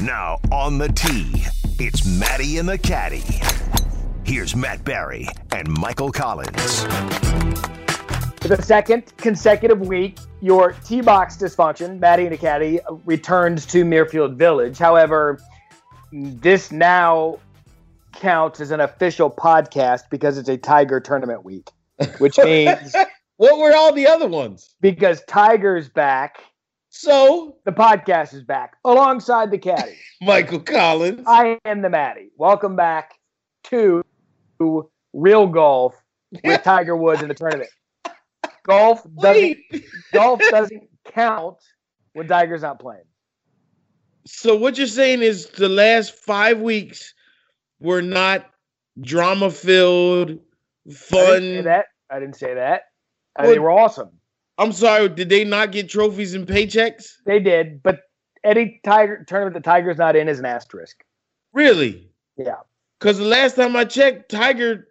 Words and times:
Now 0.00 0.38
on 0.52 0.78
the 0.78 0.88
tee, 0.88 1.44
it's 1.78 2.06
Matty 2.06 2.58
and 2.58 2.68
the 2.68 2.78
Caddie. 2.78 3.24
Here's 4.24 4.54
Matt 4.54 4.84
Barrie 4.84 5.26
and 5.52 5.68
Michael 5.68 6.12
Collins. 6.12 6.84
For 8.40 8.48
the 8.48 8.62
second 8.62 9.12
consecutive 9.16 9.80
week, 9.80 10.18
your 10.40 10.72
T 10.84 11.00
box 11.00 11.36
dysfunction, 11.36 11.98
Matty 11.98 12.24
and 12.24 12.32
the 12.32 12.36
Caddie, 12.38 12.80
returns 13.04 13.66
to 13.66 13.84
Muirfield 13.84 14.36
Village. 14.36 14.78
However, 14.78 15.40
this 16.12 16.70
now 16.70 17.38
counts 18.12 18.60
as 18.60 18.70
an 18.70 18.80
official 18.80 19.30
podcast 19.30 20.02
because 20.10 20.38
it's 20.38 20.48
a 20.48 20.56
Tiger 20.56 21.00
tournament 21.00 21.44
week, 21.44 21.70
which 22.18 22.38
means 22.44 22.94
What 23.36 23.58
were 23.58 23.74
all 23.74 23.92
the 23.92 24.06
other 24.06 24.28
ones? 24.28 24.74
because 24.80 25.22
Tiger's 25.24 25.88
back, 25.88 26.38
So, 27.00 27.54
the 27.64 27.70
podcast 27.70 28.34
is 28.34 28.42
back 28.42 28.76
alongside 28.84 29.52
the 29.52 29.58
Caddie. 29.58 29.94
Michael 30.20 30.58
Collins. 30.58 31.22
I 31.28 31.56
am 31.64 31.80
the 31.80 31.88
Matty. 31.88 32.32
Welcome 32.36 32.74
back 32.74 33.12
to 33.66 34.02
real 35.12 35.46
golf 35.46 35.94
with 36.42 36.60
Tiger 36.64 36.96
Woods 36.96 37.22
in 37.22 37.28
the 37.28 37.34
tournament. 37.34 37.70
Golf 38.64 39.04
doesn't 39.20 39.58
Wait. 39.70 39.84
golf 40.12 40.40
doesn't 40.50 40.88
count 41.12 41.58
when 42.14 42.26
Tiger's 42.26 42.62
not 42.62 42.80
playing. 42.80 43.04
So 44.26 44.56
what 44.56 44.76
you're 44.76 44.88
saying 44.88 45.22
is 45.22 45.46
the 45.50 45.68
last 45.68 46.16
five 46.16 46.58
weeks 46.60 47.14
were 47.78 48.02
not 48.02 48.44
drama 49.00 49.52
filled, 49.52 50.30
I 50.30 50.34
didn't 50.34 50.96
say 50.98 51.54
fun. 51.58 51.64
that. 51.66 51.86
I 52.10 52.18
didn't 52.18 52.34
say 52.34 52.54
that. 52.54 52.82
Uh, 53.38 53.42
Well- 53.44 53.52
they 53.52 53.58
were 53.60 53.70
awesome. 53.70 54.10
I'm 54.58 54.72
sorry, 54.72 55.08
did 55.08 55.28
they 55.28 55.44
not 55.44 55.72
get 55.72 55.88
trophies 55.88 56.34
and 56.34 56.46
paychecks? 56.46 57.12
They 57.24 57.38
did, 57.38 57.82
but 57.82 58.00
any 58.44 58.80
Tiger 58.84 59.24
tournament 59.26 59.54
the 59.54 59.60
Tiger's 59.60 59.98
not 59.98 60.16
in 60.16 60.28
is 60.28 60.40
an 60.40 60.46
asterisk. 60.46 61.04
Really? 61.52 62.10
Yeah. 62.36 62.56
Because 62.98 63.18
the 63.18 63.24
last 63.24 63.54
time 63.54 63.76
I 63.76 63.84
checked, 63.84 64.30
Tiger 64.30 64.88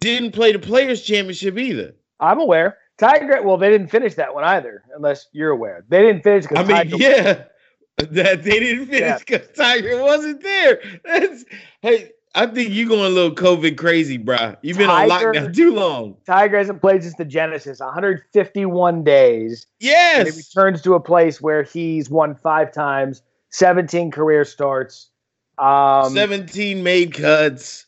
didn't 0.00 0.32
play 0.32 0.52
the 0.52 0.58
Players 0.58 1.02
Championship 1.02 1.58
either. 1.58 1.94
I'm 2.20 2.40
aware. 2.40 2.78
Tiger. 2.98 3.42
Well, 3.42 3.58
they 3.58 3.70
didn't 3.70 3.88
finish 3.88 4.14
that 4.14 4.34
one 4.34 4.44
either, 4.44 4.82
unless 4.94 5.28
you're 5.32 5.50
aware. 5.50 5.84
They 5.88 6.02
didn't 6.02 6.22
finish 6.22 6.46
I 6.54 6.62
mean, 6.62 6.76
Tiger. 6.76 6.96
yeah, 6.96 7.44
that 7.98 8.42
they 8.42 8.60
didn't 8.60 8.86
finish 8.86 9.20
because 9.20 9.48
Tiger 9.54 10.02
wasn't 10.02 10.42
there. 10.42 10.80
That's 11.04 11.44
hey, 11.82 12.12
I 12.34 12.46
think 12.46 12.70
you 12.70 12.88
going 12.88 13.04
a 13.04 13.08
little 13.14 13.34
COVID 13.34 13.76
crazy, 13.76 14.18
bruh. 14.18 14.56
You've 14.62 14.78
been 14.78 14.88
on 14.88 15.08
lockdown 15.08 15.54
too 15.54 15.74
long. 15.74 16.16
Tiger 16.26 16.56
hasn't 16.56 16.80
played 16.80 17.02
since 17.02 17.14
the 17.16 17.26
Genesis. 17.26 17.80
151 17.80 19.04
days. 19.04 19.66
And 19.80 19.88
he 19.88 19.88
Yes. 19.88 20.36
returns 20.36 20.80
to 20.82 20.94
a 20.94 21.00
place 21.00 21.42
where 21.42 21.62
he's 21.62 22.08
won 22.08 22.34
five 22.34 22.72
times, 22.72 23.22
17 23.50 24.10
career 24.10 24.44
starts. 24.46 25.10
Um, 25.58 26.14
17 26.14 26.82
made 26.82 27.12
cuts. 27.12 27.84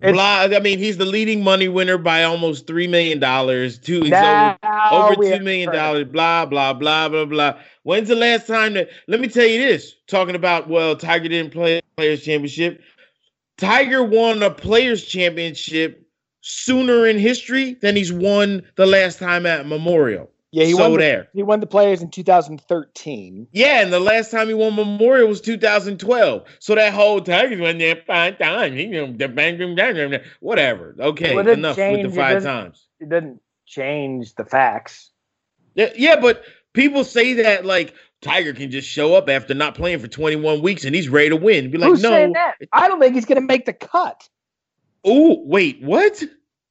Blah. 0.00 0.46
I 0.52 0.60
mean, 0.60 0.78
he's 0.78 0.96
the 0.96 1.04
leading 1.04 1.42
money 1.42 1.66
winner 1.66 1.98
by 1.98 2.22
almost 2.22 2.68
three 2.68 2.86
million 2.86 3.18
dollars. 3.18 3.78
Two 3.78 4.02
over, 4.04 4.56
over 4.92 5.14
two 5.16 5.44
have 5.44 5.72
dollars. 5.72 6.04
Blah 6.04 6.46
blah 6.46 6.72
blah 6.72 7.08
blah 7.08 7.24
blah. 7.24 7.58
When's 7.82 8.06
the 8.08 8.14
last 8.14 8.46
time 8.46 8.74
that? 8.74 8.90
Let 9.08 9.18
me 9.18 9.26
tell 9.26 9.46
you 9.46 9.58
this. 9.58 9.96
Talking 10.06 10.36
about 10.36 10.68
well, 10.68 10.94
Tiger 10.94 11.28
didn't 11.28 11.52
play 11.52 11.80
Players 11.96 12.22
Championship. 12.22 12.80
Tiger 13.58 14.02
won 14.02 14.42
a 14.42 14.50
Players 14.50 15.04
Championship 15.04 16.06
sooner 16.40 17.06
in 17.06 17.18
history 17.18 17.74
than 17.74 17.96
he's 17.96 18.12
won 18.12 18.62
the 18.76 18.86
last 18.86 19.18
time 19.18 19.44
at 19.46 19.66
Memorial. 19.66 20.30
Yeah, 20.50 20.64
he 20.64 20.72
so 20.72 20.78
won. 20.78 20.92
The, 20.92 20.98
there. 20.98 21.28
he 21.34 21.42
won 21.42 21.60
the 21.60 21.66
players 21.66 22.00
in 22.00 22.10
2013. 22.10 23.48
Yeah, 23.52 23.82
and 23.82 23.92
the 23.92 24.00
last 24.00 24.30
time 24.30 24.48
he 24.48 24.54
won 24.54 24.74
Memorial 24.76 25.28
was 25.28 25.42
2012. 25.42 26.44
So 26.58 26.74
that 26.74 26.94
whole 26.94 27.20
Tigers 27.20 27.60
won 27.60 27.76
there 27.76 28.02
five 28.06 28.38
times. 28.38 28.74
He 28.74 28.86
knew 28.86 29.12
the 29.14 29.28
bang, 29.28 29.58
bang, 29.58 29.74
bang, 29.74 30.10
bang, 30.10 30.20
Whatever. 30.40 30.94
Okay, 30.98 31.34
Well, 31.34 31.46
enough 31.46 31.76
change, 31.76 32.04
with 32.04 32.14
the 32.14 32.20
five 32.20 32.36
doesn't- 32.36 32.50
times. 32.50 32.86
It 33.00 33.10
doesn't 33.10 33.42
change 33.66 34.34
the 34.36 34.44
facts. 34.46 35.10
Yeah, 35.74 35.90
yeah, 35.94 36.18
but 36.18 36.42
people 36.72 37.04
say 37.04 37.34
that 37.34 37.66
like 37.66 37.92
Tiger 38.20 38.52
can 38.52 38.70
just 38.70 38.88
show 38.88 39.14
up 39.14 39.28
after 39.28 39.54
not 39.54 39.74
playing 39.74 40.00
for 40.00 40.08
21 40.08 40.60
weeks 40.60 40.84
and 40.84 40.94
he's 40.94 41.08
ready 41.08 41.28
to 41.28 41.36
win. 41.36 41.70
Be 41.70 41.78
like, 41.78 41.90
Who's 41.90 42.02
saying 42.02 42.32
no. 42.32 42.40
that? 42.40 42.56
I 42.72 42.88
don't 42.88 42.98
think 43.00 43.14
he's 43.14 43.24
going 43.26 43.40
to 43.40 43.46
make 43.46 43.64
the 43.64 43.72
cut. 43.72 44.28
Oh, 45.04 45.40
wait, 45.44 45.80
what? 45.82 46.22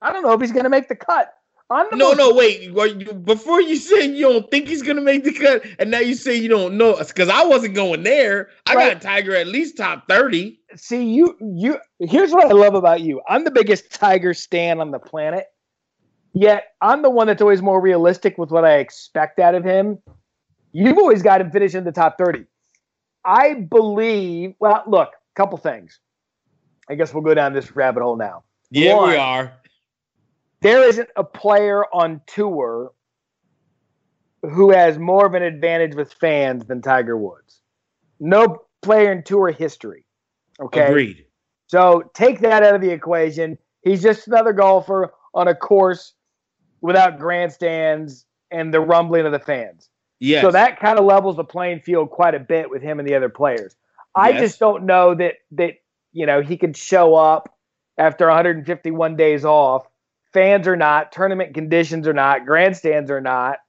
I 0.01 0.11
don't 0.11 0.23
know 0.23 0.33
if 0.33 0.41
he's 0.41 0.51
going 0.51 0.65
to 0.65 0.69
make 0.69 0.89
the 0.89 0.95
cut. 0.95 1.33
I'm 1.69 1.87
the 1.91 1.97
No, 1.97 2.13
most- 2.13 2.17
no, 2.17 2.33
wait. 2.33 3.25
Before 3.25 3.61
you 3.61 3.75
said 3.75 4.05
you 4.11 4.21
don't 4.29 4.49
think 4.49 4.69
he's 4.69 4.81
gonna 4.81 5.01
make 5.01 5.25
the 5.25 5.33
cut, 5.33 5.65
and 5.79 5.91
now 5.91 5.99
you 5.99 6.15
say 6.15 6.33
you 6.33 6.47
don't 6.47 6.77
know, 6.77 6.95
because 7.05 7.27
I 7.27 7.43
wasn't 7.43 7.75
going 7.75 8.03
there. 8.03 8.47
I 8.65 8.73
Right. 8.75 8.93
got 8.93 9.01
Tiger 9.01 9.35
at 9.35 9.47
least 9.47 9.75
top 9.75 10.07
30. 10.07 10.61
See, 10.77 11.03
you, 11.03 11.35
you. 11.41 11.77
Here's 11.99 12.31
what 12.31 12.45
I 12.47 12.53
love 12.53 12.73
about 12.73 13.01
you. 13.01 13.19
I'm 13.27 13.43
the 13.43 13.51
biggest 13.51 13.91
Tiger 13.91 14.33
stan 14.33 14.79
on 14.79 14.91
the 14.91 14.99
planet. 14.99 15.47
Yet 16.31 16.63
I'm 16.81 17.01
the 17.01 17.09
one 17.09 17.27
that's 17.27 17.41
always 17.41 17.61
more 17.61 17.81
realistic 17.81 18.37
with 18.37 18.49
what 18.49 18.63
I 18.63 18.77
expect 18.77 19.37
out 19.39 19.53
of 19.53 19.65
him. 19.65 19.97
You've 20.79 20.99
always 20.99 21.23
got 21.23 21.41
him 21.41 21.49
finishing 21.49 21.83
the 21.83 21.91
top 21.91 22.19
30. 22.19 22.45
I 23.25 23.55
believe. 23.55 24.53
Well, 24.59 24.83
look, 24.85 25.09
a 25.09 25.35
couple 25.35 25.57
things. 25.57 25.99
I 26.87 26.93
guess 26.93 27.15
we'll 27.15 27.23
go 27.23 27.33
down 27.33 27.53
this 27.53 27.75
rabbit 27.75 28.03
hole 28.03 28.15
now. 28.15 28.43
Yeah, 28.69 28.93
One. 28.93 29.09
we 29.09 29.15
are. 29.15 29.53
there 30.61 30.87
isn't 30.87 31.09
a 31.15 31.23
player 31.23 31.83
on 31.91 32.21
tour 32.27 32.91
who 34.43 34.71
has 34.71 34.99
more 34.99 35.25
of 35.25 35.33
an 35.33 35.41
advantage 35.41 35.95
with 35.95 36.13
fans 36.13 36.65
than 36.65 36.83
Tiger 36.83 37.17
Woods. 37.17 37.61
No 38.19 38.59
player 38.83 39.11
in 39.11 39.23
tour 39.23 39.51
history. 39.51 40.05
Okay. 40.59 40.85
Agreed. 40.85 41.25
So 41.65 42.03
take 42.13 42.39
that 42.41 42.61
out 42.61 42.75
of 42.75 42.81
the 42.81 42.91
equation. 42.91 43.57
He's 43.81 44.03
just 44.03 44.27
another 44.27 44.53
golfer 44.53 45.11
on 45.33 45.47
a 45.47 45.55
course 45.55 46.13
without 46.81 47.17
grandstands 47.17 48.25
and 48.51 48.71
the 48.71 48.79
rumbling 48.79 49.25
of 49.25 49.31
the 49.31 49.39
fans. 49.39 49.89
Yes. 50.19 50.41
So 50.41 50.51
that 50.51 50.79
kind 50.79 50.97
of 50.97 51.05
levels 51.05 51.35
the 51.35 51.43
playing 51.43 51.81
field 51.81 52.09
quite 52.09 52.35
a 52.35 52.39
bit 52.39 52.69
with 52.69 52.81
him 52.81 52.99
and 52.99 53.07
the 53.07 53.15
other 53.15 53.29
players. 53.29 53.75
I 54.15 54.29
Yes. 54.29 54.41
just 54.41 54.59
don't 54.59 54.85
know 54.85 55.13
that 55.15 55.35
that 55.51 55.75
you 56.11 56.25
know 56.25 56.41
he 56.41 56.57
could 56.57 56.75
show 56.75 57.15
up 57.15 57.55
after 57.97 58.27
151 58.27 59.15
days 59.15 59.45
off, 59.45 59.87
fans 60.33 60.67
or 60.67 60.75
not, 60.75 61.11
tournament 61.11 61.53
conditions 61.53 62.07
or 62.07 62.13
not, 62.13 62.45
grandstands 62.45 63.09
or 63.11 63.21
not, 63.21 63.59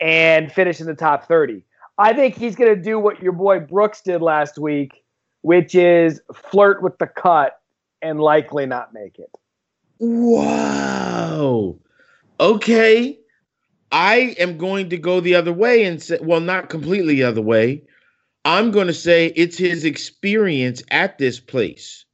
and 0.00 0.50
finish 0.52 0.80
in 0.80 0.86
the 0.86 0.94
top 0.94 1.26
30. 1.26 1.62
I 1.98 2.12
think 2.12 2.36
he's 2.36 2.54
going 2.56 2.74
to 2.74 2.80
do 2.80 2.98
what 2.98 3.22
your 3.22 3.32
boy 3.32 3.60
Brooks 3.60 4.02
did 4.02 4.20
last 4.20 4.58
week, 4.58 5.02
which 5.40 5.74
is 5.74 6.20
flirt 6.34 6.82
with 6.82 6.98
the 6.98 7.06
cut 7.06 7.58
and 8.02 8.20
likely 8.20 8.66
not 8.66 8.92
make 8.92 9.18
it. 9.18 9.30
Wow. 9.98 11.76
Okay. 12.38 13.18
I 13.92 14.34
am 14.38 14.58
going 14.58 14.90
to 14.90 14.96
go 14.96 15.20
the 15.20 15.34
other 15.34 15.52
way 15.52 15.84
and 15.84 16.02
say, 16.02 16.18
well, 16.20 16.40
not 16.40 16.68
completely 16.68 17.14
the 17.16 17.24
other 17.24 17.42
way. 17.42 17.82
I'm 18.44 18.70
going 18.70 18.86
to 18.86 18.94
say 18.94 19.26
it's 19.36 19.56
his 19.56 19.84
experience 19.84 20.82
at 20.90 21.18
this 21.18 21.40
place. 21.40 22.04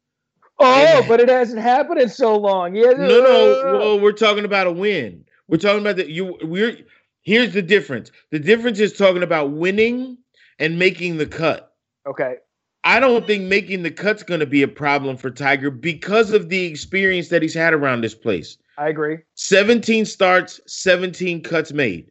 Oh, 0.58 0.82
Yeah. 0.82 1.06
but 1.06 1.20
it 1.20 1.28
hasn't 1.28 1.60
happened 1.60 2.00
in 2.00 2.08
so 2.08 2.36
long. 2.36 2.74
Yeah, 2.74 2.92
No, 2.92 3.20
no. 3.22 3.78
Well, 3.78 4.00
we're 4.00 4.12
talking 4.12 4.44
about 4.44 4.66
a 4.66 4.72
win. 4.72 5.24
We're 5.48 5.58
talking 5.58 5.80
about 5.80 5.96
that. 5.96 6.08
You, 6.08 6.38
we're 6.42 6.78
here's 7.22 7.52
the 7.52 7.62
difference. 7.62 8.10
The 8.30 8.38
difference 8.38 8.78
is 8.78 8.92
talking 8.92 9.22
about 9.22 9.52
winning 9.52 10.18
and 10.58 10.78
making 10.78 11.16
the 11.18 11.26
cut. 11.26 11.74
Okay. 12.06 12.36
I 12.84 12.98
don't 12.98 13.26
think 13.26 13.44
making 13.44 13.82
the 13.82 13.90
cut's 13.90 14.22
going 14.22 14.40
to 14.40 14.46
be 14.46 14.62
a 14.62 14.68
problem 14.68 15.16
for 15.16 15.30
Tiger 15.30 15.70
because 15.70 16.32
of 16.32 16.48
the 16.48 16.64
experience 16.64 17.28
that 17.28 17.42
he's 17.42 17.54
had 17.54 17.74
around 17.74 18.00
this 18.00 18.14
place. 18.14 18.58
I 18.76 18.88
agree. 18.88 19.18
17 19.34 20.04
starts, 20.04 20.60
17 20.66 21.42
cuts 21.42 21.72
made. 21.72 22.10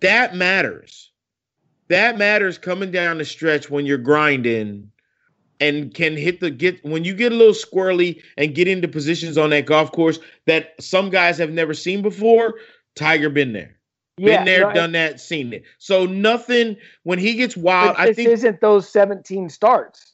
That 0.00 0.36
matters. 0.36 1.10
That 1.88 2.16
matters 2.18 2.58
coming 2.58 2.90
down 2.90 3.18
the 3.18 3.24
stretch 3.24 3.70
when 3.70 3.86
you're 3.86 3.98
grinding 3.98 4.90
and 5.60 5.94
can 5.94 6.16
hit 6.16 6.40
the 6.40 6.50
get 6.50 6.84
when 6.84 7.04
you 7.04 7.14
get 7.14 7.32
a 7.32 7.36
little 7.36 7.54
squirrely 7.54 8.22
and 8.36 8.54
get 8.54 8.68
into 8.68 8.88
positions 8.88 9.38
on 9.38 9.50
that 9.50 9.66
golf 9.66 9.92
course 9.92 10.18
that 10.46 10.74
some 10.80 11.10
guys 11.10 11.38
have 11.38 11.50
never 11.50 11.74
seen 11.74 12.02
before. 12.02 12.54
Tiger 12.94 13.30
been 13.30 13.52
there. 13.52 13.76
Been 14.16 14.44
there, 14.44 14.68
no, 14.68 14.72
done 14.72 14.92
that, 14.92 15.20
seen 15.20 15.52
it. 15.52 15.64
So 15.78 16.06
nothing 16.06 16.76
when 17.02 17.18
he 17.18 17.34
gets 17.34 17.56
wild, 17.56 17.96
I 17.98 18.06
this 18.06 18.16
think 18.16 18.30
isn't 18.30 18.60
those 18.60 18.88
17 18.88 19.48
starts. 19.48 20.12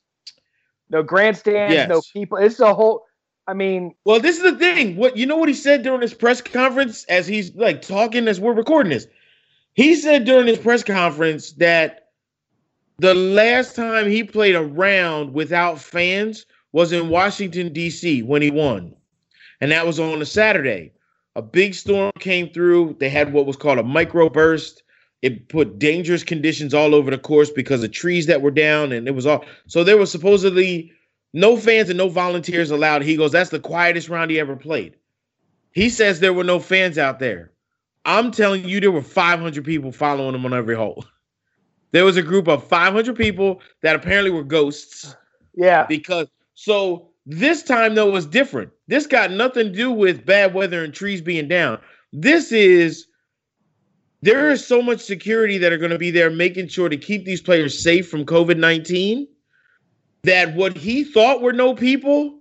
No 0.89 1.03
grandstands, 1.03 1.89
no 1.89 2.01
people. 2.13 2.39
It's 2.39 2.61
a 2.61 2.75
whole. 2.75 3.05
I 3.47 3.53
mean, 3.53 3.95
Well, 4.05 4.21
this 4.21 4.37
is 4.37 4.43
the 4.43 4.59
thing. 4.59 4.97
What 4.97 5.17
you 5.17 5.27
know 5.27 5.37
what 5.37 5.49
he 5.49 5.55
said 5.55 5.83
during 5.83 6.01
his 6.01 6.15
press 6.15 6.41
conference 6.41 7.05
as 7.05 7.27
he's 7.27 7.55
like 7.55 7.83
talking 7.83 8.27
as 8.27 8.41
we're 8.41 8.53
recording 8.53 8.91
this. 8.91 9.07
He 9.75 9.95
said 9.95 10.25
during 10.25 10.47
his 10.47 10.59
press 10.59 10.83
conference 10.83 11.53
that 11.53 12.09
the 12.99 13.15
last 13.15 13.77
time 13.77 14.09
he 14.09 14.25
played 14.25 14.55
a 14.55 14.63
round 14.63 15.33
without 15.35 15.79
fans 15.79 16.47
was 16.73 16.93
in 16.93 17.09
Washington 17.09 17.73
D.C. 17.73 18.23
when 18.23 18.43
he 18.43 18.51
won. 18.51 18.95
And 19.61 19.71
that 19.73 19.87
was 19.87 20.01
on 20.01 20.23
a 20.23 20.27
Saturday. 20.27 20.93
A 21.37 21.43
big 21.43 21.75
storm 21.75 22.13
came 22.19 22.51
through. 22.51 22.97
They 22.99 23.09
had 23.09 23.33
what 23.33 23.47
was 23.47 23.57
called 23.57 23.79
a 23.79 23.83
microburst 23.85 24.83
It 25.23 25.49
put 25.49 25.79
dangerous 25.79 26.25
conditions 26.25 26.75
all 26.75 26.95
over 26.95 27.11
the 27.11 27.19
course 27.19 27.51
because 27.51 27.83
of 27.85 27.93
trees 27.93 28.27
that 28.27 28.43
were 28.43 28.51
down, 28.51 28.93
and 28.93 29.07
it 29.09 29.13
was 29.13 29.27
all 29.27 29.45
so 29.67 29.85
there 29.85 29.99
was 29.99 30.11
supposedly 30.11 30.93
no 31.33 31.57
fans 31.57 31.89
and 31.89 31.99
no 31.99 32.09
volunteers 32.09 32.71
allowed. 32.71 33.03
He 33.03 33.17
goes, 33.17 33.33
That's 33.33 33.51
the 33.51 33.61
quietest 33.61 34.09
round 34.09 34.31
he 34.31 34.41
ever 34.41 34.57
played. 34.57 34.97
He 35.73 35.89
says 35.89 36.21
there 36.21 36.33
were 36.33 36.45
no 36.45 36.59
fans 36.59 36.99
out 36.99 37.21
there. 37.21 37.53
I'm 38.05 38.33
telling 38.33 38.65
you, 38.65 38.81
there 38.81 38.91
were 38.91 39.03
500 39.03 39.65
people 39.65 39.93
following 39.93 40.35
him 40.35 40.45
on 40.47 40.55
every 40.55 40.77
hole. 40.77 41.05
There 41.93 42.05
was 42.05 42.17
a 42.17 42.23
group 42.23 42.47
of 42.47 42.63
500 42.69 43.17
people 43.17 43.63
that 43.83 43.97
apparently 43.97 44.31
were 44.31 44.45
ghosts. 44.45 45.17
Yeah. 45.55 45.87
Because 45.87 46.29
so 46.55 47.10
this 47.31 47.63
time 47.63 47.95
though 47.95 48.11
was 48.11 48.27
different. 48.27 48.71
This 48.89 49.07
got 49.07 49.31
nothing 49.31 49.67
to 49.67 49.73
do 49.73 49.93
with 49.93 50.27
bad 50.27 50.53
weather 50.53 50.83
and 50.83 50.93
trees 50.93 51.21
being 51.21 51.47
down. 51.47 51.79
This 52.13 52.51
is 52.51 53.07
there 54.23 54.51
is 54.51 54.67
so 54.67 54.83
much 54.83 55.01
security 55.01 55.57
that 55.59 55.73
are 55.73 55.79
going 55.79 55.93
to 55.93 55.99
be 55.99 56.11
there 56.11 56.31
making 56.31 56.69
sure 56.69 56.89
to 56.89 56.97
keep 56.97 57.25
these 57.25 57.41
players 57.41 57.81
safe 57.81 58.09
from 58.11 58.25
COVID-19 58.25 59.27
that 60.25 60.55
what 60.55 60.77
he 60.77 61.05
thought 61.05 61.41
were 61.41 61.53
no 61.53 61.75
people, 61.75 62.41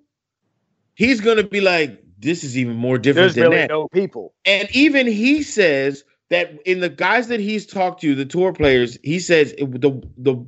he's 0.95 1.21
going 1.21 1.37
to 1.37 1.43
be 1.43 1.61
like 1.61 2.01
this 2.17 2.43
is 2.43 2.57
even 2.57 2.75
more 2.75 2.97
different 2.97 3.33
There's 3.33 3.35
than 3.35 3.43
really 3.43 3.57
that. 3.57 3.69
no 3.69 3.87
people. 3.89 4.33
And 4.45 4.67
even 4.71 5.05
he 5.07 5.43
says 5.43 6.03
that 6.29 6.59
in 6.65 6.79
the 6.79 6.89
guys 6.89 7.27
that 7.27 7.39
he's 7.39 7.65
talked 7.65 8.01
to, 8.01 8.15
the 8.15 8.25
tour 8.25 8.53
players, 8.53 8.97
he 9.03 9.19
says 9.19 9.53
it, 9.57 9.79
the 9.79 10.01
the 10.17 10.45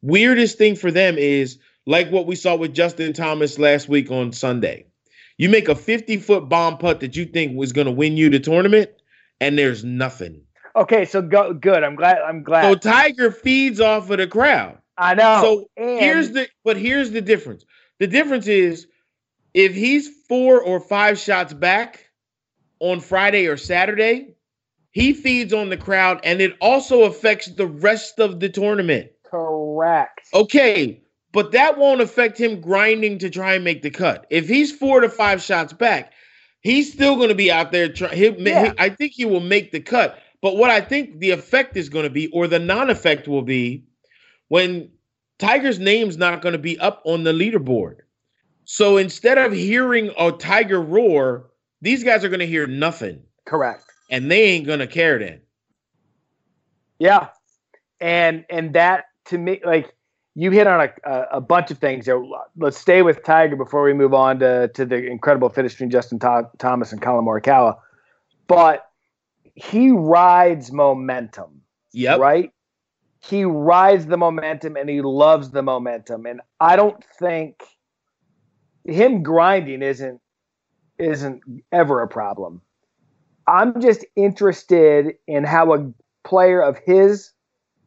weirdest 0.00 0.56
thing 0.58 0.76
for 0.76 0.90
them 0.90 1.16
is 1.18 1.58
like 1.86 2.10
what 2.10 2.26
we 2.26 2.36
saw 2.36 2.56
with 2.56 2.74
Justin 2.74 3.12
Thomas 3.12 3.58
last 3.58 3.88
week 3.88 4.10
on 4.10 4.32
Sunday. 4.32 4.86
You 5.38 5.48
make 5.48 5.68
a 5.68 5.74
50 5.74 6.18
foot 6.18 6.48
bomb 6.48 6.78
putt 6.78 7.00
that 7.00 7.16
you 7.16 7.24
think 7.24 7.56
was 7.56 7.72
going 7.72 7.86
to 7.86 7.92
win 7.92 8.16
you 8.16 8.30
the 8.30 8.38
tournament, 8.38 8.90
and 9.40 9.58
there's 9.58 9.82
nothing. 9.82 10.42
Okay, 10.76 11.04
so 11.04 11.20
go 11.20 11.52
good. 11.52 11.82
I'm 11.82 11.96
glad. 11.96 12.18
I'm 12.18 12.42
glad. 12.42 12.62
So 12.62 12.74
Tiger 12.76 13.30
feeds 13.30 13.80
off 13.80 14.08
of 14.10 14.18
the 14.18 14.26
crowd. 14.26 14.78
I 14.96 15.14
know. 15.14 15.40
So 15.42 15.70
and 15.76 16.00
here's 16.00 16.30
the 16.30 16.48
but 16.64 16.76
here's 16.76 17.10
the 17.10 17.20
difference. 17.20 17.64
The 17.98 18.06
difference 18.06 18.46
is 18.46 18.86
if 19.54 19.74
he's 19.74 20.08
four 20.28 20.60
or 20.62 20.80
five 20.80 21.18
shots 21.18 21.52
back 21.52 22.10
on 22.78 23.00
Friday 23.00 23.46
or 23.46 23.56
Saturday, 23.56 24.34
he 24.92 25.12
feeds 25.12 25.52
on 25.52 25.68
the 25.68 25.76
crowd 25.76 26.20
and 26.24 26.40
it 26.40 26.56
also 26.60 27.02
affects 27.02 27.48
the 27.48 27.66
rest 27.66 28.18
of 28.18 28.40
the 28.40 28.48
tournament. 28.48 29.10
correct. 29.30 30.28
Okay, 30.32 31.01
but 31.32 31.52
that 31.52 31.78
won't 31.78 32.00
affect 32.00 32.38
him 32.38 32.60
grinding 32.60 33.18
to 33.18 33.30
try 33.30 33.54
and 33.54 33.64
make 33.64 33.82
the 33.82 33.90
cut. 33.90 34.26
If 34.30 34.48
he's 34.48 34.70
four 34.70 35.00
to 35.00 35.08
five 35.08 35.42
shots 35.42 35.72
back, 35.72 36.12
he's 36.60 36.92
still 36.92 37.16
going 37.16 37.30
to 37.30 37.34
be 37.34 37.50
out 37.50 37.72
there 37.72 37.88
trying. 37.88 38.46
Yeah. 38.46 38.74
I 38.78 38.90
think 38.90 39.12
he 39.12 39.24
will 39.24 39.40
make 39.40 39.72
the 39.72 39.80
cut. 39.80 40.18
But 40.42 40.56
what 40.56 40.70
I 40.70 40.80
think 40.80 41.20
the 41.20 41.30
effect 41.30 41.76
is 41.76 41.88
going 41.88 42.04
to 42.04 42.10
be, 42.10 42.28
or 42.28 42.48
the 42.48 42.58
non-effect 42.58 43.28
will 43.28 43.42
be, 43.42 43.84
when 44.48 44.90
Tiger's 45.38 45.78
name's 45.78 46.18
not 46.18 46.42
going 46.42 46.52
to 46.52 46.58
be 46.58 46.78
up 46.78 47.00
on 47.04 47.24
the 47.24 47.32
leaderboard. 47.32 47.98
So 48.64 48.96
instead 48.96 49.38
of 49.38 49.52
hearing 49.52 50.10
a 50.18 50.32
Tiger 50.32 50.80
roar, 50.80 51.50
these 51.80 52.04
guys 52.04 52.24
are 52.24 52.28
going 52.28 52.40
to 52.40 52.46
hear 52.46 52.66
nothing, 52.66 53.22
Correct. 53.44 53.84
and 54.10 54.30
they 54.30 54.42
ain't 54.42 54.66
going 54.66 54.78
to 54.78 54.86
care 54.86 55.18
then. 55.18 55.40
Yeah, 56.98 57.28
and 58.00 58.44
and 58.50 58.74
that 58.74 59.06
to 59.26 59.38
me, 59.38 59.60
like 59.64 59.92
you 60.34 60.50
hit 60.50 60.66
on 60.66 60.88
a, 61.04 61.22
a, 61.32 61.40
bunch 61.40 61.70
of 61.70 61.78
things. 61.78 62.06
there. 62.06 62.22
Let's 62.56 62.78
stay 62.78 63.02
with 63.02 63.22
Tiger 63.22 63.56
before 63.56 63.82
we 63.82 63.92
move 63.92 64.14
on 64.14 64.38
to 64.38 64.68
to 64.68 64.84
the 64.86 65.06
incredible 65.06 65.48
finish 65.48 65.72
between 65.72 65.90
Justin 65.90 66.18
Tho- 66.18 66.50
Thomas 66.58 66.92
and 66.92 67.02
Collin 67.02 67.24
Morikawa. 67.24 67.76
But 68.46 68.86
he 69.54 69.90
rides 69.90 70.72
momentum, 70.72 71.62
Yep. 71.92 72.20
right? 72.20 72.50
He 73.20 73.44
rides 73.44 74.06
the 74.06 74.16
momentum 74.16 74.76
and 74.76 74.88
he 74.88 75.02
loves 75.02 75.50
the 75.50 75.62
momentum. 75.62 76.26
And 76.26 76.40
I 76.60 76.76
don't 76.76 77.02
think 77.18 77.62
him 78.84 79.22
grinding 79.22 79.82
isn't 79.82 80.20
isn't 80.98 81.42
ever 81.70 82.02
a 82.02 82.08
problem. 82.08 82.60
I'm 83.46 83.80
just 83.80 84.04
interested 84.16 85.14
in 85.26 85.44
how 85.44 85.74
a 85.74 85.92
player 86.24 86.62
of 86.62 86.78
his 86.78 87.32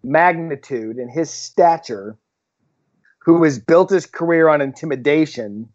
magnitude 0.04 0.98
and 0.98 1.10
his 1.10 1.30
stature, 1.30 2.18
who 3.26 3.44
has 3.44 3.60
built 3.60 3.90
his 3.90 4.06
career 4.06 4.48
on 4.48 4.62
intimidation, 4.62 5.68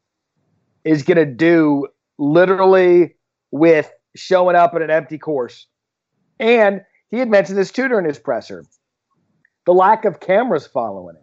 is 0.84 1.02
going 1.02 1.16
to 1.16 1.26
do 1.26 1.88
literally 2.18 3.16
with 3.50 3.90
showing 4.16 4.56
up 4.56 4.72
at 4.74 4.82
an 4.82 4.90
empty 4.90 5.18
course. 5.18 5.66
And 6.38 6.82
he 7.10 7.18
had 7.18 7.28
mentioned 7.28 7.58
this 7.58 7.70
too 7.72 7.88
during 7.88 8.06
his 8.06 8.18
presser 8.18 8.64
the 9.66 9.72
lack 9.74 10.04
of 10.06 10.20
cameras 10.20 10.66
following 10.66 11.16
him. 11.16 11.22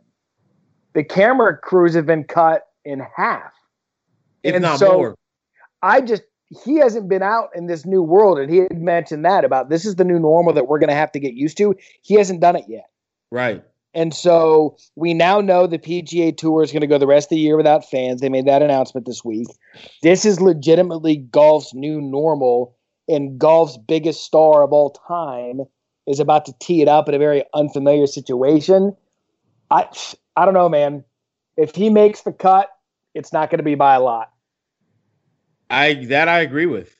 The 0.94 1.04
camera 1.04 1.58
crews 1.58 1.96
have 1.96 2.06
been 2.06 2.24
cut 2.24 2.62
in 2.86 3.02
half. 3.16 3.52
If 4.44 4.54
And 4.54 4.62
not 4.62 4.80
so- 4.80 4.94
more. 4.94 5.16
I 5.82 6.02
just 6.02 6.24
he 6.64 6.76
hasn't 6.78 7.10
been 7.10 7.24
out 7.24 7.50
in 7.56 7.68
this 7.68 7.86
new 7.86 8.02
world, 8.02 8.40
and 8.40 8.50
he 8.50 8.58
had 8.60 8.80
mentioned 8.82 9.26
that 9.26 9.44
about 9.44 9.70
this 9.70 9.86
is 9.86 9.96
the 9.96 10.04
new 10.06 10.18
normal 10.20 10.54
that 10.54 10.68
we're 10.68 10.80
going 10.80 10.90
to 10.90 10.96
have 10.96 11.12
to 11.14 11.20
get 11.20 11.34
used 11.34 11.58
to. 11.58 11.76
He 12.02 12.14
hasn't 12.16 12.40
done 12.42 12.56
it 12.56 12.64
yet, 12.68 12.86
Right. 13.32 13.64
And 13.98 14.14
so 14.14 14.78
we 14.96 15.16
now 15.16 15.42
know 15.42 15.66
the 15.66 15.80
PGA 15.80 16.38
Tour 16.38 16.62
is 16.62 16.72
going 16.72 16.82
to 16.82 16.88
go 16.88 17.00
the 17.00 17.08
rest 17.08 17.26
of 17.26 17.30
the 17.32 17.40
year 17.40 17.58
without 17.58 17.84
fans. 17.90 18.22
They 18.22 18.30
made 18.30 18.46
that 18.46 18.62
announcement 18.62 19.08
this 19.08 19.26
week. 19.26 19.48
This 20.04 20.24
is 20.24 20.40
legitimately 20.40 21.18
golf's 21.18 21.74
new 21.74 22.00
normal, 22.00 22.76
and 23.08 23.40
golf's 23.40 23.76
biggest 23.76 24.24
star 24.24 24.62
of 24.62 24.72
all 24.72 24.92
time 25.08 25.62
is 26.06 26.20
about 26.20 26.46
to 26.46 26.54
tee 26.60 26.84
it 26.84 26.88
up 26.88 27.10
in 27.10 27.16
a 27.16 27.18
very 27.18 27.44
unfamiliar 27.56 28.06
situation. 28.06 28.96
I 29.72 29.88
I 30.36 30.46
don't 30.46 30.54
know, 30.54 30.70
man. 30.70 31.04
If 31.58 31.74
he 31.74 31.90
makes 31.90 32.22
the 32.22 32.32
cut, 32.34 32.70
it's 33.16 33.34
not 33.34 33.50
going 33.50 33.58
to 33.58 33.64
be 33.64 33.74
by 33.74 33.96
a 33.96 34.00
lot. 34.00 34.32
I 35.72 36.06
that 36.06 36.28
I 36.28 36.42
agree 36.42 36.68
with. 36.68 36.96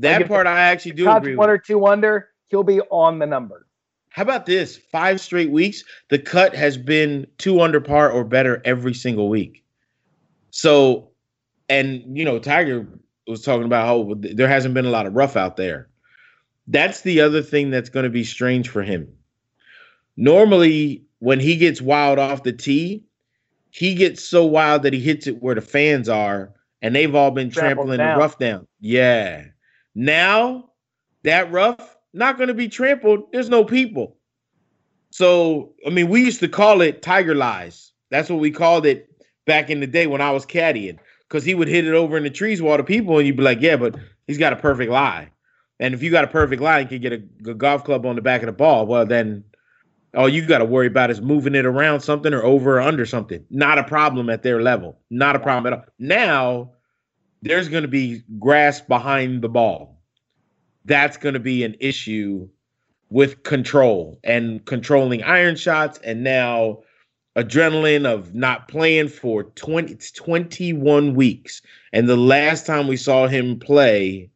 That 0.00 0.22
Like 0.22 0.28
part 0.28 0.48
I 0.48 0.58
actually 0.58 0.92
do 0.92 1.08
agree 1.08 1.36
one 1.36 1.48
with. 1.48 1.54
or 1.54 1.58
two 1.58 1.86
under, 1.86 2.30
he'll 2.48 2.64
be 2.64 2.80
on 2.80 3.20
the 3.20 3.26
number. 3.26 3.68
How 4.12 4.22
about 4.22 4.46
this? 4.46 4.76
Five 4.76 5.20
straight 5.20 5.50
weeks. 5.50 5.84
The 6.10 6.18
cut 6.18 6.54
has 6.54 6.76
been 6.76 7.26
two 7.38 7.60
under 7.60 7.80
par 7.80 8.10
or 8.10 8.24
better 8.24 8.60
every 8.64 8.92
single 8.92 9.28
week. 9.28 9.64
So, 10.50 11.08
and 11.68 12.02
you 12.16 12.24
know, 12.24 12.38
Tiger 12.38 12.86
was 13.26 13.42
talking 13.42 13.64
about 13.64 13.86
how 13.86 14.14
there 14.18 14.48
hasn't 14.48 14.74
been 14.74 14.84
a 14.84 14.90
lot 14.90 15.06
of 15.06 15.14
rough 15.14 15.36
out 15.36 15.56
there. 15.56 15.88
That's 16.66 17.00
the 17.00 17.20
other 17.20 17.42
thing 17.42 17.70
that's 17.70 17.88
going 17.88 18.04
to 18.04 18.10
be 18.10 18.24
strange 18.24 18.68
for 18.68 18.82
him. 18.82 19.08
Normally, 20.16 21.04
when 21.20 21.40
he 21.40 21.56
gets 21.56 21.80
wild 21.80 22.18
off 22.18 22.42
the 22.42 22.52
tee, 22.52 23.04
he 23.70 23.94
gets 23.94 24.22
so 24.22 24.44
wild 24.44 24.82
that 24.82 24.92
he 24.92 25.00
hits 25.00 25.26
it 25.26 25.42
where 25.42 25.54
the 25.54 25.62
fans 25.62 26.08
are, 26.08 26.52
and 26.82 26.94
they've 26.94 27.14
all 27.14 27.30
been 27.30 27.50
Trampled 27.50 27.86
trampling 27.86 27.98
down. 27.98 28.18
the 28.18 28.20
rough 28.20 28.38
down. 28.38 28.66
Yeah. 28.80 29.46
Now, 29.94 30.70
that 31.22 31.50
rough 31.50 31.96
not 32.12 32.36
going 32.36 32.48
to 32.48 32.54
be 32.54 32.68
trampled. 32.68 33.24
There's 33.32 33.48
no 33.48 33.64
people. 33.64 34.16
So, 35.10 35.74
I 35.86 35.90
mean, 35.90 36.08
we 36.08 36.24
used 36.24 36.40
to 36.40 36.48
call 36.48 36.80
it 36.80 37.02
tiger 37.02 37.34
lies. 37.34 37.92
That's 38.10 38.30
what 38.30 38.40
we 38.40 38.50
called 38.50 38.86
it 38.86 39.08
back 39.46 39.70
in 39.70 39.80
the 39.80 39.86
day 39.86 40.06
when 40.06 40.20
I 40.20 40.30
was 40.30 40.46
caddying 40.46 40.98
because 41.28 41.44
he 41.44 41.54
would 41.54 41.68
hit 41.68 41.86
it 41.86 41.94
over 41.94 42.16
in 42.16 42.24
the 42.24 42.30
trees 42.30 42.60
while 42.60 42.76
the 42.76 42.84
people, 42.84 43.18
and 43.18 43.26
you'd 43.26 43.36
be 43.36 43.42
like, 43.42 43.60
yeah, 43.60 43.76
but 43.76 43.96
he's 44.26 44.38
got 44.38 44.52
a 44.52 44.56
perfect 44.56 44.90
lie. 44.90 45.30
And 45.80 45.94
if 45.94 46.02
you 46.02 46.10
got 46.10 46.24
a 46.24 46.28
perfect 46.28 46.62
lie, 46.62 46.80
you 46.80 46.86
can 46.86 47.00
get 47.00 47.12
a, 47.12 47.50
a 47.50 47.54
golf 47.54 47.84
club 47.84 48.06
on 48.06 48.16
the 48.16 48.22
back 48.22 48.42
of 48.42 48.46
the 48.46 48.52
ball. 48.52 48.86
Well, 48.86 49.06
then 49.06 49.44
all 50.14 50.28
you 50.28 50.46
got 50.46 50.58
to 50.58 50.64
worry 50.64 50.86
about 50.86 51.10
is 51.10 51.20
moving 51.20 51.54
it 51.54 51.64
around 51.64 52.00
something 52.00 52.32
or 52.34 52.44
over 52.44 52.76
or 52.76 52.80
under 52.80 53.06
something. 53.06 53.44
Not 53.50 53.78
a 53.78 53.84
problem 53.84 54.28
at 54.30 54.42
their 54.42 54.62
level. 54.62 54.98
Not 55.10 55.36
a 55.36 55.40
problem 55.40 55.72
at 55.72 55.78
all. 55.78 55.84
Now, 55.98 56.72
there's 57.40 57.68
going 57.68 57.82
to 57.82 57.88
be 57.88 58.22
grass 58.38 58.80
behind 58.80 59.42
the 59.42 59.48
ball. 59.48 59.91
That's 60.84 61.16
going 61.16 61.34
to 61.34 61.40
be 61.40 61.64
an 61.64 61.76
issue 61.80 62.48
with 63.10 63.42
control 63.42 64.18
and 64.24 64.64
controlling 64.64 65.22
iron 65.22 65.56
shots 65.56 65.98
and 66.04 66.24
now 66.24 66.82
adrenaline 67.36 68.06
of 68.06 68.34
not 68.34 68.68
playing 68.68 69.08
for 69.08 69.44
20 69.44 69.92
it's 69.92 70.10
21 70.10 71.14
weeks 71.14 71.62
and 71.92 72.08
the 72.08 72.16
last 72.16 72.66
time 72.66 72.86
we 72.86 72.96
saw 72.96 73.26
him 73.26 73.58
play 73.58 74.30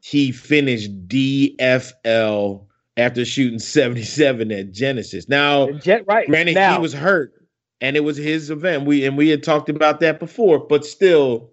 he 0.00 0.30
finished 0.30 1.08
DFL 1.08 2.64
after 2.96 3.24
shooting 3.24 3.58
77 3.58 4.52
at 4.52 4.70
Genesis. 4.70 5.28
Now, 5.28 5.70
Jet, 5.72 6.04
right. 6.06 6.28
granted 6.28 6.54
now, 6.54 6.76
he 6.76 6.80
was 6.80 6.94
hurt 6.94 7.34
and 7.80 7.96
it 7.96 8.04
was 8.04 8.16
his 8.16 8.50
event. 8.50 8.86
We 8.86 9.04
and 9.04 9.16
we 9.16 9.28
had 9.28 9.42
talked 9.42 9.68
about 9.68 10.00
that 10.00 10.20
before, 10.20 10.60
but 10.60 10.84
still 10.84 11.50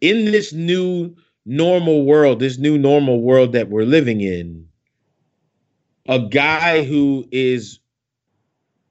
in 0.00 0.26
this 0.26 0.52
new 0.52 1.14
normal 1.44 2.04
world, 2.04 2.40
this 2.40 2.58
new 2.58 2.78
normal 2.78 3.20
world 3.20 3.52
that 3.52 3.68
we're 3.68 3.84
living 3.84 4.20
in, 4.20 4.66
a 6.08 6.18
guy 6.18 6.84
who 6.84 7.26
is 7.30 7.80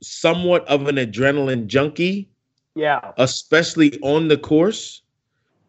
somewhat 0.01 0.67
of 0.67 0.87
an 0.87 0.95
adrenaline 0.95 1.67
junkie, 1.67 2.29
yeah, 2.75 3.11
especially 3.17 3.99
on 4.01 4.27
the 4.27 4.37
course, 4.37 5.01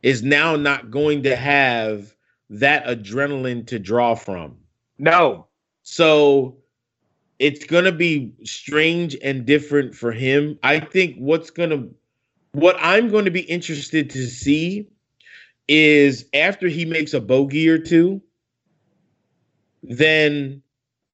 is 0.02 0.22
now 0.22 0.56
not 0.56 0.90
going 0.90 1.22
to 1.22 1.36
have 1.36 2.14
that 2.50 2.84
adrenaline 2.86 3.66
to 3.66 3.78
draw 3.78 4.14
from. 4.14 4.56
no, 4.98 5.46
So 5.82 6.56
it's 7.38 7.64
going 7.64 7.84
to 7.84 7.92
be 7.92 8.32
strange 8.44 9.16
and 9.22 9.44
different 9.44 9.94
for 9.94 10.12
him. 10.12 10.58
I 10.62 10.78
think 10.78 11.16
what's 11.16 11.50
going 11.50 11.70
to 11.70 11.94
what 12.52 12.76
I'm 12.78 13.10
going 13.10 13.24
to 13.24 13.30
be 13.30 13.40
interested 13.40 14.10
to 14.10 14.26
see 14.26 14.88
is 15.68 16.26
after 16.34 16.68
he 16.68 16.84
makes 16.84 17.14
a 17.14 17.20
bogey 17.20 17.68
or 17.68 17.78
two, 17.78 18.22
then 19.82 20.62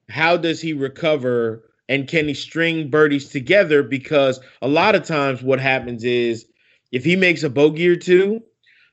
how 0.08 0.36
does 0.36 0.60
he 0.60 0.72
recover 0.72 1.64
and 1.88 2.06
can 2.06 2.28
he 2.28 2.34
string 2.34 2.90
birdies 2.90 3.28
together? 3.28 3.82
Because 3.82 4.40
a 4.62 4.68
lot 4.68 4.94
of 4.94 5.04
times 5.04 5.42
what 5.42 5.60
happens 5.60 6.04
is 6.04 6.46
if 6.92 7.04
he 7.04 7.16
makes 7.16 7.42
a 7.42 7.50
bogey 7.50 7.88
or 7.88 7.96
two, 7.96 8.42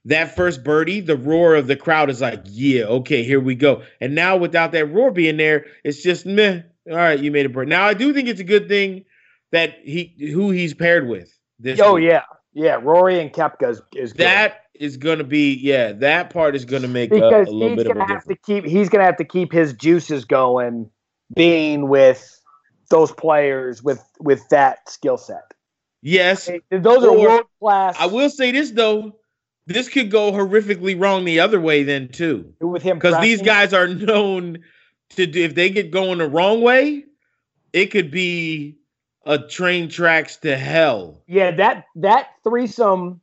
that 0.05 0.35
first 0.35 0.63
birdie, 0.63 1.01
the 1.01 1.17
roar 1.17 1.55
of 1.55 1.67
the 1.67 1.75
crowd 1.75 2.09
is 2.09 2.21
like, 2.21 2.41
yeah, 2.45 2.83
okay, 2.83 3.23
here 3.23 3.39
we 3.39 3.55
go. 3.55 3.81
And 3.99 4.13
now 4.13 4.37
without 4.37 4.71
that 4.73 4.85
roar 4.85 5.11
being 5.11 5.37
there, 5.37 5.65
it's 5.83 6.03
just 6.03 6.25
meh. 6.25 6.61
All 6.89 6.95
right, 6.95 7.19
you 7.19 7.31
made 7.31 7.47
a 7.47 7.49
birdie. 7.49 7.69
Now 7.69 7.87
I 7.87 7.95
do 7.95 8.13
think 8.13 8.27
it's 8.27 8.39
a 8.39 8.45
good 8.45 8.67
thing 8.67 9.05
that 9.51 9.79
he 9.83 10.13
who 10.31 10.51
he's 10.51 10.73
paired 10.73 11.07
with. 11.07 11.35
This 11.59 11.79
oh 11.79 11.95
week. 11.95 12.05
yeah, 12.05 12.23
yeah. 12.53 12.77
Rory 12.81 13.19
and 13.19 13.33
Koepka 13.33 13.69
is, 13.69 13.81
is 13.95 14.13
good. 14.13 14.25
that 14.25 14.64
is 14.79 14.97
going 14.97 15.17
to 15.19 15.23
be 15.23 15.53
yeah. 15.53 15.91
That 15.93 16.29
part 16.29 16.55
is 16.55 16.65
going 16.65 16.81
to 16.81 16.87
make 16.87 17.11
a, 17.11 17.15
because 17.15 17.47
a 17.47 17.51
little 17.51 17.75
bit 17.75 17.87
of 17.87 17.95
a 17.95 17.99
have 17.99 18.07
difference. 18.07 18.25
to 18.27 18.35
keep 18.45 18.65
he's 18.65 18.89
gonna 18.89 19.03
have 19.05 19.17
to 19.17 19.25
keep 19.25 19.51
his 19.51 19.73
juices 19.73 20.25
going, 20.25 20.89
being 21.35 21.89
with 21.89 22.41
those 22.89 23.11
players 23.11 23.83
with 23.83 24.03
with 24.19 24.47
that 24.49 24.89
skill 24.89 25.17
set. 25.17 25.53
Yes, 26.01 26.49
Those 26.69 27.03
are 27.03 27.17
world 27.17 27.47
class. 27.59 27.95
I 27.99 28.05
will 28.05 28.29
say 28.29 28.51
this 28.51 28.71
though. 28.71 29.15
This 29.67 29.89
could 29.89 30.11
go 30.11 30.31
horrifically 30.31 30.99
wrong 30.99 31.25
the 31.25 31.39
other 31.39 31.59
way 31.59 31.81
then 31.81 32.09
too. 32.09 32.53
with 32.59 32.83
him 32.83 32.97
because 32.97 33.19
these 33.21 33.41
guys 33.41 33.73
are 33.73 33.87
known 33.87 34.59
to 35.09 35.25
do 35.25 35.43
if 35.43 35.55
they 35.55 35.69
get 35.69 35.89
going 35.91 36.19
the 36.19 36.27
wrong 36.27 36.61
way 36.61 37.05
it 37.75 37.87
could 37.87 38.09
be 38.09 38.77
a 39.25 39.37
train 39.37 39.89
tracks 39.89 40.37
to 40.37 40.55
hell 40.57 41.21
Yeah, 41.27 41.51
that 41.51 41.85
that 41.95 42.29
threesome 42.43 43.21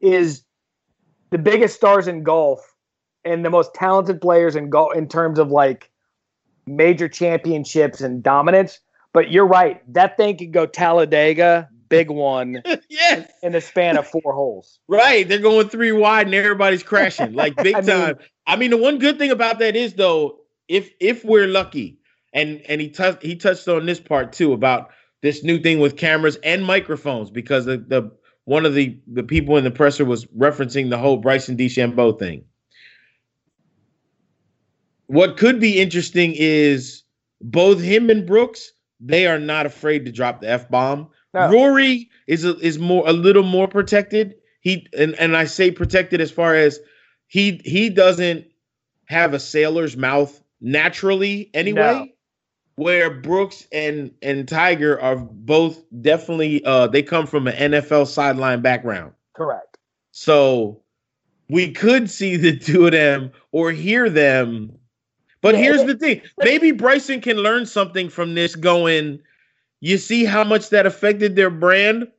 is 0.00 0.42
the 1.34 1.38
biggest 1.38 1.74
stars 1.74 2.06
in 2.06 2.22
golf 2.22 2.60
and 3.24 3.44
the 3.44 3.50
most 3.50 3.74
talented 3.74 4.20
players 4.20 4.54
in 4.54 4.70
golf 4.70 4.94
in 4.94 5.08
terms 5.08 5.40
of 5.40 5.50
like 5.50 5.90
major 6.64 7.08
championships 7.08 8.00
and 8.00 8.22
dominance. 8.22 8.78
But 9.12 9.32
you're 9.32 9.44
right, 9.46 9.82
that 9.92 10.16
thing 10.16 10.36
could 10.36 10.52
go 10.52 10.64
Talladega, 10.64 11.68
big 11.88 12.08
one, 12.08 12.62
yes 12.88 13.28
in 13.42 13.50
the 13.50 13.60
span 13.60 13.96
of 13.96 14.06
four 14.06 14.32
holes. 14.32 14.78
right 14.86 15.28
they're 15.28 15.40
going 15.40 15.68
three 15.68 15.90
wide 15.90 16.26
and 16.26 16.36
everybody's 16.36 16.84
crashing 16.84 17.32
like 17.32 17.56
big 17.62 17.74
I 17.74 17.80
mean- 17.80 17.88
time 17.88 18.18
i 18.46 18.54
mean 18.54 18.70
the 18.70 18.76
one 18.76 18.98
good 18.98 19.18
thing 19.18 19.32
about 19.32 19.58
that 19.58 19.74
is 19.74 19.94
though 19.94 20.38
if 20.68 20.92
if 21.00 21.24
we're 21.24 21.48
lucky 21.48 21.98
and 22.32 22.62
and 22.68 22.80
he 22.80 22.88
touched 22.88 23.22
he 23.24 23.34
touched 23.34 23.66
on 23.68 23.86
this 23.86 23.98
part 24.00 24.32
too 24.32 24.52
about 24.52 24.90
this 25.22 25.42
new 25.42 25.58
thing 25.58 25.80
with 25.80 25.96
cameras 25.96 26.36
and 26.44 26.64
microphones 26.64 27.30
because 27.30 27.64
the, 27.64 27.78
the 27.78 28.10
one 28.44 28.66
of 28.66 28.74
the 28.74 28.98
the 29.06 29.22
people 29.22 29.56
in 29.56 29.64
the 29.64 29.70
presser 29.70 30.04
was 30.04 30.26
referencing 30.26 30.90
the 30.90 30.98
whole 30.98 31.16
Bryson 31.16 31.56
DeChambeau 31.56 32.18
thing. 32.18 32.44
What 35.06 35.36
could 35.36 35.60
be 35.60 35.80
interesting 35.80 36.34
is 36.34 37.02
both 37.40 37.80
him 37.80 38.10
and 38.10 38.26
Brooks, 38.26 38.72
they 39.00 39.26
are 39.26 39.38
not 39.38 39.66
afraid 39.66 40.04
to 40.06 40.12
drop 40.12 40.40
the 40.40 40.48
F 40.48 40.68
bomb. 40.70 41.08
No. 41.34 41.50
Rory 41.50 42.08
is 42.26 42.44
a, 42.44 42.56
is 42.58 42.78
more 42.78 43.06
a 43.06 43.12
little 43.12 43.42
more 43.42 43.68
protected. 43.68 44.34
He 44.60 44.86
and, 44.96 45.14
and 45.18 45.36
I 45.36 45.44
say 45.44 45.70
protected 45.70 46.20
as 46.20 46.30
far 46.30 46.54
as 46.54 46.80
he 47.26 47.60
he 47.64 47.90
doesn't 47.90 48.46
have 49.06 49.34
a 49.34 49.40
sailor's 49.40 49.96
mouth 49.96 50.42
naturally 50.60 51.50
anyway. 51.54 52.06
No. 52.06 52.08
Where 52.76 53.10
Brooks 53.10 53.66
and 53.72 54.10
and 54.22 54.48
Tiger 54.48 55.00
are 55.00 55.16
both 55.16 55.82
definitely 56.02 56.64
uh 56.64 56.88
they 56.88 57.02
come 57.02 57.26
from 57.26 57.46
an 57.46 57.72
NFL 57.72 58.06
sideline 58.08 58.62
background. 58.62 59.12
Correct. 59.34 59.78
So 60.12 60.80
we 61.48 61.70
could 61.72 62.10
see 62.10 62.36
the 62.36 62.56
two 62.56 62.86
of 62.86 62.92
them 62.92 63.30
or 63.52 63.70
hear 63.70 64.10
them. 64.10 64.76
But 65.40 65.54
Yeah, 65.54 65.60
here's 65.60 65.84
the 65.84 65.94
thing. 65.94 66.22
Maybe 66.38 66.72
Bryson 66.72 67.20
can 67.20 67.36
learn 67.36 67.66
something 67.66 68.08
from 68.08 68.34
this 68.34 68.56
going, 68.56 69.20
you 69.80 69.98
see 69.98 70.24
how 70.24 70.42
much 70.42 70.70
that 70.70 70.86
affected 70.86 71.36
their 71.36 71.50
brand? 71.50 72.08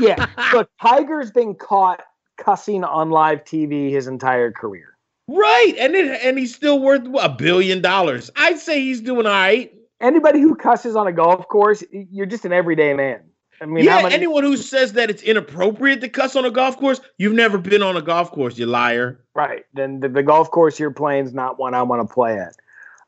Yeah. 0.00 0.26
Look, 0.52 0.70
Tiger's 0.80 1.30
been 1.30 1.54
caught 1.54 2.02
cussing 2.36 2.84
on 2.84 3.10
live 3.10 3.44
TV 3.44 3.90
his 3.90 4.06
entire 4.06 4.52
career. 4.52 4.96
Right. 5.28 5.74
And 5.78 5.94
it, 5.94 6.20
and 6.22 6.38
he's 6.38 6.54
still 6.54 6.80
worth 6.80 7.06
a 7.20 7.28
billion 7.28 7.80
dollars. 7.82 8.30
I'd 8.34 8.58
say 8.58 8.80
he's 8.80 9.00
doing 9.00 9.26
all 9.26 9.32
right. 9.32 9.72
Anybody 10.00 10.40
who 10.40 10.54
cusses 10.54 10.96
on 10.96 11.06
a 11.06 11.12
golf 11.12 11.46
course, 11.48 11.84
you're 11.92 12.26
just 12.26 12.44
an 12.44 12.52
everyday 12.52 12.94
man. 12.94 13.20
I 13.60 13.66
mean, 13.66 13.84
yeah, 13.84 14.02
many, 14.02 14.14
anyone 14.14 14.44
who 14.44 14.56
says 14.56 14.92
that 14.92 15.10
it's 15.10 15.22
inappropriate 15.22 16.00
to 16.02 16.08
cuss 16.08 16.36
on 16.36 16.44
a 16.44 16.50
golf 16.50 16.76
course, 16.78 17.00
you've 17.18 17.32
never 17.34 17.58
been 17.58 17.82
on 17.82 17.96
a 17.96 18.02
golf 18.02 18.30
course, 18.30 18.56
you 18.56 18.66
liar. 18.66 19.20
right? 19.34 19.64
Then 19.74 19.98
the, 19.98 20.08
the 20.08 20.22
golf 20.22 20.50
course 20.52 20.78
you're 20.78 20.92
playing 20.92 21.26
is 21.26 21.34
not 21.34 21.58
one 21.58 21.74
I 21.74 21.82
want 21.82 22.08
to 22.08 22.12
play 22.14 22.38
at. 22.38 22.54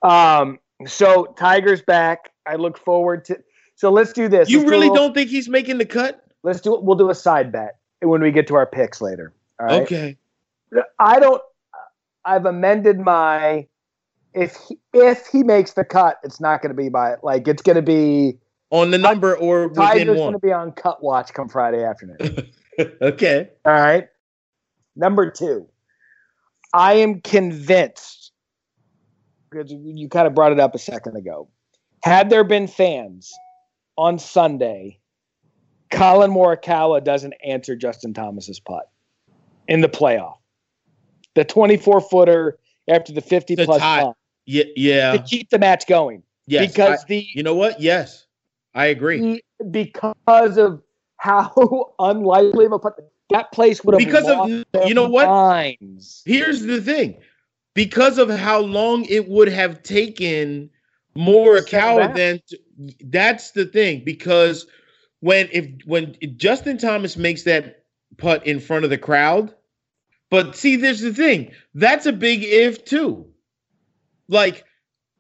Um, 0.02 0.58
so 0.86 1.26
Tiger's 1.38 1.82
back. 1.82 2.32
I 2.46 2.56
look 2.56 2.76
forward 2.76 3.24
to. 3.26 3.38
So 3.76 3.90
let's 3.90 4.12
do 4.12 4.28
this. 4.28 4.50
You 4.50 4.58
Let's 4.58 4.66
do 4.66 4.70
really 4.72 4.88
little- 4.88 5.06
don't 5.06 5.14
think 5.14 5.30
he's 5.30 5.48
making 5.48 5.78
the 5.78 5.86
cut? 5.86 6.24
Let's 6.42 6.60
do 6.60 6.74
it. 6.74 6.82
We'll 6.82 6.96
do 6.96 7.10
a 7.10 7.14
side 7.14 7.52
bet 7.52 7.76
when 8.02 8.20
we 8.20 8.32
get 8.32 8.46
to 8.48 8.56
our 8.56 8.66
picks 8.66 9.00
later. 9.00 9.32
All 9.60 9.66
right. 9.66 9.82
Okay. 9.82 10.16
I 10.98 11.20
don't. 11.20 11.40
I've 12.24 12.46
amended 12.46 12.98
my. 12.98 13.66
If 14.32 14.56
he, 14.68 14.78
if 14.92 15.26
he 15.26 15.42
makes 15.42 15.72
the 15.72 15.84
cut, 15.84 16.18
it's 16.22 16.40
not 16.40 16.62
going 16.62 16.70
to 16.70 16.80
be 16.80 16.88
by 16.88 17.16
like 17.22 17.48
it's 17.48 17.62
going 17.62 17.76
to 17.76 17.82
be 17.82 18.38
On 18.70 18.92
the 18.92 18.98
number 18.98 19.36
or 19.36 19.66
within 19.66 19.84
Tiger's 19.84 20.18
going 20.18 20.34
to 20.34 20.38
be 20.38 20.52
on 20.52 20.70
cut 20.72 21.02
watch 21.02 21.34
come 21.34 21.48
Friday 21.48 21.82
afternoon. 21.82 22.48
okay. 23.02 23.50
All 23.64 23.72
right. 23.72 24.06
Number 24.94 25.30
two, 25.30 25.66
I 26.72 26.94
am 26.94 27.20
convinced 27.22 28.32
because 29.50 29.72
you 29.72 30.08
kind 30.08 30.26
of 30.26 30.34
brought 30.34 30.52
it 30.52 30.60
up 30.60 30.74
a 30.74 30.78
second 30.78 31.16
ago. 31.16 31.48
Had 32.02 32.30
there 32.30 32.44
been 32.44 32.66
fans 32.66 33.32
on 33.98 34.18
Sunday, 34.18 34.98
Collin 35.90 36.30
Morikawa 36.30 37.02
doesn't 37.02 37.34
answer 37.44 37.76
Justin 37.76 38.14
Thomas's 38.14 38.60
putt 38.60 38.90
in 39.68 39.80
the 39.80 39.88
playoff. 39.88 40.36
The 41.34 41.44
24 41.44 42.00
footer 42.02 42.58
after 42.88 43.12
the 43.12 43.20
50 43.20 43.56
To 43.56 43.64
plus 43.64 43.80
tie. 43.80 44.12
Yeah. 44.46 44.64
Yeah. 44.76 45.12
to 45.12 45.18
keep 45.22 45.50
the 45.50 45.58
match 45.58 45.86
going 45.86 46.22
Yes. 46.46 46.72
because 46.72 47.00
I- 47.02 47.06
the 47.08 47.26
you 47.34 47.42
know 47.42 47.54
what? 47.54 47.80
Yes. 47.80 48.26
I 48.74 48.86
agree. 48.86 49.40
because 49.70 50.56
of 50.58 50.82
how 51.16 51.92
unlikely 51.98 52.66
of 52.66 52.72
a 52.72 52.78
putt 52.78 52.94
that 53.30 53.52
place 53.52 53.84
would 53.84 53.94
have 53.94 54.04
Because 54.04 54.26
of- 54.28 54.88
you 54.88 54.94
know 54.94 55.08
what? 55.08 55.26
minds. 55.28 56.22
Here's 56.26 56.62
the 56.62 56.80
thing. 56.80 57.20
Because 57.74 58.18
of 58.18 58.28
how 58.30 58.58
long 58.60 59.04
it 59.04 59.28
would 59.28 59.48
have 59.48 59.82
taken 59.84 60.68
Morikawa 61.16 61.98
back. 62.08 62.14
than 62.16 62.40
to- 62.48 62.58
that's 63.04 63.52
the 63.52 63.64
thing. 63.66 64.02
Because 64.04 64.66
when 65.20 65.48
if 65.52 65.66
when 65.86 66.16
Justin 66.36 66.78
Thomas 66.78 67.16
makes 67.16 67.42
that 67.44 67.84
putt 68.16 68.44
in 68.46 68.58
front 68.58 68.84
of 68.84 68.90
the 68.90 68.98
crowd, 68.98 69.54
but 70.30 70.56
see, 70.56 70.76
there's 70.76 71.00
the 71.00 71.12
thing. 71.12 71.52
That's 71.74 72.06
a 72.06 72.12
big 72.12 72.42
if 72.44 72.84
too. 72.84 73.26
Like 74.28 74.64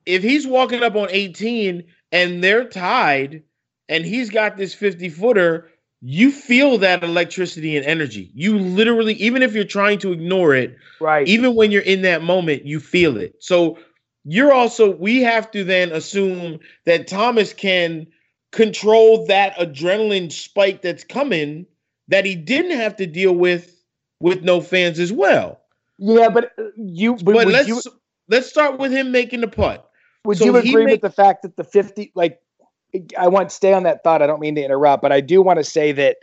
if 0.06 0.22
he's 0.22 0.46
walking 0.46 0.82
up 0.82 0.94
on 0.96 1.08
18 1.10 1.84
and 2.12 2.42
they're 2.42 2.64
tied 2.64 3.42
and 3.88 4.04
he's 4.04 4.30
got 4.30 4.56
this 4.56 4.74
50 4.74 5.08
footer, 5.10 5.68
you 6.00 6.30
feel 6.30 6.78
that 6.78 7.04
electricity 7.04 7.76
and 7.76 7.84
energy. 7.84 8.30
You 8.34 8.58
literally, 8.58 9.14
even 9.14 9.42
if 9.42 9.52
you're 9.52 9.64
trying 9.64 9.98
to 9.98 10.12
ignore 10.12 10.54
it, 10.54 10.76
Right. 11.00 11.26
even 11.28 11.54
when 11.54 11.70
you're 11.70 11.82
in 11.82 12.02
that 12.02 12.22
moment, 12.22 12.64
you 12.64 12.80
feel 12.80 13.16
it. 13.18 13.34
So 13.40 13.78
you're 14.24 14.52
also, 14.52 14.90
we 14.90 15.22
have 15.22 15.50
to 15.50 15.64
then 15.64 15.92
assume 15.92 16.60
that 16.86 17.06
Thomas 17.06 17.52
can 17.52 18.06
control 18.52 19.26
that 19.26 19.56
adrenaline 19.56 20.32
spike 20.32 20.82
that's 20.82 21.04
coming 21.04 21.66
that 22.08 22.24
he 22.24 22.34
didn't 22.34 22.76
have 22.76 22.96
to 22.96 23.06
deal 23.06 23.32
with 23.32 23.79
with 24.20 24.42
no 24.42 24.60
fans 24.60 24.98
as 24.98 25.12
well. 25.12 25.60
yeah, 25.98 26.28
but 26.28 26.52
uh, 26.58 26.64
you 26.76 27.16
but 27.16 27.34
But 27.34 27.48
let's 27.48 27.68
you 27.68 27.80
let's 28.28 28.48
start 28.48 28.78
with 28.78 28.92
him 28.92 29.10
making 29.10 29.40
the 29.40 29.48
putt. 29.48 29.88
would 30.24 30.38
so 30.38 30.44
you 30.44 30.56
agree 30.56 30.84
make- 30.84 30.92
with 30.94 31.00
the 31.02 31.10
fact 31.10 31.42
that 31.42 31.56
the 31.56 31.64
50 31.64 32.12
like 32.14 32.40
I 33.16 33.28
want 33.28 33.48
to 33.50 33.54
stay 33.54 33.72
on 33.72 33.84
that 33.84 34.02
thought. 34.02 34.20
I 34.22 34.26
don't 34.26 34.40
mean 34.40 34.56
to 34.56 34.62
interrupt, 34.64 35.00
but 35.02 35.12
I 35.12 35.20
do 35.20 35.42
want 35.42 35.58
to 35.58 35.64
say 35.64 35.92
that 35.92 36.16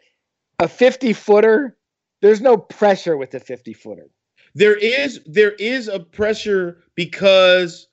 a 0.59 0.67
50 0.67 1.13
footer 1.13 1.77
there's 2.21 2.41
no 2.41 2.57
pressure 2.57 3.15
with 3.15 3.31
the 3.31 3.39
50 3.39 3.73
footer. 3.73 4.07
There 4.55 4.75
is 4.75 5.21
there 5.25 5.51
is 5.51 5.87
a 5.87 5.99
pressure 5.99 6.83
because 6.95 7.87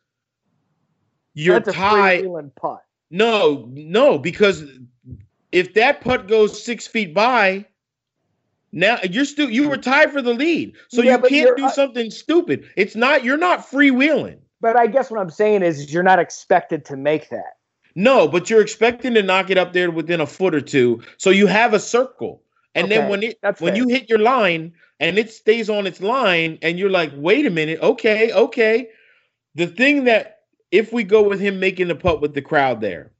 you're 1.34 1.60
That's 1.60 1.76
tied. 1.76 2.24
putt. 2.56 2.80
No, 3.10 3.68
no, 3.72 4.18
because 4.18 4.64
if 5.52 5.74
that 5.74 6.00
putt 6.00 6.26
goes 6.26 6.60
six 6.64 6.86
feet 6.86 7.14
by, 7.14 7.66
now 8.74 8.98
you're 9.08 9.24
still 9.24 9.48
you 9.48 9.68
were 9.68 9.76
tied 9.76 10.12
for 10.12 10.20
the 10.20 10.34
lead, 10.34 10.74
so 10.88 11.00
Yeah, 11.02 11.16
you 11.16 11.22
can't 11.28 11.56
do 11.56 11.68
something 11.70 12.10
stupid. 12.10 12.68
It's 12.76 12.96
not 12.96 13.24
you're 13.24 13.36
not 13.38 13.60
freewheeling. 13.60 14.38
but 14.60 14.76
I 14.76 14.86
guess 14.88 15.10
what 15.10 15.20
I'm 15.20 15.30
saying 15.30 15.62
is 15.62 15.92
you're 15.92 16.02
not 16.02 16.18
expected 16.18 16.84
to 16.86 16.96
make 16.96 17.30
that. 17.30 17.56
No, 17.94 18.26
but 18.26 18.50
you're 18.50 18.60
expecting 18.60 19.14
to 19.14 19.22
knock 19.22 19.50
it 19.50 19.56
up 19.58 19.72
there 19.72 19.90
within 19.90 20.20
a 20.20 20.26
foot 20.26 20.54
or 20.54 20.60
two. 20.60 21.02
So 21.16 21.30
you 21.30 21.46
have 21.46 21.72
a 21.74 21.78
circle. 21.80 22.42
And 22.74 22.86
Okay, 22.86 22.96
then 22.96 23.08
when 23.08 23.22
it 23.22 23.38
when 23.60 23.74
fair. 23.74 23.76
you 23.76 23.88
hit 23.88 24.08
your 24.10 24.18
line 24.18 24.72
and 24.98 25.16
it 25.18 25.30
stays 25.30 25.70
on 25.70 25.86
its 25.86 26.00
line 26.00 26.58
and 26.60 26.76
you're 26.78 26.90
like, 26.90 27.12
wait 27.14 27.46
a 27.46 27.50
minute, 27.50 27.78
okay, 27.80 28.32
okay. 28.32 28.88
The 29.54 29.68
thing 29.68 30.04
that 30.04 30.40
if 30.72 30.92
we 30.92 31.04
go 31.04 31.22
with 31.22 31.38
him 31.38 31.60
making 31.60 31.86
the 31.86 31.94
putt 31.94 32.20
with 32.20 32.34
the 32.34 32.42
crowd 32.42 32.80
there, 32.80 33.12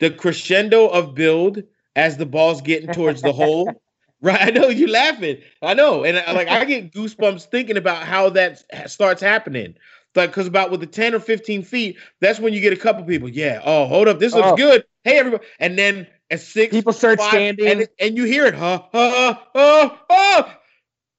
the 0.00 0.10
crescendo 0.10 0.88
of 0.88 1.14
build 1.14 1.62
as 1.94 2.16
the 2.16 2.26
ball's 2.26 2.60
getting 2.62 2.92
towards 2.92 3.22
the 3.22 3.32
hole. 3.32 3.70
Right, 4.20 4.40
I 4.40 4.50
know 4.50 4.68
you're 4.68 4.88
laughing. 4.88 5.38
I 5.60 5.74
know, 5.74 6.04
and 6.04 6.16
like 6.34 6.48
I 6.48 6.64
get 6.64 6.92
goosebumps 6.92 7.46
thinking 7.46 7.76
about 7.76 8.04
how 8.04 8.30
that 8.30 8.62
starts 8.90 9.20
happening. 9.20 9.74
Like, 10.14 10.30
because 10.30 10.46
about 10.46 10.70
with 10.70 10.80
the 10.80 10.86
ten 10.86 11.14
or 11.14 11.20
fifteen 11.20 11.62
feet, 11.62 11.98
that's 12.20 12.38
when 12.40 12.54
you 12.54 12.60
get 12.60 12.72
a 12.72 12.76
couple 12.76 13.02
people. 13.04 13.28
Yeah. 13.28 13.60
Oh, 13.64 13.86
hold 13.86 14.08
up, 14.08 14.18
this 14.20 14.32
looks 14.32 14.48
Oh. 14.52 14.56
good. 14.56 14.84
Hey, 15.02 15.18
everybody, 15.18 15.44
and 15.58 15.76
then 15.78 16.06
at 16.30 16.40
six, 16.40 16.70
People 16.72 16.92
start 16.92 17.18
five, 17.18 17.30
standing. 17.30 17.68
and, 17.68 17.88
and 18.00 18.16
you 18.16 18.24
hear 18.24 18.46
it, 18.46 18.54
huh? 18.54 18.80
Uh, 18.94 19.34
uh, 19.54 19.88
uh, 20.08 20.42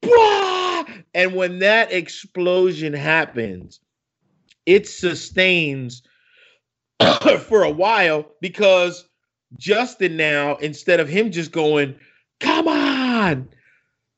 blah! 0.01 0.85
And 1.13 1.35
when 1.35 1.59
that 1.59 1.91
explosion 1.91 2.93
happens, 2.93 3.81
it 4.65 4.87
sustains 4.87 6.01
for 7.47 7.63
a 7.63 7.69
while 7.69 8.25
because 8.41 9.07
Justin 9.57 10.17
now, 10.17 10.55
instead 10.55 10.99
of 10.99 11.07
him 11.07 11.31
just 11.31 11.51
going, 11.51 11.95
come 12.39 12.67
on, 12.67 13.49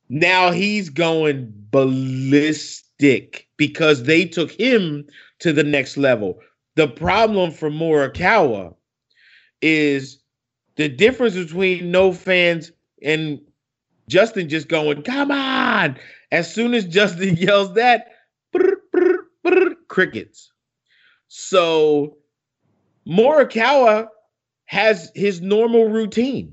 now 0.08 0.50
he's 0.50 0.90
going 0.90 1.52
ballistic 1.70 3.46
because 3.56 4.04
they 4.04 4.24
took 4.24 4.50
him 4.52 5.06
to 5.40 5.52
the 5.52 5.64
next 5.64 5.96
level. 5.96 6.40
The 6.76 6.88
problem 6.88 7.50
for 7.50 7.70
Morikawa 7.70 8.74
is 9.60 10.18
the 10.76 10.88
difference 10.88 11.34
between 11.34 11.90
no 11.90 12.12
fans 12.12 12.70
and 13.02 13.40
Justin 14.08 14.48
just 14.48 14.68
going, 14.68 15.02
come 15.02 15.30
on. 15.30 15.98
As 16.32 16.52
soon 16.52 16.74
as 16.74 16.84
Justin 16.84 17.36
yells 17.38 17.74
that, 17.74 18.06
brr, 18.52 18.76
brr, 18.92 19.26
brr, 19.42 19.74
crickets. 19.88 20.52
So 21.28 22.16
Morikawa 23.06 24.08
has 24.66 25.10
his 25.14 25.40
normal 25.40 25.88
routine. 25.88 26.52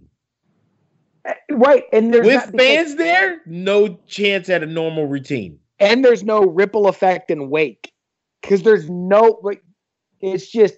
Uh, 1.28 1.34
right, 1.52 1.84
and 1.92 2.14
there's 2.14 2.26
With 2.26 2.54
not, 2.54 2.58
fans 2.62 2.96
there, 2.96 3.42
no 3.46 3.98
chance 4.08 4.50
at 4.50 4.62
a 4.64 4.66
normal 4.66 5.08
routine. 5.08 5.60
and 5.80 6.04
there's 6.06 6.24
no 6.24 6.42
ripple 6.46 6.88
effect 6.88 7.32
in 7.32 7.50
wake 7.50 7.92
because 8.42 8.62
there's 8.64 8.90
no 8.90 9.40
like 9.44 9.64
it's 10.22 10.48
just 10.50 10.76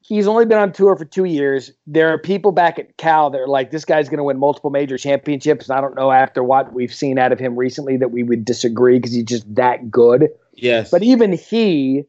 he's 0.00 0.26
only 0.28 0.44
been 0.44 0.58
on 0.58 0.70
tour 0.72 0.94
for 0.96 1.04
two 1.04 1.24
years 1.24 1.72
there 1.86 2.08
are 2.12 2.18
people 2.18 2.52
back 2.52 2.78
at 2.78 2.96
cal 2.98 3.30
that 3.30 3.40
are 3.40 3.48
like 3.48 3.70
this 3.72 3.84
guy's 3.84 4.08
going 4.08 4.18
to 4.18 4.24
win 4.24 4.38
multiple 4.38 4.70
major 4.70 4.96
championships 4.98 5.68
and 5.68 5.76
i 5.76 5.80
don't 5.80 5.96
know 5.96 6.12
after 6.12 6.44
what 6.44 6.72
we've 6.74 6.94
seen 6.94 7.18
out 7.18 7.32
of 7.32 7.40
him 7.40 7.56
recently 7.56 7.96
that 7.96 8.10
we 8.12 8.22
would 8.22 8.44
disagree 8.44 8.98
because 8.98 9.12
he's 9.12 9.24
just 9.24 9.52
that 9.54 9.90
good 9.90 10.28
Yes. 10.54 10.90
but 10.90 11.02
even 11.02 11.32
he 11.32 12.04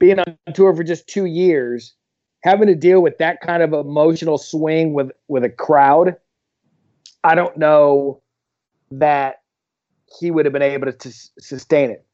being 0.00 0.18
on 0.18 0.36
tour 0.54 0.74
for 0.74 0.82
just 0.82 1.06
two 1.06 1.26
years 1.26 1.94
having 2.42 2.66
to 2.66 2.74
deal 2.74 3.00
with 3.00 3.18
that 3.18 3.40
kind 3.42 3.62
of 3.62 3.72
emotional 3.74 4.38
swing 4.38 4.92
with 4.94 5.10
with 5.28 5.44
a 5.44 5.50
crowd 5.50 6.16
i 7.24 7.34
don't 7.34 7.56
know 7.56 8.22
that 8.90 9.36
he 10.18 10.30
would 10.30 10.44
have 10.44 10.52
been 10.52 10.62
able 10.62 10.90
to, 10.92 11.12
sustain 11.38 11.90
it. 11.90 12.04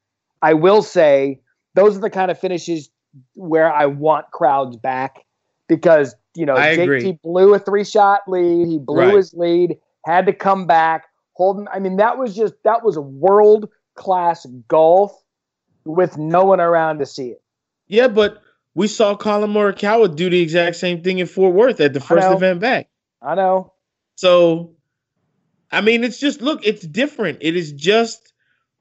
I 0.42 0.52
will 0.52 0.82
say 0.82 1.40
those 1.74 1.96
are 1.96 2.00
the 2.00 2.10
kind 2.10 2.30
of 2.30 2.38
finishes 2.38 2.90
where 3.34 3.72
i 3.72 3.86
want 3.86 4.30
crowds 4.30 4.76
back 4.76 5.24
because 5.68 6.14
you 6.34 6.44
know 6.44 6.56
I 6.56 6.76
JT 6.76 7.22
blew 7.22 7.54
a 7.54 7.58
three 7.58 7.84
shot 7.84 8.20
lead. 8.28 8.68
He 8.68 8.78
blew 8.78 8.98
Right. 8.98 9.16
his 9.16 9.32
lead 9.32 9.78
had 10.04 10.26
to 10.26 10.32
come 10.32 10.66
back. 10.66 11.06
Holding 11.32 11.66
i 11.72 11.78
mean 11.78 11.96
that 11.96 12.18
was 12.18 12.36
just 12.36 12.54
that 12.64 12.84
was 12.84 12.96
a 12.96 13.02
world 13.02 13.68
class 13.94 14.46
golf 14.68 15.12
with 15.86 16.18
no 16.18 16.44
one 16.44 16.60
around 16.60 16.98
to 16.98 17.06
see 17.06 17.28
it. 17.28 17.42
Yeah, 17.88 18.08
but 18.08 18.42
we 18.74 18.88
saw 18.88 19.14
Collin 19.14 19.50
Morikawa 19.50 20.14
do 20.14 20.28
the 20.28 20.40
exact 20.40 20.76
same 20.76 21.02
thing 21.02 21.18
in 21.18 21.26
Fort 21.26 21.54
Worth 21.54 21.80
at 21.80 21.94
the 21.94 22.00
first 22.00 22.28
event 22.28 22.60
back. 22.60 22.88
i 23.22 23.34
know. 23.34 23.72
So, 24.16 24.75
I 25.70 25.80
mean, 25.80 26.04
it's 26.04 26.18
just 26.18 26.40
look, 26.40 26.64
it's 26.64 26.86
different. 26.86 27.38
It 27.40 27.56
is 27.56 27.72
just 27.72 28.32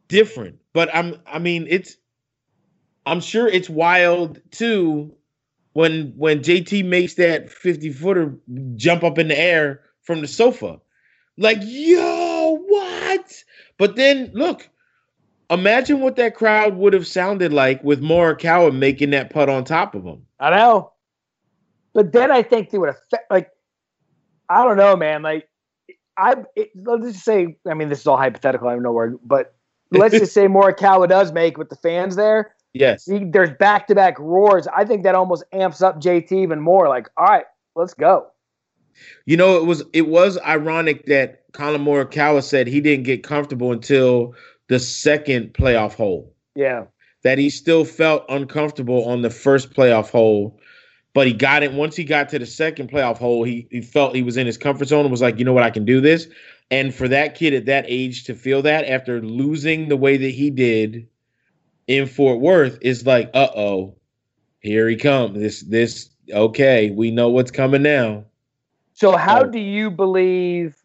different. 0.08 0.60
But 0.74 0.94
I'm, 0.94 1.20
I 1.26 1.40
mean, 1.40 1.68
it's, 1.70 1.98
I'm 3.06 3.20
sure 3.20 3.48
it's 3.48 3.70
wild 3.70 4.40
too 4.52 5.16
when 5.74 6.14
when 6.16 6.40
JT 6.40 6.86
makes 6.86 7.16
that 7.16 7.50
50 7.50 7.92
footer 7.92 8.36
jump 8.76 9.04
up 9.04 9.18
in 9.18 9.28
the 9.28 9.38
air 9.38 9.82
from 10.02 10.22
the 10.22 10.28
sofa. 10.28 10.80
Like, 11.38 11.58
yo, 11.62 12.64
what? 12.68 13.44
But 13.78 13.96
then 13.96 14.32
look, 14.34 14.70
imagine 15.50 16.00
what 16.00 16.16
that 16.16 16.36
crowd 16.36 16.78
would 16.78 16.94
have 16.94 17.06
sounded 17.06 17.52
like 17.52 17.84
with 17.84 18.02
Morikawa 18.02 18.74
making 18.74 19.10
that 19.12 19.30
putt 19.32 19.50
on 19.50 19.66
top 19.66 19.96
of 19.96 20.04
him. 20.06 20.26
I 20.40 20.52
know. 20.52 20.94
But 21.94 22.12
then 22.12 22.32
I 22.32 22.42
think 22.42 22.70
they 22.70 22.78
would 22.78 22.94
have 23.12 23.22
like 23.30 23.52
I 24.50 24.64
don't 24.64 24.78
know, 24.78 24.96
man. 24.96 25.24
Like 25.24 25.50
I 26.18 26.36
it, 26.56 26.72
let's 26.76 27.14
just 27.14 27.26
say 27.26 27.58
I 27.70 27.74
mean 27.74 27.90
this 27.90 28.02
is 28.02 28.08
all 28.08 28.18
hypothetical, 28.18 28.68
I 28.68 28.74
have 28.74 28.82
no 28.82 28.92
word, 28.92 29.20
but 29.24 29.56
let's 29.92 30.18
just 30.18 30.34
say 30.34 30.48
Morikawa 30.48 31.08
does 31.08 31.32
make 31.32 31.58
with 31.58 31.70
the 31.70 31.76
fans 31.76 32.16
there. 32.16 32.56
Yes. 32.74 33.06
He, 33.06 33.24
there's 33.24 33.52
back 33.52 33.88
to 33.88 33.96
back 33.96 34.20
roars. 34.20 34.68
I 34.68 34.84
think 34.84 35.04
that 35.04 35.16
almost 35.16 35.46
amps 35.54 35.82
up 35.82 36.02
JT 36.02 36.32
even 36.32 36.60
more. 36.60 36.90
Like, 36.90 37.10
all 37.16 37.26
right, 37.26 37.46
let's 37.76 37.94
go. 37.94 38.28
You 39.26 39.38
know, 39.38 39.58
it 39.58 39.66
was 39.66 39.84
it 39.94 40.08
was 40.08 40.38
ironic 40.40 41.06
that 41.06 41.44
Collin 41.54 41.84
Morikawa 41.84 42.44
said 42.44 42.68
he 42.68 42.82
didn't 42.82 43.06
get 43.06 43.24
comfortable 43.24 43.72
until 43.72 44.36
the 44.68 44.80
second 44.80 45.54
playoff 45.54 45.94
hole. 45.94 46.34
Yeah. 46.56 46.86
That 47.24 47.38
he 47.38 47.50
still 47.50 47.86
felt 47.86 48.26
uncomfortable 48.30 49.06
on 49.06 49.22
the 49.22 49.30
first 49.30 49.74
playoff 49.74 50.10
hole, 50.10 50.60
but 51.16 51.26
he 51.26 51.34
got 51.34 51.64
it 51.64 51.72
once 51.72 51.96
he 51.96 52.04
got 52.04 52.28
to 52.28 52.38
the 52.38 52.46
second 52.46 52.92
playoff 52.92 53.18
hole. 53.18 53.44
He 53.44 53.68
he 53.72 53.82
felt 53.82 54.14
he 54.14 54.22
was 54.22 54.36
in 54.36 54.46
his 54.46 54.58
comfort 54.58 54.90
zone 54.90 55.06
and 55.06 55.12
was 55.12 55.22
like, 55.22 55.40
you 55.40 55.46
know 55.46 55.54
what, 55.54 55.64
I 55.64 55.72
can 55.72 55.86
do 55.86 56.02
this. 56.02 56.28
And 56.70 56.94
for 56.94 57.08
that 57.08 57.36
kid 57.36 57.54
at 57.54 57.66
that 57.66 57.86
age 57.88 58.26
to 58.26 58.36
feel 58.36 58.62
that 58.64 58.86
after 58.86 59.22
losing 59.22 59.88
the 59.88 59.96
way 59.96 60.18
that 60.18 60.30
he 60.30 60.50
did 60.50 61.08
in 61.88 62.06
Fort 62.06 62.42
Worth 62.42 62.78
is 62.82 63.06
like, 63.06 63.32
uh 63.34 63.48
oh, 63.56 63.96
here 64.60 64.90
he 64.90 64.98
comes. 64.98 65.40
This 65.40 65.62
this 65.62 66.10
okay, 66.32 66.92
we 66.92 67.12
know 67.12 67.30
what's 67.30 67.52
coming 67.52 67.82
now. 67.82 68.26
So 68.94 69.16
how 69.16 69.44
do 69.44 69.60
you 69.60 69.90
believe 69.90 70.76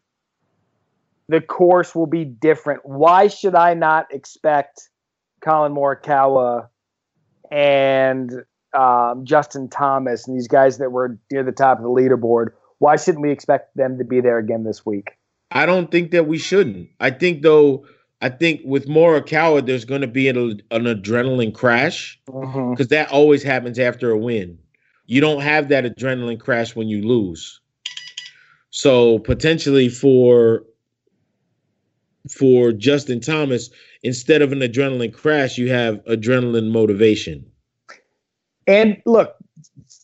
the 1.28 1.40
course 1.40 1.92
will 1.92 2.06
be 2.06 2.24
different? 2.24 2.82
Why 2.84 3.26
should 3.26 3.56
I 3.56 3.74
not 3.74 4.06
expect 4.14 4.90
Collin 5.40 5.72
Morikawa 5.72 6.68
and 7.50 8.44
um, 8.74 9.24
Justin 9.24 9.68
Thomas 9.68 10.26
and 10.26 10.36
these 10.36 10.48
guys 10.48 10.78
that 10.78 10.92
were 10.92 11.18
near 11.30 11.42
the 11.42 11.52
top 11.52 11.78
of 11.78 11.84
the 11.84 11.90
leaderboard? 11.90 12.48
Why 12.78 12.96
shouldn't 12.96 13.22
we 13.22 13.30
expect 13.30 13.76
them 13.76 13.98
to 13.98 14.04
be 14.04 14.20
there 14.20 14.38
again 14.38 14.64
this 14.64 14.86
week? 14.86 15.10
I 15.50 15.66
don't 15.66 15.90
think 15.90 16.12
that 16.12 16.26
we 16.26 16.38
shouldn't. 16.38 16.88
I 17.00 17.10
think 17.10 17.42
though, 17.42 17.84
I 18.22 18.28
think 18.28 18.60
with 18.64 18.86
Morikawa, 18.86 19.66
there's 19.66 19.84
going 19.84 20.00
to 20.02 20.06
be 20.06 20.28
an, 20.28 20.36
an 20.70 20.84
adrenaline 20.84 21.54
crash 21.54 22.18
Mm-hmm. 22.28 22.70
because 22.70 22.88
that 22.88 23.10
always 23.10 23.42
happens 23.42 23.78
after 23.78 24.10
a 24.10 24.18
win. 24.18 24.58
You 25.06 25.20
don't 25.20 25.40
have 25.40 25.68
that 25.70 25.84
adrenaline 25.84 26.38
crash 26.38 26.76
when 26.76 26.88
you 26.88 27.02
lose. 27.06 27.60
So 28.70 29.18
potentially 29.18 29.88
for 29.88 30.62
for 32.30 32.70
Justin 32.72 33.20
Thomas, 33.20 33.70
instead 34.02 34.42
of 34.42 34.52
an 34.52 34.60
adrenaline 34.60 35.12
crash, 35.12 35.58
you 35.58 35.70
have 35.70 36.04
adrenaline 36.04 36.70
motivation. 36.70 37.44
And 38.66 39.00
look, 39.06 39.36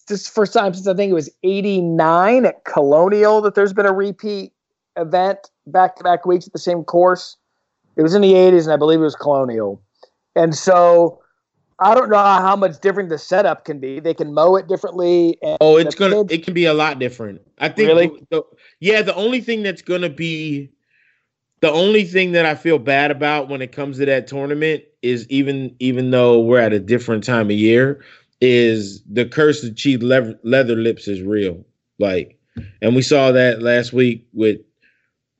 this 0.08 0.20
is 0.20 0.24
the 0.26 0.32
first 0.32 0.52
time 0.52 0.74
since 0.74 0.86
I 0.86 0.94
think 0.94 1.10
it 1.10 1.14
was 1.14 1.30
89 1.42 2.46
at 2.46 2.64
Colonial 2.64 3.40
that 3.42 3.54
there's 3.54 3.72
been 3.72 3.86
a 3.86 3.92
repeat 3.92 4.52
event 4.96 5.38
back 5.66 5.96
to 5.96 6.04
back 6.04 6.26
weeks 6.26 6.46
at 6.46 6.52
the 6.52 6.58
same 6.58 6.84
course. 6.84 7.36
It 7.96 8.02
was 8.02 8.14
in 8.14 8.22
the 8.22 8.34
80s, 8.34 8.64
and 8.64 8.72
I 8.72 8.76
believe 8.76 9.00
it 9.00 9.04
was 9.04 9.16
Colonial. 9.16 9.80
And 10.34 10.54
so 10.54 11.20
I 11.78 11.94
don't 11.94 12.10
know 12.10 12.16
how 12.16 12.56
much 12.56 12.80
different 12.80 13.08
the 13.08 13.18
setup 13.18 13.64
can 13.64 13.78
be. 13.78 14.00
They 14.00 14.14
can 14.14 14.32
mow 14.32 14.56
it 14.56 14.66
differently. 14.66 15.38
And 15.42 15.58
Oh, 15.60 15.76
it's 15.76 15.94
gonna. 15.94 16.16
kids- 16.16 16.32
It 16.32 16.44
can 16.44 16.54
be 16.54 16.64
a 16.66 16.74
lot 16.74 16.98
different. 16.98 17.40
I 17.58 17.68
think. 17.68 17.88
Really? 17.88 18.10
the- 18.30 18.44
yeah, 18.80 19.02
the 19.02 19.14
only 19.14 19.40
thing 19.40 19.62
that's 19.62 19.82
gonna 19.82 20.08
be, 20.10 20.70
the 21.60 21.70
only 21.70 22.04
thing 22.04 22.32
that 22.32 22.46
I 22.46 22.54
feel 22.54 22.78
bad 22.78 23.10
about 23.10 23.48
when 23.48 23.62
it 23.62 23.72
comes 23.72 23.98
to 23.98 24.06
that 24.06 24.26
tournament 24.26 24.84
is 25.02 25.26
even 25.28 25.74
even 25.78 26.10
though 26.10 26.40
we're 26.40 26.60
at 26.60 26.72
a 26.72 26.78
different 26.80 27.24
time 27.24 27.46
of 27.46 27.56
year, 27.56 28.02
is 28.40 29.02
the 29.10 29.24
curse 29.26 29.62
of 29.64 29.76
cheap 29.76 30.02
leather, 30.02 30.38
leather 30.42 30.76
lips 30.76 31.08
is 31.08 31.22
real. 31.22 31.64
Like, 31.98 32.38
and 32.82 32.94
we 32.94 33.02
saw 33.02 33.32
that 33.32 33.62
last 33.62 33.92
week 33.92 34.26
with. 34.32 34.58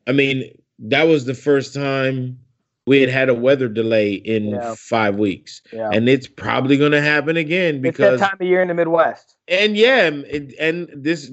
I 0.06 0.12
mean, 0.12 0.44
that 0.78 1.04
was 1.04 1.24
the 1.24 1.35
first 1.35 1.74
time 1.74 2.38
we 2.87 3.00
had 3.00 3.11
had 3.11 3.28
a 3.28 3.35
weather 3.35 3.68
delay 3.68 4.12
in 4.14 4.50
Yeah. 4.50 4.74
five 4.78 5.16
weeks, 5.16 5.61
Yeah. 5.72 5.90
and 5.92 6.09
it's 6.09 6.28
probably 6.28 6.76
going 6.76 6.92
to 6.92 7.00
happen 7.02 7.37
again 7.37 7.76
it's 7.76 7.82
because 7.82 8.20
that 8.20 8.28
time 8.28 8.37
of 8.40 8.46
year 8.46 8.62
in 8.62 8.68
the 8.68 8.74
Midwest. 8.74 9.35
and 9.48 9.76
yeah, 9.76 10.04
and, 10.06 10.54
and 10.61 10.88
this 10.94 11.30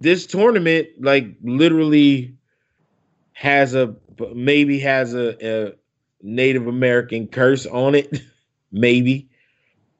this 0.00 0.26
tournament 0.26 0.88
like 1.00 1.26
literally 1.42 2.34
has 3.32 3.74
a 3.74 3.94
maybe 4.34 4.78
has 4.80 5.14
a, 5.14 5.36
a 5.68 5.72
Native 6.22 6.66
American 6.66 7.28
curse 7.28 7.66
on 7.66 7.94
it, 7.94 8.20
maybe. 8.72 9.28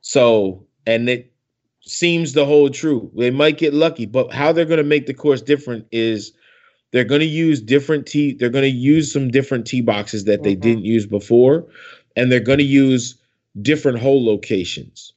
So 0.01 0.67
and 0.91 1.09
it 1.09 1.33
seems 1.81 2.33
to 2.35 2.45
hold 2.45 2.75
true. 2.75 3.11
They 3.17 3.31
might 3.31 3.59
get 3.59 3.73
lucky, 3.73 4.07
but 4.07 4.33
how 4.33 4.53
they're 4.53 4.65
going 4.65 4.79
to 4.79 4.85
make 4.85 5.07
the 5.07 5.15
course 5.15 5.41
different 5.41 5.87
is 5.93 6.33
they're 6.91 7.05
going 7.05 7.21
to 7.21 7.27
use 7.27 7.61
different 7.61 8.07
tee. 8.07 8.35
They're 8.35 8.51
going 8.51 8.71
to 8.71 8.77
use 8.77 9.13
some 9.13 9.31
different 9.31 9.67
tee 9.67 9.81
boxes 9.81 10.25
that 10.25 10.43
they 10.43 10.57
Mhm. 10.57 10.61
didn't 10.61 10.85
use 10.85 11.07
before, 11.07 11.67
and 12.17 12.31
they're 12.31 12.41
going 12.41 12.59
to 12.59 12.65
use 12.65 13.15
different 13.63 13.99
hole 13.99 14.25
locations. 14.25 15.13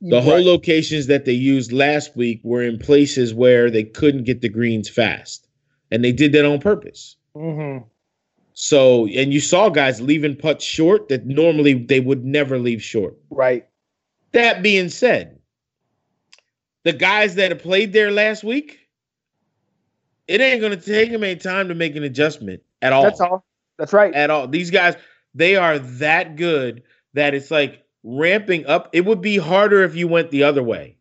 The 0.00 0.20
Right. 0.20 0.44
locations 0.44 1.08
that 1.08 1.24
they 1.24 1.32
used 1.32 1.72
last 1.72 2.16
week 2.16 2.40
were 2.44 2.62
in 2.62 2.78
places 2.78 3.34
where 3.34 3.68
they 3.68 3.82
couldn't 3.82 4.24
get 4.24 4.42
the 4.42 4.48
greens 4.48 4.88
fast. 4.88 5.48
And 5.90 6.04
they 6.04 6.12
did 6.12 6.32
that 6.32 6.44
on 6.44 6.60
purpose. 6.60 7.16
Mhm. 7.34 7.84
So, 8.52 9.06
and 9.06 9.32
you 9.32 9.40
saw 9.40 9.68
guys 9.68 10.00
leaving 10.00 10.36
putts 10.36 10.64
short 10.64 11.08
that 11.08 11.26
normally 11.26 11.74
they 11.74 12.00
would 12.00 12.24
never 12.24 12.58
leave 12.58 12.82
short. 12.82 13.16
Right. 13.30 13.67
That 14.32 14.62
being 14.62 14.88
said, 14.88 15.38
the 16.84 16.92
guys 16.92 17.34
that 17.36 17.50
have 17.50 17.62
played 17.62 17.92
there 17.92 18.10
last 18.10 18.44
week, 18.44 18.78
it 20.26 20.40
ain't 20.40 20.60
going 20.60 20.78
to 20.78 20.84
take 20.84 21.10
them 21.10 21.24
any 21.24 21.36
time 21.36 21.68
to 21.68 21.74
make 21.74 21.96
an 21.96 22.02
adjustment 22.02 22.62
at 22.82 22.92
all. 22.92 23.02
That's 23.02 23.20
all. 23.20 23.44
That's 23.78 23.92
right. 23.92 24.14
At 24.14 24.30
all. 24.30 24.48
These 24.48 24.70
guys, 24.70 24.96
they 25.34 25.56
are 25.56 25.78
that 25.78 26.36
good 26.36 26.82
that 27.14 27.34
it's 27.34 27.50
like 27.50 27.84
ramping 28.02 28.66
up. 28.66 28.90
It 28.92 29.04
would 29.06 29.20
be 29.20 29.38
harder 29.38 29.82
if 29.84 29.94
you 29.96 30.08
went 30.08 30.30
the 30.30 30.44
other 30.44 30.62
way. 30.62 30.96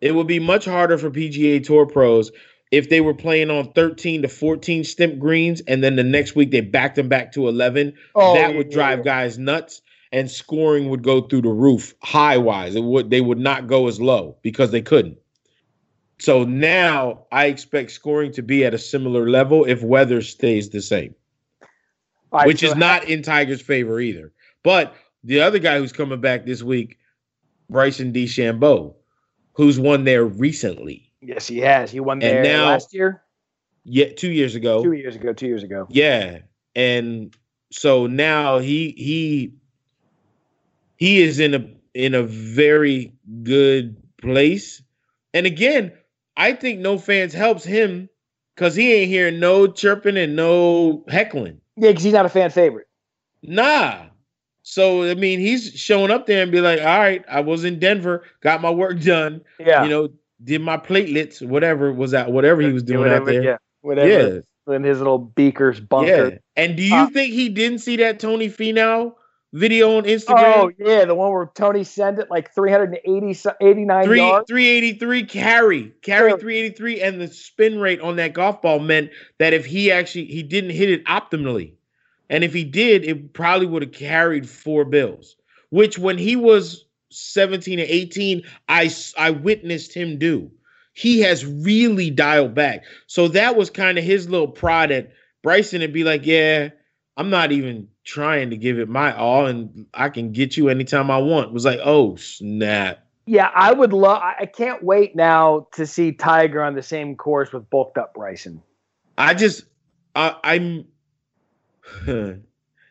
It 0.00 0.14
would 0.14 0.26
be 0.26 0.38
much 0.38 0.64
harder 0.64 0.98
for 0.98 1.10
PGA 1.10 1.64
Tour 1.64 1.86
pros 1.86 2.30
if 2.70 2.88
they 2.88 3.00
were 3.00 3.14
playing 3.14 3.50
on 3.50 3.72
13 3.72 4.22
to 4.22 4.28
14 4.28 4.84
stimp 4.84 5.18
greens 5.18 5.60
and 5.62 5.82
then 5.82 5.96
the 5.96 6.04
next 6.04 6.36
week 6.36 6.50
they 6.50 6.60
backed 6.60 6.96
them 6.96 7.08
back 7.08 7.32
to 7.32 7.48
11. 7.48 7.94
Oh, 8.14 8.34
that 8.34 8.50
yeah, 8.50 8.56
would 8.56 8.70
drive 8.70 8.98
yeah. 8.98 9.04
guys 9.04 9.38
nuts 9.38 9.80
and 10.12 10.30
scoring 10.30 10.88
would 10.88 11.02
go 11.02 11.22
through 11.22 11.42
the 11.42 11.48
roof 11.48 11.94
high 12.02 12.38
wise. 12.38 12.74
It 12.74 12.82
would 12.84 13.10
they 13.10 13.20
would 13.20 13.38
not 13.38 13.66
go 13.66 13.88
as 13.88 14.00
low 14.00 14.36
because 14.42 14.70
they 14.70 14.82
couldn't. 14.82 15.18
So 16.18 16.44
now 16.44 17.26
I 17.30 17.46
expect 17.46 17.92
scoring 17.92 18.32
to 18.32 18.42
be 18.42 18.64
at 18.64 18.74
a 18.74 18.78
similar 18.78 19.28
level 19.28 19.64
if 19.64 19.82
weather 19.82 20.20
stays 20.22 20.70
the 20.70 20.82
same 20.82 21.14
right, 22.32 22.46
which 22.46 22.60
so 22.60 22.68
is 22.68 22.76
not 22.76 23.04
in 23.04 23.22
Tiger's 23.22 23.62
favor 23.62 24.00
either. 24.00 24.32
But 24.64 24.94
the 25.22 25.40
other 25.40 25.58
guy 25.58 25.78
who's 25.78 25.92
coming 25.92 26.20
back 26.20 26.44
this 26.44 26.62
week, 26.62 26.98
Bryson 27.70 28.12
DeChambeau, 28.12 28.94
who's 29.52 29.78
won 29.78 30.04
there 30.04 30.24
recently, 30.24 31.04
Yes, 31.20 31.48
he 31.48 31.58
has. 31.58 31.90
He 31.90 32.00
won 32.00 32.20
there 32.20 32.42
now- 32.42 32.66
last 32.66 32.94
year, 32.94 33.22
yeah, 33.84 34.12
two 34.16 34.30
years 34.30 34.54
ago. 34.54 34.82
two 34.82 34.92
years 34.92 35.16
ago, 35.16 35.32
two 35.32 35.46
years 35.46 35.62
ago. 35.62 35.86
Yeah, 35.90 36.38
and 36.74 37.34
so 37.70 38.06
now 38.06 38.58
he 38.58 38.94
he 38.96 39.54
he 40.98 41.22
is 41.22 41.38
in 41.40 41.54
a 41.54 41.66
in 41.94 42.14
a 42.14 42.22
very 42.22 43.12
good 43.42 43.96
place. 44.20 44.82
And 45.34 45.46
again, 45.46 45.92
I 46.36 46.52
think 46.52 46.78
no 46.80 46.98
fans 46.98 47.32
helps 47.32 47.64
him 47.64 48.08
because 48.54 48.74
he 48.74 48.92
ain't 48.92 49.08
hearing 49.08 49.40
no 49.40 49.66
chirping 49.66 50.16
and 50.16 50.36
no 50.36 51.04
heckling. 51.08 51.60
Yeah, 51.76 51.88
because 51.90 52.04
he's 52.04 52.12
not 52.12 52.26
a 52.26 52.28
fan 52.28 52.50
favorite. 52.50 52.86
Nah. 53.42 54.04
So 54.62 55.04
I 55.08 55.14
mean, 55.14 55.40
he's 55.40 55.72
showing 55.72 56.10
up 56.10 56.26
there 56.26 56.42
and 56.42 56.52
be 56.52 56.60
like, 56.60 56.80
"All 56.80 56.98
right, 56.98 57.24
I 57.28 57.40
was 57.40 57.64
in 57.64 57.78
Denver, 57.78 58.24
got 58.42 58.60
my 58.60 58.70
work 58.70 59.00
done. 59.00 59.40
Yeah. 59.58 59.84
You 59.84 59.88
know, 59.90 60.08
did 60.44 60.60
my 60.60 60.76
platelets, 60.76 61.40
whatever 61.46 61.92
was 61.92 62.12
out, 62.14 62.32
whatever 62.32 62.60
he 62.62 62.72
was 62.72 62.82
doing 62.82 63.10
out 63.10 63.24
there. 63.24 63.42
Yeah. 63.42 63.56
Whatever. 63.80 64.42
Yeah, 64.68 64.74
In 64.74 64.82
his 64.84 64.98
little 64.98 65.18
beakers 65.18 65.80
bunker. 65.80 66.30
yeah. 66.30 66.38
And 66.56 66.76
do 66.76 66.82
you 66.82 66.94
Uh, 66.94 67.06
think 67.10 67.32
he 67.32 67.48
didn't 67.48 67.78
see 67.78 67.96
that 67.96 68.20
Tony 68.20 68.48
Finau 68.48 69.14
video 69.52 69.96
on 69.96 70.04
Instagram? 70.04 70.54
Oh 70.56 70.72
yeah, 70.78 71.04
the 71.04 71.14
one 71.14 71.32
where 71.32 71.50
Tony 71.54 71.84
sent 71.84 72.18
it 72.18 72.30
like 72.30 72.54
380 72.54 73.34
89 73.60 74.04
Three 74.04 74.18
yards. 74.18 74.46
three 74.48 74.68
eighty 74.68 74.92
three 74.94 75.24
carry 75.24 75.92
carry 76.02 76.30
Sure. 76.30 76.38
three 76.38 76.58
eighty 76.58 76.74
three, 76.74 77.00
and 77.00 77.20
the 77.20 77.28
spin 77.28 77.78
rate 77.78 78.00
on 78.00 78.16
that 78.16 78.32
golf 78.34 78.62
ball 78.62 78.78
meant 78.78 79.10
that 79.38 79.52
if 79.52 79.64
he 79.64 79.90
actually 79.90 80.26
he 80.26 80.42
didn't 80.42 80.70
hit 80.70 80.90
it 80.90 81.04
optimally, 81.06 81.72
and 82.28 82.44
if 82.44 82.52
he 82.52 82.64
did, 82.64 83.04
it 83.04 83.32
probably 83.32 83.66
would 83.66 83.82
have 83.82 83.92
carried 83.92 84.48
four 84.48 84.84
bills. 84.84 85.36
Which 85.70 85.98
when 85.98 86.18
he 86.18 86.36
was 86.36 86.84
seventeen 87.10 87.78
and 87.78 87.88
eighteen, 87.88 88.42
I 88.68 88.90
I 89.16 89.30
witnessed 89.30 89.94
him 89.94 90.18
do. 90.18 90.50
He 90.94 91.20
has 91.20 91.46
really 91.46 92.10
dialed 92.10 92.54
back. 92.54 92.82
So 93.06 93.28
that 93.28 93.54
was 93.56 93.70
kind 93.70 93.98
of 93.98 94.04
his 94.04 94.28
little 94.28 94.48
prod 94.48 94.90
at 94.90 95.12
Bryson 95.44 95.80
and 95.80 95.92
be 95.92 96.02
like, 96.02 96.26
yeah, 96.26 96.70
I'm 97.18 97.30
not 97.30 97.50
even 97.50 97.88
trying 98.04 98.50
to 98.50 98.56
give 98.56 98.78
it 98.78 98.88
my 98.88 99.14
all, 99.14 99.46
and 99.46 99.86
I 99.92 100.08
can 100.08 100.30
get 100.30 100.56
you 100.56 100.68
anytime 100.68 101.10
I 101.10 101.18
want. 101.18 101.48
It 101.48 101.52
was 101.52 101.64
like, 101.64 101.80
oh 101.82 102.14
snap. 102.14 103.04
Yeah, 103.26 103.50
I 103.52 103.72
would 103.72 103.92
love. 103.92 104.22
I 104.22 104.46
can't 104.46 104.82
wait 104.84 105.16
now 105.16 105.66
to 105.72 105.84
see 105.84 106.12
Tiger 106.12 106.62
on 106.62 106.74
the 106.76 106.82
same 106.82 107.16
course 107.16 107.52
with 107.52 107.68
bulked 107.68 107.98
up 107.98 108.14
Bryson. 108.14 108.62
I 109.18 109.34
just 109.34 109.64
I, 110.14 110.36
I'm 110.44 110.86
this 112.06 112.38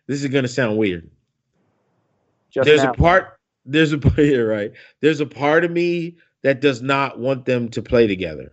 is 0.08 0.28
gonna 0.28 0.50
sound 0.50 0.78
weird. 0.78 1.10
Just 2.52 2.66
there's 2.66 2.84
now. 2.84 2.92
a 2.92 2.94
part 2.94 3.40
there's 3.66 3.94
a 3.94 3.98
part. 3.98 4.18
yeah, 4.18 4.40
right. 4.40 4.74
There's 5.00 5.22
a 5.22 5.26
part 5.26 5.64
of 5.64 5.72
me 5.72 6.18
that 6.44 6.60
does 6.60 6.82
not 6.82 7.18
want 7.18 7.46
them 7.46 7.70
to 7.70 7.82
play 7.82 8.08
together. 8.08 8.52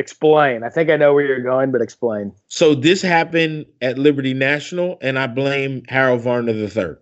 Explain. 0.00 0.64
I 0.64 0.70
think 0.70 0.88
I 0.88 0.96
know 0.96 1.12
where 1.12 1.26
you're 1.26 1.42
going, 1.42 1.70
but 1.70 1.82
explain. 1.82 2.32
So 2.48 2.74
this 2.74 3.02
happened 3.02 3.66
at 3.82 3.98
Liberty 3.98 4.32
National, 4.32 4.96
and 5.02 5.18
I 5.18 5.26
blame 5.26 5.82
Harold 5.88 6.22
Varner 6.22 6.52
III. 6.52 6.96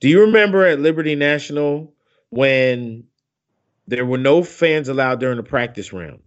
Do 0.00 0.08
you 0.08 0.20
remember 0.22 0.66
at 0.66 0.80
Liberty 0.80 1.14
National 1.14 1.94
when 2.30 3.04
there 3.86 4.04
were 4.04 4.18
no 4.18 4.42
fans 4.42 4.88
allowed 4.88 5.20
during 5.20 5.36
the 5.36 5.44
practice 5.44 5.92
round? 5.92 6.18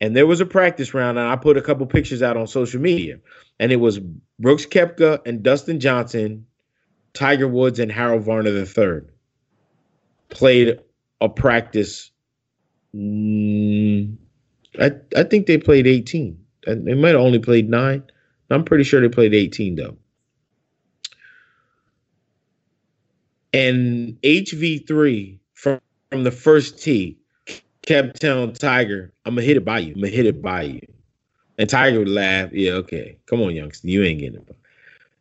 And 0.00 0.16
there 0.16 0.26
was 0.26 0.40
a 0.40 0.46
practice 0.46 0.92
round, 0.92 1.18
and 1.18 1.28
I 1.28 1.36
put 1.36 1.56
a 1.56 1.62
couple 1.62 1.86
pictures 1.86 2.20
out 2.20 2.36
on 2.36 2.48
social 2.48 2.80
media, 2.80 3.20
and 3.60 3.70
it 3.70 3.76
was 3.76 4.00
Brooks 4.40 4.66
Koepka 4.66 5.20
and 5.24 5.44
Dustin 5.44 5.78
Johnson, 5.78 6.46
Tiger 7.12 7.46
Woods, 7.46 7.78
and 7.78 7.92
Harold 7.92 8.24
Varner 8.24 8.50
III 8.50 9.02
played 10.30 10.80
a 11.20 11.28
practice. 11.28 12.10
I 14.80 14.92
I 15.16 15.22
think 15.24 15.46
they 15.46 15.58
played 15.58 15.86
18. 15.86 16.38
Uh, 16.66 16.74
They 16.78 16.94
might 16.94 17.10
have 17.10 17.20
only 17.20 17.38
played 17.38 17.68
nine. 17.68 18.02
I'm 18.50 18.64
pretty 18.64 18.84
sure 18.84 19.00
they 19.00 19.08
played 19.08 19.34
18 19.34 19.76
though. 19.76 19.96
And 23.52 24.20
HV3 24.22 25.38
from, 25.54 25.80
from 26.10 26.24
the 26.24 26.30
first 26.30 26.82
tee 26.82 27.18
kept 27.86 28.20
telling 28.20 28.52
Tiger, 28.52 29.12
I'm 29.24 29.34
gonna 29.34 29.46
hit 29.46 29.56
it 29.56 29.64
by 29.64 29.80
you. 29.80 29.94
I'm 29.94 30.00
gonna 30.00 30.08
hit 30.08 30.26
it 30.26 30.42
by 30.42 30.62
you. 30.62 30.80
And 31.58 31.68
Tiger 31.70 32.00
would 32.00 32.08
laugh. 32.08 32.50
Yeah, 32.52 32.72
okay. 32.72 33.18
Come 33.26 33.42
on, 33.42 33.54
youngster. 33.54 33.88
You 33.88 34.02
ain't 34.04 34.20
getting 34.20 34.40
it. 34.40 34.56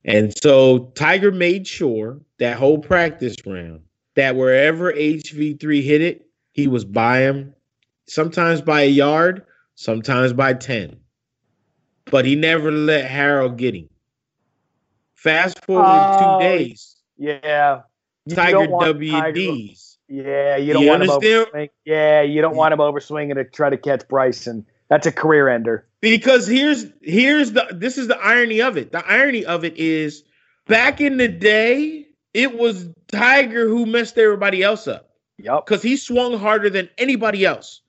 And 0.05 0.35
so 0.37 0.91
Tiger 0.95 1.31
made 1.31 1.67
sure 1.67 2.19
that 2.39 2.57
whole 2.57 2.79
practice 2.79 3.35
round 3.45 3.81
that 4.15 4.35
wherever 4.35 4.91
HV3 4.93 5.83
hit 5.83 6.01
it, 6.01 6.27
he 6.53 6.67
was 6.67 6.85
by 6.85 7.19
him, 7.21 7.53
sometimes 8.07 8.61
by 8.61 8.81
a 8.81 8.89
yard, 8.89 9.45
sometimes 9.75 10.33
by 10.33 10.53
10. 10.53 10.95
But 12.05 12.25
he 12.25 12.35
never 12.35 12.71
let 12.71 13.05
Harold 13.05 13.57
get 13.57 13.73
him. 13.75 13.89
Fast 15.15 15.63
forward 15.63 15.85
Oh, 15.87 16.39
two 16.39 16.45
days, 16.45 16.97
Yeah. 17.17 17.81
You 18.25 18.35
Tiger 18.35 18.67
WDs. 18.67 19.97
Yeah, 20.07 20.57
you 20.57 20.73
don't 20.73 20.83
You 20.83 20.89
want 20.89 21.03
him 21.03 21.09
understand? 21.09 21.47
overswing. 21.53 21.69
Yeah, 21.85 22.21
you 22.21 22.41
don't 22.41 22.55
want 22.55 22.73
him 22.73 22.79
overswinging 22.79 23.35
to 23.35 23.43
try 23.45 23.69
to 23.69 23.77
catch 23.77 24.07
Bryson. 24.07 24.65
That's 24.89 25.07
a 25.07 25.11
career 25.11 25.49
ender. 25.49 25.87
Because 26.01 26.45
here's 26.47 26.85
here's 27.01 27.53
the 27.53 27.67
this 27.71 27.97
is 27.97 28.07
the 28.07 28.17
irony 28.19 28.61
of 28.61 28.77
it. 28.77 28.91
The 28.91 29.05
irony 29.07 29.43
of 29.45 29.63
it 29.63 29.75
is 29.77 30.23
back 30.67 31.01
in 31.01 31.17
the 31.17 31.27
day, 31.27 32.05
it 32.33 32.57
was 32.57 32.87
Tiger 33.07 33.67
who 33.67 33.85
messed 33.85 34.17
everybody 34.17 34.61
else 34.61 34.87
up. 34.87 35.09
Yep. 35.39 35.65
because 35.65 35.81
he 35.81 35.97
swung 35.97 36.37
harder 36.37 36.69
than 36.69 36.89
anybody 36.97 37.43
else. 37.43 37.81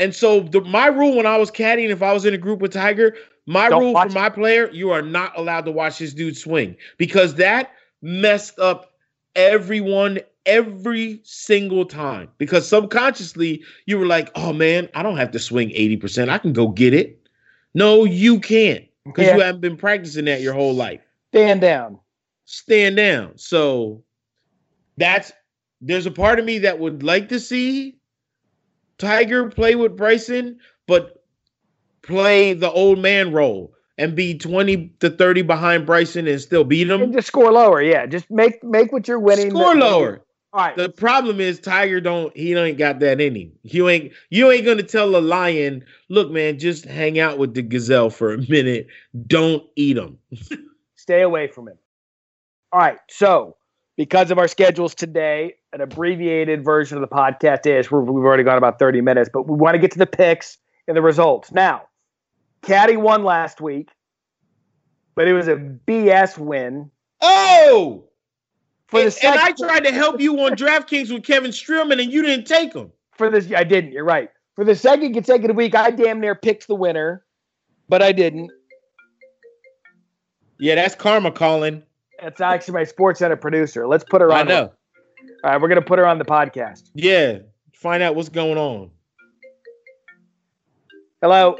And 0.00 0.14
so 0.14 0.40
the, 0.40 0.62
my 0.62 0.86
rule 0.86 1.14
when 1.16 1.26
I 1.26 1.36
was 1.36 1.50
caddying, 1.50 1.90
if 1.90 2.02
I 2.02 2.12
was 2.14 2.24
in 2.24 2.32
a 2.32 2.38
group 2.38 2.60
with 2.60 2.72
Tiger, 2.72 3.14
my 3.46 3.68
Don't 3.68 3.82
rule 3.82 4.00
for 4.00 4.08
my 4.08 4.30
player, 4.30 4.70
you 4.72 4.90
are 4.90 5.02
not 5.02 5.36
allowed 5.38 5.66
to 5.66 5.70
watch 5.70 5.98
this 5.98 6.14
dude 6.14 6.36
swing 6.36 6.74
because 6.96 7.34
that 7.34 7.72
messed 8.00 8.58
up 8.58 8.92
everyone 9.36 10.18
every 10.46 11.20
single 11.22 11.84
time. 11.84 12.28
Because 12.38 12.66
subconsciously 12.66 13.62
you 13.84 13.98
were 13.98 14.06
like, 14.06 14.30
oh 14.36 14.54
man, 14.54 14.88
I 14.94 15.02
don't 15.02 15.18
have 15.18 15.32
to 15.32 15.38
swing 15.38 15.68
80%. 15.70 16.30
I 16.30 16.38
can 16.38 16.54
go 16.54 16.68
get 16.68 16.94
it. 16.94 17.28
No, 17.74 18.04
you 18.04 18.40
can't 18.40 18.84
because 19.04 19.26
Yeah. 19.26 19.36
you 19.36 19.42
haven't 19.42 19.60
been 19.60 19.76
practicing 19.76 20.24
that 20.24 20.40
your 20.40 20.54
whole 20.54 20.74
life. 20.74 21.02
stand 21.32 21.60
down. 21.60 21.98
stand 22.46 22.96
down. 22.96 23.36
So 23.36 24.02
that's 24.96 25.30
there's 25.82 26.06
a 26.06 26.10
part 26.10 26.38
of 26.38 26.44
me 26.46 26.58
that 26.60 26.78
would 26.78 27.02
like 27.02 27.28
to 27.28 27.38
see 27.38 27.99
Tiger 29.00 29.48
play 29.48 29.74
with 29.74 29.96
Bryson, 29.96 30.58
but 30.86 31.24
play 32.02 32.52
the 32.54 32.70
old 32.70 32.98
man 32.98 33.32
role 33.32 33.74
and 33.98 34.14
be 34.14 34.36
20 34.38 34.94
to 35.00 35.10
30 35.10 35.42
behind 35.42 35.86
Bryson 35.86 36.26
and 36.28 36.40
still 36.40 36.64
beat 36.64 36.88
And 36.90 37.02
him. 37.02 37.12
just 37.12 37.26
score 37.28 37.50
lower. 37.52 37.82
Yeah, 37.82 38.06
just 38.06 38.30
make 38.30 38.62
make 38.62 38.92
what 38.92 39.08
you're 39.08 39.18
winning. 39.18 39.50
Score 39.50 39.74
that- 39.74 39.80
lower. 39.80 40.22
All 40.52 40.60
right. 40.64 40.76
The 40.76 40.88
problem 40.88 41.40
is 41.40 41.60
Tiger 41.60 42.00
don't 42.00 42.36
he 42.36 42.54
ain't 42.54 42.76
got 42.76 42.98
that 43.00 43.20
in 43.20 43.36
him. 43.36 43.52
You 43.62 43.88
ain't 43.88 44.12
you 44.30 44.50
ain't 44.50 44.64
gonna 44.66 44.82
tell 44.82 45.14
a 45.16 45.20
lion, 45.20 45.84
look, 46.08 46.30
man, 46.30 46.58
just 46.58 46.84
hang 46.86 47.20
out 47.20 47.38
with 47.38 47.54
the 47.54 47.62
gazelle 47.62 48.10
for 48.10 48.34
a 48.34 48.38
minute. 48.48 48.88
Don't 49.28 49.62
eat 49.76 49.96
him. 49.96 50.18
Stay 50.96 51.22
away 51.22 51.46
from 51.46 51.68
him. 51.68 51.78
All 52.72 52.80
right. 52.80 52.98
So, 53.08 53.56
because 54.00 54.30
of 54.30 54.38
our 54.38 54.48
schedules 54.48 54.94
today, 54.94 55.56
an 55.74 55.82
abbreviated 55.82 56.64
version 56.64 56.96
of 56.96 57.02
the 57.02 57.14
podcast 57.14 57.66
is 57.66 57.90
we've 57.90 58.08
already 58.08 58.42
gone 58.42 58.56
about 58.56 58.78
30 58.78 59.02
minutes, 59.02 59.28
but 59.30 59.46
we 59.46 59.54
want 59.54 59.74
to 59.74 59.78
get 59.78 59.90
to 59.90 59.98
the 59.98 60.06
picks 60.06 60.56
and 60.88 60.96
the 60.96 61.02
results. 61.02 61.52
Now, 61.52 61.82
Caddie 62.62 62.96
won 62.96 63.24
last 63.24 63.60
week, 63.60 63.90
but 65.14 65.28
it 65.28 65.34
was 65.34 65.48
a 65.48 65.56
BS 65.56 66.38
win. 66.38 66.90
Oh! 67.20 68.04
For 68.86 69.00
the 69.00 69.18
and, 69.22 69.34
and 69.34 69.38
I 69.38 69.52
tried 69.52 69.80
to 69.80 69.92
help 69.92 70.18
you 70.18 70.40
on 70.40 70.52
DraftKings 70.52 71.12
with 71.12 71.22
Kevin 71.22 71.50
Streelman, 71.50 72.00
and 72.00 72.10
you 72.10 72.22
didn't 72.22 72.46
take 72.46 72.72
him. 72.72 72.90
for 73.12 73.28
this, 73.28 73.52
I 73.52 73.64
didn't. 73.64 73.92
You're 73.92 74.06
right. 74.06 74.30
For 74.56 74.64
the 74.64 74.76
second 74.76 75.12
consecutive 75.12 75.56
week, 75.56 75.74
I 75.74 75.90
damn 75.90 76.20
near 76.20 76.34
picked 76.34 76.68
the 76.68 76.74
winner, 76.74 77.22
but 77.86 78.00
I 78.00 78.12
didn't. 78.12 78.50
Yeah, 80.58 80.76
that's 80.76 80.94
karma 80.94 81.32
calling. 81.32 81.82
That's 82.22 82.40
actually 82.40 82.74
my 82.74 82.84
Sports 82.84 83.18
Center 83.20 83.36
producer. 83.36 83.86
Let's 83.86 84.04
put 84.04 84.20
her 84.20 84.30
on. 84.32 84.38
I 84.38 84.42
know. 84.42 84.72
All 85.44 85.50
right, 85.50 85.60
we're 85.60 85.68
gonna 85.68 85.82
put 85.82 85.98
her 85.98 86.06
on 86.06 86.18
the 86.18 86.24
podcast. 86.24 86.90
Yeah, 86.94 87.38
find 87.74 88.02
out 88.02 88.14
what's 88.14 88.28
going 88.28 88.58
on. 88.58 88.90
Hello. 91.22 91.56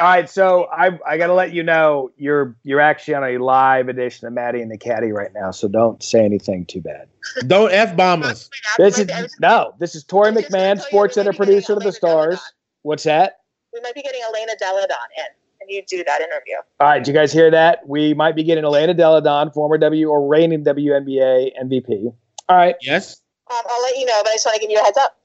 All 0.00 0.06
right, 0.06 0.30
so 0.30 0.66
I 0.72 0.98
I 1.06 1.18
got 1.18 1.26
to 1.26 1.34
let 1.34 1.52
you 1.52 1.62
know 1.62 2.10
you're 2.16 2.56
you're 2.62 2.80
actually 2.80 3.14
on 3.14 3.24
a 3.24 3.36
live 3.36 3.88
edition 3.88 4.26
of 4.26 4.32
Matty 4.32 4.62
and 4.62 4.70
the 4.70 4.78
Caddie 4.78 5.12
right 5.12 5.30
now, 5.34 5.50
so 5.50 5.68
don't 5.68 6.02
say 6.02 6.24
anything 6.24 6.64
too 6.64 6.80
bad. 6.80 7.08
Don't 7.46 7.70
f 7.70 7.94
bomb 7.96 8.22
us. 8.22 8.48
This 8.78 8.98
is 8.98 9.08
no, 9.40 9.74
this 9.78 9.94
is 9.94 10.04
Tori 10.04 10.32
McMahon, 10.32 10.80
Sports 10.80 11.16
Center 11.16 11.34
producer 11.34 11.74
of 11.74 11.82
the 11.82 11.92
Stars. 11.92 12.40
What's 12.82 13.02
that? 13.02 13.40
We 13.74 13.80
might 13.82 13.94
be 13.94 14.00
getting 14.00 14.22
Elena 14.26 14.52
Delle 14.58 14.76
Donne 14.76 14.88
in, 14.88 15.24
and 15.24 15.34
you 15.70 15.82
do 15.88 16.04
that 16.04 16.20
interview. 16.20 16.56
All 16.80 16.88
right, 16.88 16.98
did 16.98 17.08
you 17.08 17.14
guys 17.14 17.32
hear 17.32 17.50
that? 17.50 17.86
We 17.88 18.14
might 18.14 18.34
be 18.36 18.42
getting 18.42 18.64
Elena 18.64 18.94
Delle 18.94 19.20
Donne, 19.20 19.50
former 19.52 19.78
W 19.78 20.08
or 20.08 20.26
reigning 20.28 20.64
WNBA 20.64 21.50
MVP. 21.62 22.12
All 22.48 22.56
right, 22.56 22.74
Yes. 22.82 23.20
Um, 23.50 23.56
I'll 23.68 23.82
let 23.82 23.96
you 23.96 24.06
know, 24.06 24.20
but 24.22 24.30
I 24.30 24.34
just 24.34 24.46
want 24.46 24.54
to 24.56 24.60
give 24.60 24.70
you 24.70 24.78
a 24.80 24.82
heads 24.84 24.98
up. 24.98 25.16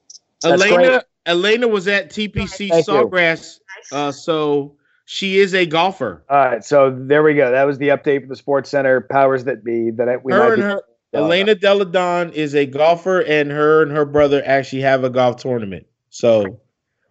That's 0.42 0.62
Elena 0.62 0.76
great. 0.88 1.02
Elena 1.26 1.68
was 1.68 1.86
at 1.88 2.10
TPC 2.10 2.68
Thank 2.70 2.86
you. 2.86 2.92
Sawgrass, 2.92 3.58
uh, 3.92 4.10
so 4.12 4.76
she 5.04 5.38
is 5.38 5.54
a 5.54 5.64
golfer. 5.66 6.24
all 6.28 6.36
right. 6.36 6.64
So 6.64 6.90
there 6.96 7.22
we 7.22 7.34
go. 7.34 7.50
That 7.50 7.64
was 7.64 7.78
the 7.78 7.88
update 7.88 8.22
for 8.22 8.26
the 8.28 8.36
Sports 8.36 8.70
Center 8.70 9.00
powers 9.00 9.44
that 9.44 9.62
be. 9.64 9.90
That 9.90 10.24
we 10.24 10.32
her 10.32 10.38
might 10.40 10.52
and 10.54 10.56
be. 10.56 10.62
her 10.62 10.82
Elena 11.14 11.54
Delle 11.54 11.84
Donne 11.84 12.30
is 12.32 12.54
a 12.54 12.66
golfer, 12.66 13.20
and 13.20 13.50
her 13.50 13.82
and 13.82 13.92
her 13.92 14.04
brother 14.04 14.42
actually 14.44 14.82
have 14.82 15.04
a 15.04 15.10
golf 15.10 15.36
tournament. 15.36 15.86
So 16.10 16.40
All 16.40 16.60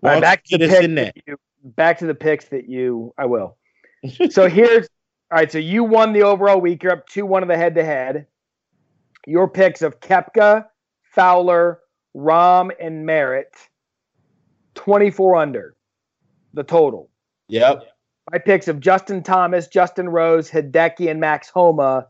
why 0.02 0.10
right, 0.10 0.14
don't 0.16 0.22
back 0.22 0.44
you 0.48 0.58
to 0.58 0.68
the 0.68 0.72
get 0.74 1.40
us 1.66 1.74
picks 1.74 2.02
in 2.02 2.08
that. 2.08 2.16
that 2.16 2.16
you, 2.16 2.16
back 2.16 2.16
to 2.16 2.16
the 2.16 2.16
picks 2.16 2.46
that 2.46 2.70
you 2.70 3.14
I 3.18 3.26
will. 3.26 3.58
so 4.30 4.50
here's 4.50 4.88
all 5.32 5.38
right. 5.38 5.52
So 5.52 5.58
you 5.58 5.84
won 5.84 6.14
the 6.14 6.24
overall 6.24 6.62
week. 6.62 6.84
You're 6.84 6.94
up 6.94 7.08
two 7.08 7.26
one 7.26 7.44
of 7.44 7.50
the 7.50 7.58
head 7.58 7.76
to 7.76 7.86
head. 7.86 8.28
Your 9.28 9.50
picks 9.50 9.82
of 9.82 10.00
Koepka, 10.00 10.68
Fowler, 11.04 11.80
Rahm, 12.16 12.72
and 12.80 13.06
Merritt. 13.06 13.56
Twenty 14.76 15.12
four 15.12 15.36
under, 15.36 15.76
the 16.54 16.64
total. 16.64 17.10
Yep. 17.50 17.84
My 18.32 18.40
picks 18.40 18.68
of 18.68 18.80
Justin 18.80 19.24
Thomas, 19.24 19.68
Justin 19.68 20.10
Rose, 20.10 20.50
Hideki, 20.50 21.12
and 21.12 21.20
Max 21.20 21.50
Homa, 21.50 22.08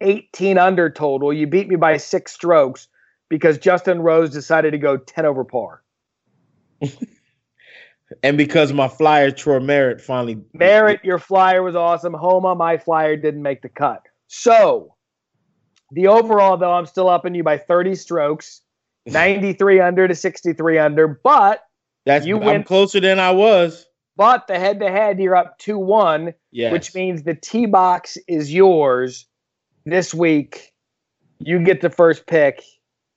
18 0.00 0.58
under 0.58 0.90
total. 0.90 1.32
You 1.32 1.46
beat 1.46 1.68
me 1.68 1.76
by 1.76 1.98
six 1.98 2.32
strokes 2.32 2.88
because 3.28 3.58
Justin 3.58 4.02
Rose 4.02 4.30
decided 4.30 4.72
to 4.72 4.78
go 4.78 4.96
10 4.96 5.24
over 5.24 5.44
par. 5.44 5.82
And 8.22 8.36
because 8.36 8.72
my 8.72 8.88
flyer 8.88 9.30
Troy 9.30 9.60
Merritt 9.60 10.00
finally 10.00 10.38
Merritt, 10.52 11.04
your 11.04 11.18
flyer 11.18 11.62
was 11.62 11.74
awesome. 11.76 12.12
Homa, 12.14 12.54
my 12.54 12.76
flyer 12.78 13.16
didn't 13.16 13.42
make 13.42 13.62
the 13.62 13.68
cut. 13.68 14.02
So 14.28 14.94
the 15.92 16.06
overall, 16.06 16.56
though, 16.56 16.72
I'm 16.72 16.86
still 16.86 17.08
upping 17.08 17.34
you 17.34 17.42
by 17.42 17.58
30 17.58 17.94
strokes, 17.94 18.62
93 19.06 19.80
under 19.80 20.08
to 20.08 20.14
63 20.14 20.78
under. 20.78 21.08
But 21.08 21.64
that's 22.06 22.24
you 22.26 22.38
I'm 22.38 22.44
win. 22.44 22.64
closer 22.64 22.98
than 23.00 23.18
I 23.18 23.30
was. 23.30 23.86
but 24.16 24.46
the 24.46 24.58
head 24.58 24.80
to 24.80 24.90
head, 24.90 25.20
you're 25.20 25.36
up 25.36 25.58
2 25.58 25.78
1, 25.78 26.34
Yes. 26.50 26.72
which 26.72 26.94
means 26.94 27.22
the 27.22 27.34
T 27.34 27.66
box 27.66 28.16
is 28.28 28.52
yours 28.52 29.26
this 29.84 30.12
week. 30.14 30.72
You 31.38 31.58
get 31.60 31.80
the 31.80 31.90
first 31.90 32.26
pick 32.26 32.62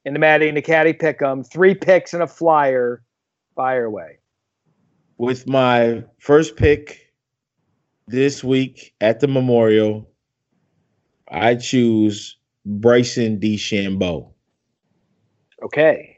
in 0.03 0.13
the 0.13 0.19
Matty 0.19 0.47
and 0.47 0.57
the 0.57 0.61
Caddie 0.61 0.93
pick 0.93 1.21
'em. 1.21 1.43
Three 1.43 1.75
picks 1.75 2.13
and 2.13 2.21
a 2.23 2.27
flyer. 2.27 3.01
Fire 3.55 3.85
away. 3.85 4.19
With 5.17 5.47
my 5.47 6.03
first 6.19 6.55
pick 6.55 7.13
this 8.07 8.43
week 8.43 8.93
at 9.01 9.19
the 9.19 9.27
Memorial, 9.27 10.09
I 11.29 11.55
choose 11.55 12.37
Bryson 12.65 13.39
DeChambeau. 13.39 14.31
Okay. 15.63 16.17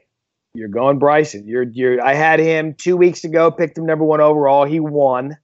You're 0.54 0.68
going 0.68 0.98
Bryson. 0.98 1.46
You're 1.46 1.64
you're 1.64 2.02
I 2.04 2.14
had 2.14 2.40
him 2.40 2.74
two 2.74 2.96
weeks 2.96 3.22
ago, 3.22 3.50
picked 3.50 3.78
him 3.78 3.86
number 3.86 4.04
one 4.04 4.20
overall. 4.20 4.64
He 4.64 4.80
won. 4.80 5.36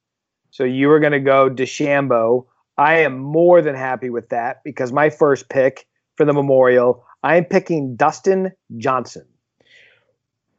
So 0.50 0.64
you 0.64 0.88
were 0.88 0.98
gonna 0.98 1.20
go 1.20 1.48
DeChambeau. 1.50 2.46
I 2.76 3.00
am 3.00 3.18
more 3.18 3.62
than 3.62 3.76
happy 3.76 4.10
with 4.10 4.30
that 4.30 4.62
because 4.64 4.92
my 4.92 5.10
first 5.10 5.48
pick 5.48 5.86
for 6.16 6.26
the 6.26 6.32
memorial, 6.32 7.04
I 7.22 7.36
am 7.36 7.44
picking 7.44 7.96
Dustin 7.96 8.52
Johnson. 8.76 9.26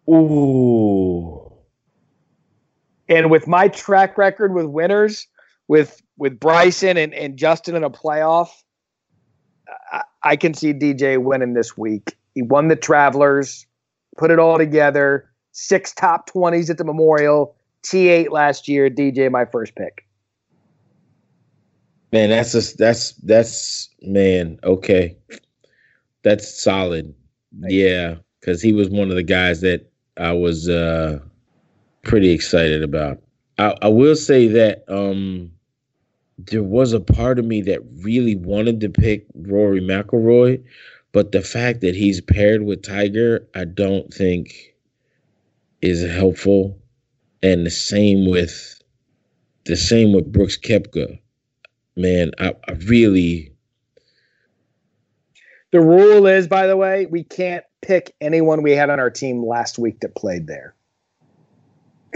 Ooh. 0.10 1.55
And 3.08 3.30
with 3.30 3.48
my 3.48 3.68
track 3.68 4.18
record 4.18 4.54
with 4.54 4.66
winners, 4.66 5.28
with 5.68 6.02
with 6.18 6.40
Bryson 6.40 6.98
and, 6.98 7.14
and 7.14 7.38
Justin 7.38 7.76
in 7.76 7.84
a 7.84 7.90
playoff, 7.90 8.50
I, 9.92 10.04
I 10.24 10.36
can 10.36 10.54
see 10.54 10.74
DJ 10.74 11.18
winning 11.18 11.54
this 11.54 11.78
week. 11.78 12.16
He 12.34 12.42
won 12.42 12.68
the 12.68 12.76
Travelers, 12.76 13.66
put 14.18 14.32
it 14.32 14.40
all 14.40 14.58
together, 14.58 15.30
six 15.52 15.94
top 15.94 16.28
twenties 16.28 16.70
at 16.70 16.78
the 16.78 16.84
Memorial, 16.84 17.56
T 17.84 18.08
eight 18.10 18.32
last 18.32 18.68
year. 18.68 18.90
DJ, 18.90 19.30
my 19.32 19.46
first 19.46 19.76
pick. 19.76 20.06
Man, 22.12 22.30
that's 22.30 22.54
just 22.54 22.78
that's 22.78 23.12
that's 23.24 23.90
man, 24.02 24.60
okay. 24.64 25.18
That's 26.24 26.64
solid. 26.64 27.14
Thank 27.62 27.74
yeah, 27.74 28.16
because 28.40 28.62
he 28.62 28.74
was 28.74 28.90
one 28.90 29.10
of 29.10 29.16
the 29.16 29.24
guys 29.24 29.62
that 29.62 29.92
I 30.18 30.32
was 30.32 30.70
uh 30.70 31.20
pretty 32.06 32.32
excited 32.32 32.84
about. 32.84 33.22
I, 33.58 33.76
I 33.84 33.90
will 33.90 34.16
say 34.16 34.48
that 34.48 34.86
um 34.90 35.52
there 36.38 36.64
was 36.64 36.94
a 36.94 37.02
part 37.02 37.40
of 37.40 37.46
me 37.46 37.62
that 37.64 37.82
really 38.02 38.36
wanted 38.36 38.82
to 38.82 38.90
pick 38.90 39.26
Rory 39.36 39.82
McIlroy, 39.82 40.64
but 41.14 41.32
the 41.32 41.42
fact 41.42 41.82
that 41.82 41.96
he's 41.96 42.22
paired 42.22 42.64
with 42.64 42.84
Tiger, 42.84 43.48
I 43.56 43.66
don't 43.66 44.14
think 44.14 44.76
is 45.82 46.06
helpful. 46.10 46.78
And 47.44 47.66
the 47.66 47.72
same 47.72 48.30
with 48.30 48.82
the 49.66 49.78
same 49.78 50.14
with 50.14 50.32
Brooks 50.32 50.58
Koepka. 50.58 51.20
Man, 51.96 52.32
I, 52.40 52.54
I 52.68 52.74
really 52.74 53.52
The 55.72 55.82
rule 55.82 56.28
is, 56.28 56.48
by 56.48 56.68
the 56.68 56.78
way, 56.78 57.08
we 57.08 57.24
can't 57.24 57.66
pick 57.82 58.16
anyone 58.22 58.64
we 58.64 58.74
had 58.74 58.90
on 58.90 59.00
our 59.00 59.10
team 59.10 59.46
last 59.46 59.80
week 59.80 60.02
that 60.02 60.16
played 60.16 60.48
there. 60.48 60.75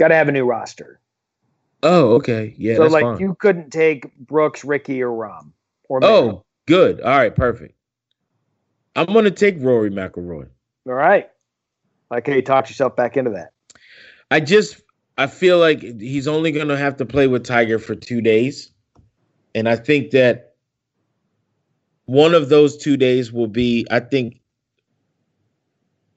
Got 0.00 0.08
to 0.08 0.14
have 0.14 0.28
a 0.28 0.32
new 0.32 0.46
roster. 0.46 0.98
Oh, 1.82 2.14
okay. 2.14 2.54
Yeah, 2.56 2.76
so 2.76 2.86
like 2.86 3.02
fine. 3.02 3.20
you 3.20 3.36
couldn't 3.38 3.68
take 3.70 4.16
Brooks, 4.16 4.64
Rickie, 4.64 5.02
or 5.02 5.10
Rahm. 5.10 5.52
Or. 5.90 6.02
Oh, 6.02 6.46
good. 6.66 7.02
All 7.02 7.18
right, 7.18 7.36
perfect. 7.36 7.74
I'm 8.96 9.12
gonna 9.12 9.30
take 9.30 9.56
Rory 9.58 9.90
McIlroy. 9.90 10.48
all 10.86 10.94
right. 10.94 11.28
Like 12.10 12.26
how 12.26 12.32
you 12.32 12.40
talked 12.40 12.70
yourself 12.70 12.96
back 12.96 13.18
into 13.18 13.32
that. 13.32 13.52
I 14.30 14.40
just 14.40 14.80
I 15.18 15.26
feel 15.26 15.58
like 15.58 15.82
he's 15.82 16.26
only 16.26 16.50
gonna 16.50 16.78
have 16.78 16.96
to 16.96 17.04
play 17.04 17.26
with 17.26 17.44
Tiger 17.44 17.78
for 17.78 17.94
two 17.94 18.22
days, 18.22 18.70
and 19.54 19.68
I 19.68 19.76
think 19.76 20.12
that 20.12 20.54
one 22.06 22.32
of 22.32 22.48
those 22.48 22.78
two 22.78 22.96
days 22.96 23.30
will 23.32 23.48
be. 23.48 23.86
I 23.90 24.00
think. 24.00 24.39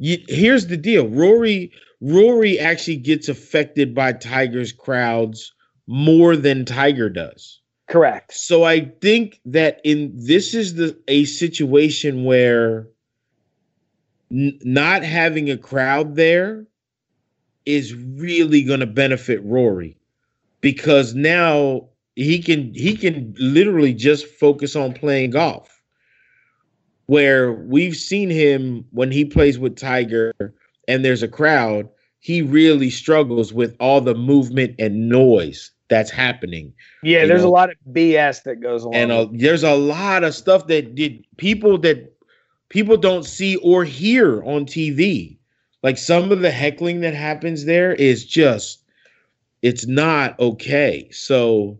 You, 0.03 0.17
here's 0.27 0.67
the 0.67 0.75
deal, 0.75 1.07
Rory. 1.07 1.71
Rory 2.01 2.59
actually 2.59 2.97
gets 2.97 3.29
affected 3.29 3.95
by 3.95 4.11
Tiger's 4.11 4.73
crowds 4.73 5.53
more 5.87 6.35
than 6.35 6.65
Tiger 6.65 7.09
does. 7.09 7.61
Correct. 7.89 8.33
So 8.33 8.65
I 8.65 8.91
think 9.01 9.39
that 9.45 9.79
in 9.85 10.11
this 10.13 10.53
is 10.53 10.73
the 10.73 11.01
a 11.07 11.23
situation 11.23 12.25
where 12.25 12.89
n- 14.29 14.59
not 14.65 15.03
having 15.03 15.49
a 15.49 15.57
crowd 15.57 16.17
there 16.17 16.67
is 17.65 17.93
really 17.95 18.61
going 18.63 18.81
to 18.81 18.85
benefit 18.85 19.41
Rory 19.45 19.95
because 20.59 21.15
now 21.15 21.87
he 22.15 22.39
can 22.39 22.73
he 22.73 22.97
can 22.97 23.33
literally 23.39 23.93
just 23.93 24.25
focus 24.25 24.75
on 24.75 24.91
playing 24.95 25.29
golf. 25.29 25.72
Where 27.07 27.51
we've 27.51 27.95
seen 27.95 28.29
him 28.29 28.85
when 28.91 29.11
he 29.11 29.25
plays 29.25 29.59
with 29.59 29.75
Tiger 29.75 30.33
and 30.87 31.03
there's 31.03 31.23
a 31.23 31.27
crowd, 31.27 31.89
he 32.19 32.41
really 32.41 32.89
struggles 32.89 33.51
with 33.51 33.75
all 33.79 33.99
the 33.99 34.15
movement 34.15 34.75
and 34.79 35.09
noise 35.09 35.71
that's 35.89 36.09
happening. 36.09 36.73
Yeah, 37.03 37.25
there's 37.25 37.43
know? 37.43 37.49
a 37.49 37.51
lot 37.51 37.69
of 37.69 37.75
BS 37.91 38.43
that 38.43 38.61
goes 38.61 38.83
along. 38.83 38.95
and 38.95 39.11
uh, 39.11 39.27
with 39.29 39.41
there's 39.41 39.63
a 39.63 39.75
lot 39.75 40.23
of 40.23 40.33
stuff 40.33 40.67
that 40.67 40.95
did 40.95 41.25
people 41.37 41.77
that 41.79 42.13
people 42.69 42.97
don't 42.97 43.25
see 43.25 43.57
or 43.57 43.83
hear 43.83 44.41
on 44.43 44.65
TV. 44.65 45.37
Like 45.83 45.97
some 45.97 46.31
of 46.31 46.39
the 46.39 46.49
heckling 46.49 47.01
that 47.01 47.13
happens 47.13 47.65
there 47.65 47.93
is 47.93 48.25
just 48.25 48.83
it's 49.61 49.85
not 49.85 50.39
okay. 50.39 51.09
So 51.11 51.77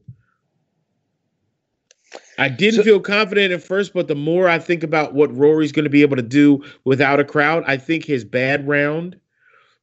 I 2.38 2.50
didn't 2.50 2.78
So- 2.78 2.84
feel 2.84 3.00
confident 3.00 3.54
at 3.54 3.62
first, 3.63 3.93
but 3.93 4.08
the 4.08 4.15
more 4.15 4.48
I 4.48 4.60
think 4.60 4.84
about 4.84 5.13
what 5.13 5.36
Rory's 5.36 5.72
going 5.72 5.84
to 5.84 5.89
be 5.89 6.02
able 6.02 6.15
to 6.15 6.22
do 6.22 6.63
without 6.84 7.19
a 7.19 7.24
crowd, 7.24 7.63
I 7.67 7.78
think 7.78 8.06
his 8.06 8.24
bad 8.24 8.67
round 8.67 9.15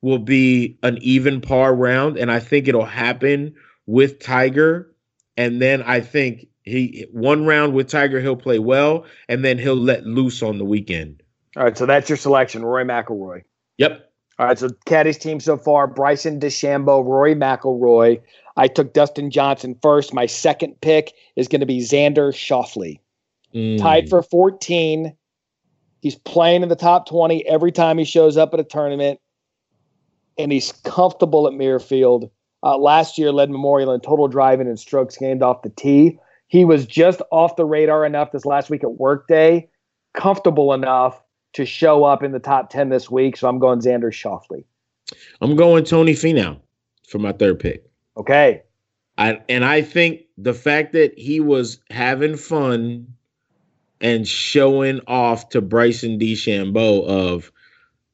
will 0.03 0.19
be 0.19 0.79
an 0.83 0.99
even 1.03 1.41
par 1.41 1.75
round, 1.75 2.17
and 2.17 2.31
I 2.31 2.41
think 2.41 2.67
it'll 2.67 2.85
happen 2.85 3.55
with 3.87 4.19
Tiger. 4.19 4.91
And 5.37 5.61
then 5.61 5.83
I 5.83 6.01
think 6.01 6.47
he 6.65 7.07
one 7.13 7.47
round 7.47 7.75
with 7.75 7.89
Tiger 7.89 8.21
he'll 8.21 8.37
play 8.37 8.59
well, 8.59 9.05
and 9.29 9.45
then 9.45 9.59
he'll 9.59 9.77
let 9.77 10.05
loose 10.07 10.43
on 10.43 10.59
the 10.59 10.65
weekend. 10.65 11.23
All 11.57 11.65
right, 11.65 11.77
so 11.77 11.87
that's 11.87 12.09
your 12.09 12.17
selection, 12.17 12.65
Rory 12.65 12.85
McIlroy. 12.85 13.43
Yep. 13.79 14.11
All 14.39 14.47
right, 14.47 14.59
so 14.59 14.71
Caddie's 14.87 15.19
team 15.19 15.41
so 15.41 15.57
far: 15.57 15.87
Bryson 15.87 16.41
DeChambeau, 16.41 17.05
Rory 17.05 17.35
McIlroy. 17.35 18.21
I 18.61 18.69
took 18.69 18.93
Dustin 18.93 19.31
Johnson 19.31 19.75
first. 19.81 20.13
My 20.13 20.27
second 20.27 20.79
pick 20.83 21.15
is 21.35 21.49
going 21.49 21.61
to 21.61 21.67
be 21.67 21.81
Xander 21.81 22.31
Schauffele. 22.31 23.01
Mm. 23.55 23.79
tied 23.79 24.09
for 24.09 24.23
14. 24.23 25.17
He's 26.03 26.15
playing 26.15 26.63
in 26.63 26.69
the 26.69 26.77
top 26.77 27.09
20 27.09 27.47
every 27.47 27.73
time 27.73 27.97
he 27.97 28.05
shows 28.05 28.37
up 28.37 28.53
at 28.53 28.61
a 28.61 28.65
tournament, 28.65 29.19
and 30.39 30.53
he's 30.53 30.73
comfortable 30.85 31.47
at 31.47 31.55
Muirfield. 31.55 32.31
Uh, 32.63 32.77
last 32.77 33.17
year, 33.17 33.33
led 33.33 33.51
Memorial 33.51 33.93
in 33.93 34.01
total 34.01 34.29
driving 34.29 34.69
and 34.69 34.79
strokes 34.79 35.17
gained 35.17 35.43
off 35.43 35.63
the 35.63 35.71
tee. 35.71 36.19
He 36.49 36.67
was 36.67 36.87
just 36.87 37.23
off 37.33 37.57
the 37.57 37.65
radar 37.65 38.05
enough 38.05 38.33
this 38.33 38.45
last 38.45 38.69
week 38.69 38.85
at 38.85 38.93
Workday, 38.93 39.69
comfortable 40.13 40.75
enough 40.75 41.23
to 41.55 41.65
show 41.65 42.05
up 42.05 42.23
in 42.23 42.33
the 42.33 42.39
top 42.39 42.69
10 42.69 42.91
this 42.91 43.11
week. 43.11 43.39
So 43.39 43.49
I'm 43.49 43.59
going 43.59 43.81
Xander 43.81 44.13
Schauffele. 44.13 44.65
I'm 45.41 45.57
going 45.57 45.85
Tony 45.85 46.13
Finau 46.13 46.61
for 47.09 47.19
my 47.19 47.33
third 47.33 47.59
pick. 47.59 47.90
Okay. 48.21 48.63
I 49.17 49.41
and 49.49 49.65
I 49.65 49.81
think 49.83 50.23
the 50.37 50.55
fact 50.55 50.93
that 50.93 51.19
he 51.19 51.41
was 51.41 51.81
having 51.91 52.37
fun 52.37 53.07
and 54.01 54.29
showing 54.29 55.01
off 55.07 55.49
to 55.51 55.61
Bryson 55.63 56.19
DeChambeau 56.19 57.07
of 57.07 57.51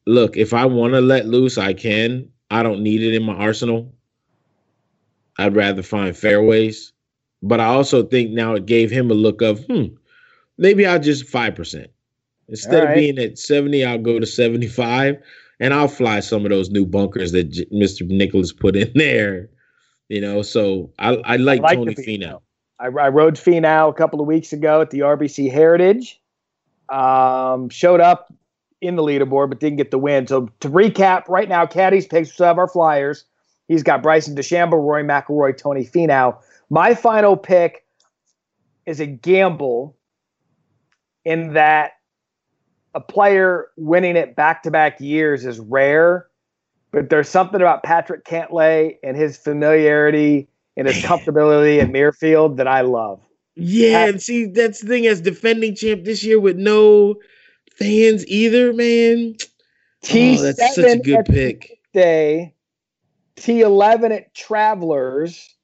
look, 0.05 0.37
if 0.37 0.53
I 0.53 0.65
want 0.65 0.93
to 0.93 1.01
let 1.01 1.27
loose, 1.27 1.57
I 1.57 1.73
can. 1.73 2.29
I 2.49 2.63
don't 2.63 2.81
need 2.81 3.03
it 3.03 3.13
in 3.13 3.23
my 3.23 3.33
arsenal. 3.35 3.93
I'd 5.37 5.55
rather 5.55 5.83
find 5.83 6.15
fairways. 6.15 6.93
But 7.43 7.59
I 7.59 7.65
also 7.65 8.03
think 8.03 8.31
now 8.31 8.55
it 8.55 8.65
gave 8.65 8.89
him 8.89 9.11
a 9.11 9.13
look 9.13 9.41
of, 9.41 9.63
hmm, 9.65 9.85
maybe 10.57 10.85
I'll 10.85 10.99
just 10.99 11.25
5%. 11.25 11.85
Instead 12.49 12.83
All 12.83 12.89
of 12.89 12.95
being 12.95 13.19
at 13.19 13.37
70, 13.37 13.85
I'll 13.85 13.97
go 13.99 14.19
to 14.19 14.25
75 14.25 15.17
and 15.59 15.73
I'll 15.73 15.87
fly 15.87 16.21
some 16.21 16.45
of 16.45 16.51
those 16.51 16.69
new 16.69 16.85
bunkers 16.85 17.33
that 17.33 17.45
J- 17.51 17.65
Mr. 17.65 18.07
Nicklaus 18.07 18.53
put 18.53 18.75
in 18.75 18.91
there. 18.95 19.49
You 20.09 20.21
know, 20.21 20.41
so 20.41 20.91
I, 20.99 21.15
I 21.17 21.35
like, 21.35 21.61
like 21.61 21.77
Tony 21.77 21.95
Finau. 21.95 22.41
I, 22.79 22.85
I 22.85 23.09
rode 23.09 23.35
Finau 23.35 23.89
a 23.89 23.93
couple 23.93 24.21
of 24.21 24.27
weeks 24.27 24.53
ago 24.53 24.81
at 24.81 24.91
the 24.91 24.99
RBC 24.99 25.51
Heritage. 25.51 26.21
Um, 26.89 27.69
showed 27.69 27.99
up 27.99 28.33
in 28.79 28.95
the 28.95 29.03
leaderboard, 29.03 29.49
but 29.49 29.59
didn't 29.59 29.77
get 29.77 29.91
the 29.91 29.97
win. 29.97 30.27
So 30.27 30.49
to 30.61 30.69
recap, 30.69 31.27
right 31.27 31.49
now, 31.49 31.65
Caddie's 31.65 32.07
picks. 32.07 32.31
Still 32.31 32.45
have 32.45 32.57
our 32.57 32.67
Flyers. 32.67 33.25
He's 33.67 33.83
got 33.83 34.01
Bryson 34.01 34.35
DeChambeau, 34.35 34.73
Rory 34.73 35.03
McIlroy, 35.03 35.57
Tony 35.57 35.85
Finau. 35.85 36.37
My 36.69 36.95
final 36.95 37.35
pick 37.35 37.85
is 38.85 38.99
a 39.01 39.05
gamble 39.05 39.97
in 41.25 41.53
that 41.53 41.93
a 42.95 43.01
player 43.01 43.67
winning 43.75 44.15
it 44.15 44.35
back 44.35 44.63
to 44.63 44.71
back 44.71 45.01
years 45.01 45.45
is 45.45 45.59
rare, 45.59 46.26
but 46.97 47.09
there's 47.11 47.29
something 47.29 47.61
about 47.61 47.83
Patrick 47.83 48.25
Cantlay 48.25 48.97
and 49.03 49.15
his 49.15 49.37
familiarity 49.37 50.47
and 50.75 50.87
his 50.87 50.97
comfortability 51.05 51.79
at 51.79 51.89
Muirfield 51.89 52.57
that 52.57 52.67
I 52.67 52.81
love. 52.81 53.21
Yeah, 53.55 53.99
Pat- 53.99 54.09
and 54.09 54.19
see 54.19 54.45
that's 54.45 54.81
the 54.81 54.87
thing 54.87 55.05
as 55.05 55.21
defending 55.21 55.75
champ 55.75 56.05
this 56.05 56.23
year 56.23 56.39
with 56.39 56.57
no 56.57 57.13
fans 57.77 58.25
either, 58.25 58.73
man. 58.73 59.35
Oh, 60.11 60.41
that's 60.41 60.73
such 60.73 60.79
a 60.79 60.97
T7 60.97 61.03
good 61.03 61.25
pick. 61.25 61.79
Day, 61.93 62.55
T11 63.35 64.15
at 64.15 64.33
Travelers. 64.33 65.55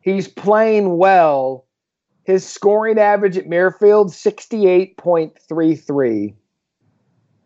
He's 0.00 0.28
playing 0.28 0.96
well. 0.96 1.66
His 2.22 2.46
scoring 2.46 3.00
average 3.00 3.36
at 3.36 3.46
Muirfield, 3.46 4.12
68.33. 4.12 6.34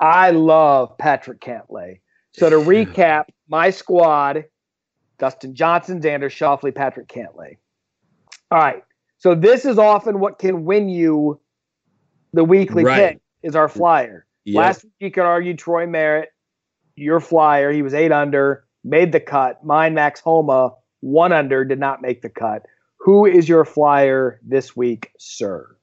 I 0.00 0.32
love 0.32 0.98
Patrick 0.98 1.40
Cantlay. 1.40 2.00
So 2.36 2.50
to 2.50 2.56
recap, 2.56 3.24
my 3.48 3.70
squad, 3.70 4.44
Dustin 5.18 5.54
Johnson, 5.54 6.00
Xander 6.00 6.28
Schauffele, 6.28 6.74
Patrick 6.74 7.08
Cantlay. 7.08 7.56
All 8.50 8.58
right. 8.58 8.84
So 9.18 9.34
this 9.34 9.64
is 9.64 9.78
often 9.78 10.20
what 10.20 10.38
can 10.38 10.64
win 10.64 10.88
you 10.90 11.40
the 12.34 12.44
weekly 12.44 12.84
Right. 12.84 13.12
pick 13.12 13.20
is 13.42 13.56
our 13.56 13.68
flyer. 13.68 14.26
Yep. 14.44 14.56
Last 14.56 14.84
week 14.84 14.92
you 15.00 15.10
could 15.10 15.24
argue 15.24 15.54
Troy 15.54 15.86
Merritt, 15.86 16.28
your 16.96 17.20
flyer. 17.20 17.72
He 17.72 17.80
was 17.80 17.94
eight 17.94 18.12
under, 18.12 18.64
made 18.84 19.12
the 19.12 19.20
cut. 19.20 19.64
Mine, 19.64 19.94
Max 19.94 20.20
Homa, 20.20 20.74
one 21.00 21.32
under, 21.32 21.64
did 21.64 21.80
not 21.80 22.02
make 22.02 22.20
the 22.20 22.28
cut. 22.28 22.66
Who 22.98 23.24
is 23.24 23.48
your 23.48 23.64
flyer 23.64 24.40
this 24.46 24.76
week, 24.76 25.10
sir? 25.18 25.74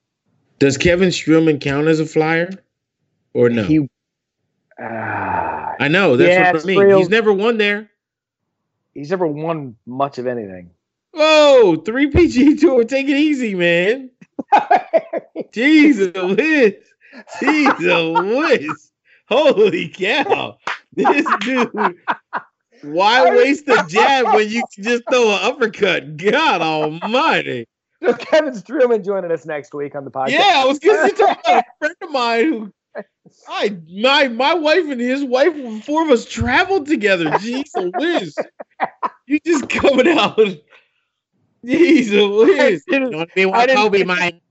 Does 0.60 0.78
Kevin 0.78 1.10
Streelman 1.10 1.60
count 1.60 1.88
as 1.88 2.00
a 2.00 2.06
flyer 2.06 2.52
or 3.34 3.50
no? 3.50 3.64
He, 3.64 3.90
Ah, 4.80 5.74
I 5.80 5.88
know 5.88 6.18
that's 6.18 6.30
Yeah, 6.30 6.52
what 6.52 6.64
I 6.64 6.66
mean. 6.66 6.78
Strill- 6.80 6.98
He's 7.00 7.10
never 7.10 7.32
won 7.34 7.58
there. 7.58 7.90
he's 8.94 9.10
never 9.12 9.28
won 9.28 9.76
much 9.86 10.18
of 10.18 10.28
anything. 10.28 10.72
Whoa, 11.12 11.76
three 11.86 12.08
PG 12.08 12.56
tour. 12.58 12.84
Take 12.84 13.08
it 13.08 13.16
easy, 13.18 13.54
man. 13.56 14.10
Jesus. 15.52 16.12
Jesus. 17.40 18.92
Holy 19.30 19.90
cow. 19.90 20.58
This 20.96 21.26
dude. 21.42 21.96
Why 22.84 23.36
waste 23.36 23.68
a 23.70 23.86
jab 23.88 24.26
when 24.34 24.50
you 24.50 24.64
can 24.74 24.84
just 24.86 25.04
throw 25.10 25.30
an 25.32 25.40
uppercut? 25.44 26.18
God 26.18 26.62
almighty. 26.62 27.66
so 28.04 28.14
Kevin 28.14 28.54
Streelman 28.54 29.06
joining 29.06 29.32
us 29.32 29.46
next 29.46 29.74
week 29.74 29.96
on 29.96 30.04
the 30.06 30.12
podcast. 30.12 30.30
Yeah, 30.32 30.54
I 30.58 30.66
was 30.66 30.80
gonna 30.80 31.10
talk 31.12 31.40
about 31.46 31.60
a 31.60 31.64
friend 31.80 31.96
of 32.02 32.12
mine 32.12 32.46
who 32.46 32.74
I 33.48 33.78
my 33.90 34.28
my 34.28 34.54
wife 34.54 34.86
and 34.90 35.00
his 35.02 35.24
wife, 35.24 35.84
four 35.84 36.04
of 36.04 36.10
us 36.12 36.26
traveled 36.26 36.86
together. 36.88 37.26
Jeez 37.26 37.72
whiz. 37.96 38.38
You 39.26 39.40
just 39.46 39.70
coming 39.70 40.08
out. 40.08 40.38
Jeez 41.66 42.12
whiz. 42.12 42.84
You 42.88 43.00
know 43.00 43.18
what 43.20 43.30
I 43.36 43.40
mean? 43.40 43.54
I 43.54 43.66
didn't- 43.66 43.82
Kobe, 43.82 44.04
man. 44.04 44.42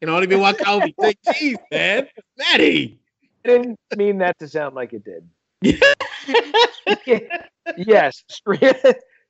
You 0.00 0.06
know 0.06 0.14
what 0.14 0.22
I 0.22 0.26
mean? 0.26 0.40
What 0.40 0.58
Kobe? 0.64 0.92
Say, 1.00 1.14
jeez, 1.26 1.56
man. 1.70 2.08
Matty. 2.38 2.98
I 3.44 3.48
didn't 3.48 3.78
mean 3.96 4.18
that 4.18 4.38
to 4.38 4.48
sound 4.48 4.74
like 4.74 4.92
it 4.94 5.04
did. 5.04 5.28
yes, 7.76 8.24
Str- 8.28 8.54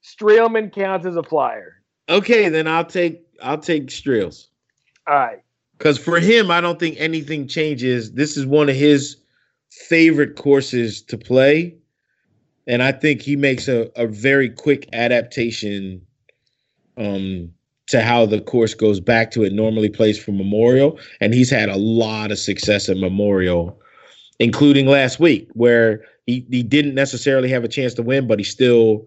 Streelman 0.05 0.73
counts 0.73 1.07
as 1.07 1.17
a 1.17 1.23
flyer. 1.23 1.81
okay, 2.09 2.49
then 2.49 2.67
I'll 2.67 2.85
take 2.85 3.23
I'll 3.43 3.59
take 3.59 3.91
Strills. 3.91 4.49
All 5.07 5.15
right. 5.15 5.43
Because 5.85 5.99
for 5.99 6.19
him, 6.19 6.51
I 6.51 6.63
don't 6.63 6.81
think 6.81 6.97
anything 6.99 7.47
changes. 7.47 8.13
This 8.13 8.39
is 8.39 8.47
one 8.47 8.71
of 8.71 8.75
his 8.75 9.19
favorite 9.69 10.35
courses 10.35 11.03
to 11.03 11.19
play. 11.19 11.75
And 12.67 12.83
I 12.83 12.91
think 12.91 13.21
he 13.21 13.37
makes 13.37 13.69
a, 13.69 13.91
a 13.95 14.07
very 14.07 14.49
quick 14.49 14.89
adaptation 14.95 16.01
um, 16.97 17.53
to 17.89 18.01
how 18.01 18.25
the 18.25 18.41
course 18.41 18.73
goes 18.73 18.99
back 18.99 19.31
to 19.33 19.43
it 19.45 19.53
normally 19.53 19.91
plays 19.91 20.19
for 20.19 20.33
Memorial. 20.33 20.99
And 21.21 21.35
he's 21.35 21.51
had 21.51 21.69
a 21.69 21.77
lot 21.77 22.33
of 22.33 22.39
success 22.39 22.89
at 22.89 22.97
Memorial, 22.97 23.79
including 24.39 24.87
last 24.87 25.21
week, 25.21 25.51
where 25.53 26.03
he, 26.27 26.47
he 26.51 26.63
didn't 26.63 26.95
necessarily 26.95 27.51
have 27.51 27.63
a 27.63 27.69
chance 27.69 27.93
to 27.93 28.03
win, 28.03 28.27
but 28.27 28.39
he 28.39 28.45
still 28.47 29.07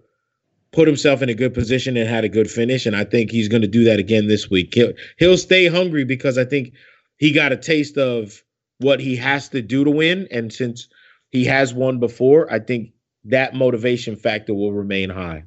put 0.78 0.88
himself 0.88 1.24
in 1.24 1.30
a 1.30 1.34
good 1.34 1.56
position 1.56 1.98
and 1.98 2.08
had 2.08 2.24
a 2.24 2.30
good 2.30 2.48
finish. 2.48 2.86
And 2.86 2.96
I 2.96 3.04
think 3.04 3.32
he's 3.32 3.48
going 3.48 3.64
to 3.64 3.68
do 3.68 3.84
that 3.86 3.98
again 3.98 4.28
this 4.28 4.48
week. 4.48 4.76
He'll, 4.76 4.94
he'll 5.18 5.38
stay 5.40 5.66
hungry 5.66 6.04
because 6.04 6.38
I 6.38 6.46
think 6.46 6.72
he 7.18 7.32
got 7.32 7.52
a 7.52 7.58
taste 7.58 7.98
of 7.98 8.44
what 8.78 9.00
he 9.00 9.16
has 9.16 9.50
to 9.50 9.64
do 9.64 9.84
to 9.84 9.90
win. 9.90 10.28
And 10.30 10.54
since 10.54 10.88
he 11.32 11.46
has 11.46 11.74
won 11.74 12.00
before, 12.00 12.54
I 12.54 12.60
think 12.60 12.92
that 13.24 13.56
motivation 13.56 14.16
factor 14.16 14.54
will 14.54 14.72
remain 14.72 15.10
high. 15.10 15.46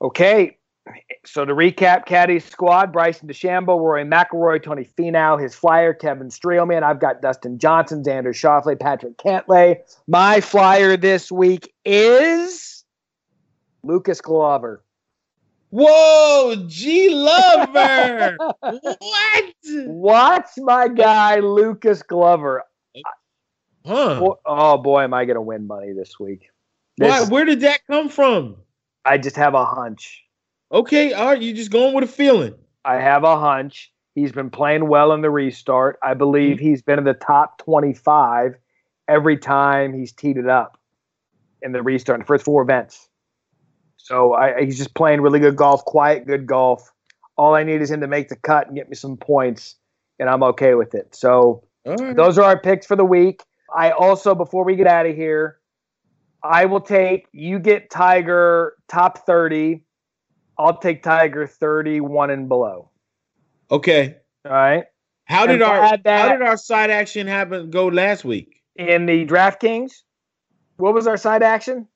Okay. 0.00 0.56
So 1.26 1.44
to 1.44 1.54
recap, 1.54 2.06
Caddie's 2.06 2.46
squad: 2.46 2.90
Bryson 2.90 3.28
DeChambeau, 3.28 3.78
Rory 3.78 4.04
McIlroy, 4.04 4.62
Tony 4.62 4.88
Finau, 4.98 5.40
his 5.40 5.54
flyer, 5.54 5.92
Kevin 5.92 6.28
Streelman. 6.28 6.82
I've 6.82 7.00
got 7.00 7.20
Dustin 7.20 7.58
Johnson, 7.58 8.02
Xander 8.02 8.32
Schauffele, 8.32 8.80
Patrick 8.80 9.18
Cantlay. 9.18 9.76
My 10.08 10.40
flyer 10.40 10.96
this 10.96 11.30
week 11.30 11.72
is 11.84 12.71
Lucas 13.82 14.20
Glover. 14.20 14.84
Whoa, 15.70 16.64
G 16.66 17.14
Lover! 17.14 18.36
what? 18.60 19.54
Watch 19.64 20.50
my 20.58 20.88
guy 20.88 21.40
Lucas 21.40 22.02
Glover. 22.02 22.64
Huh? 23.86 24.34
Oh 24.44 24.78
boy, 24.78 25.02
am 25.02 25.14
I 25.14 25.24
going 25.24 25.36
to 25.36 25.42
win 25.42 25.66
money 25.66 25.92
this 25.92 26.20
week? 26.20 26.50
Why? 26.98 27.24
Where 27.24 27.44
did 27.44 27.60
that 27.60 27.80
come 27.86 28.08
from? 28.08 28.56
I 29.04 29.18
just 29.18 29.36
have 29.36 29.54
a 29.54 29.64
hunch. 29.64 30.22
Okay, 30.70 31.12
all 31.12 31.26
right, 31.26 31.40
you 31.40 31.52
just 31.52 31.70
going 31.70 31.94
with 31.94 32.04
a 32.04 32.12
feeling. 32.12 32.54
I 32.84 32.96
have 32.96 33.24
a 33.24 33.38
hunch. 33.38 33.92
He's 34.14 34.32
been 34.32 34.50
playing 34.50 34.88
well 34.88 35.12
in 35.12 35.22
the 35.22 35.30
restart. 35.30 35.98
I 36.02 36.14
believe 36.14 36.56
mm-hmm. 36.56 36.66
he's 36.66 36.82
been 36.82 36.98
in 36.98 37.04
the 37.04 37.14
top 37.14 37.58
25 37.58 38.56
every 39.08 39.38
time 39.38 39.94
he's 39.94 40.12
teed 40.12 40.36
it 40.36 40.48
up 40.48 40.78
in 41.62 41.72
the 41.72 41.82
restart, 41.82 42.16
in 42.16 42.20
the 42.20 42.26
first 42.26 42.44
four 42.44 42.62
events. 42.62 43.08
So 44.02 44.34
I, 44.34 44.64
he's 44.64 44.76
just 44.76 44.94
playing 44.94 45.20
really 45.20 45.38
good 45.38 45.54
golf, 45.54 45.84
quiet, 45.84 46.26
good 46.26 46.44
golf. 46.44 46.90
All 47.36 47.54
I 47.54 47.62
need 47.62 47.80
is 47.80 47.90
him 47.90 48.00
to 48.00 48.08
make 48.08 48.28
the 48.28 48.36
cut 48.36 48.66
and 48.66 48.76
get 48.76 48.88
me 48.88 48.96
some 48.96 49.16
points, 49.16 49.76
and 50.18 50.28
I'm 50.28 50.42
okay 50.42 50.74
with 50.74 50.94
it. 50.94 51.14
So 51.14 51.62
right. 51.86 52.16
those 52.16 52.36
are 52.36 52.42
our 52.42 52.58
picks 52.58 52.84
for 52.84 52.96
the 52.96 53.04
week. 53.04 53.42
I 53.74 53.92
also, 53.92 54.34
before 54.34 54.64
we 54.64 54.74
get 54.74 54.88
out 54.88 55.06
of 55.06 55.14
here, 55.14 55.58
I 56.42 56.64
will 56.64 56.80
take 56.80 57.28
you 57.32 57.60
get 57.60 57.90
Tiger 57.90 58.74
top 58.88 59.24
30. 59.24 59.84
I'll 60.58 60.78
take 60.78 61.04
Tiger 61.04 61.46
31 61.46 62.30
and 62.30 62.48
below. 62.48 62.90
Okay. 63.70 64.16
All 64.44 64.52
right. 64.52 64.84
How 65.26 65.46
did 65.46 65.62
our 65.62 65.96
that- 65.96 66.20
how 66.20 66.32
did 66.32 66.42
our 66.42 66.56
side 66.56 66.90
action 66.90 67.28
happen 67.28 67.70
go 67.70 67.86
last 67.86 68.24
week? 68.24 68.60
In 68.74 69.06
the 69.06 69.24
DraftKings, 69.24 69.92
what 70.76 70.92
was 70.92 71.06
our 71.06 71.16
side 71.16 71.44
action? 71.44 71.86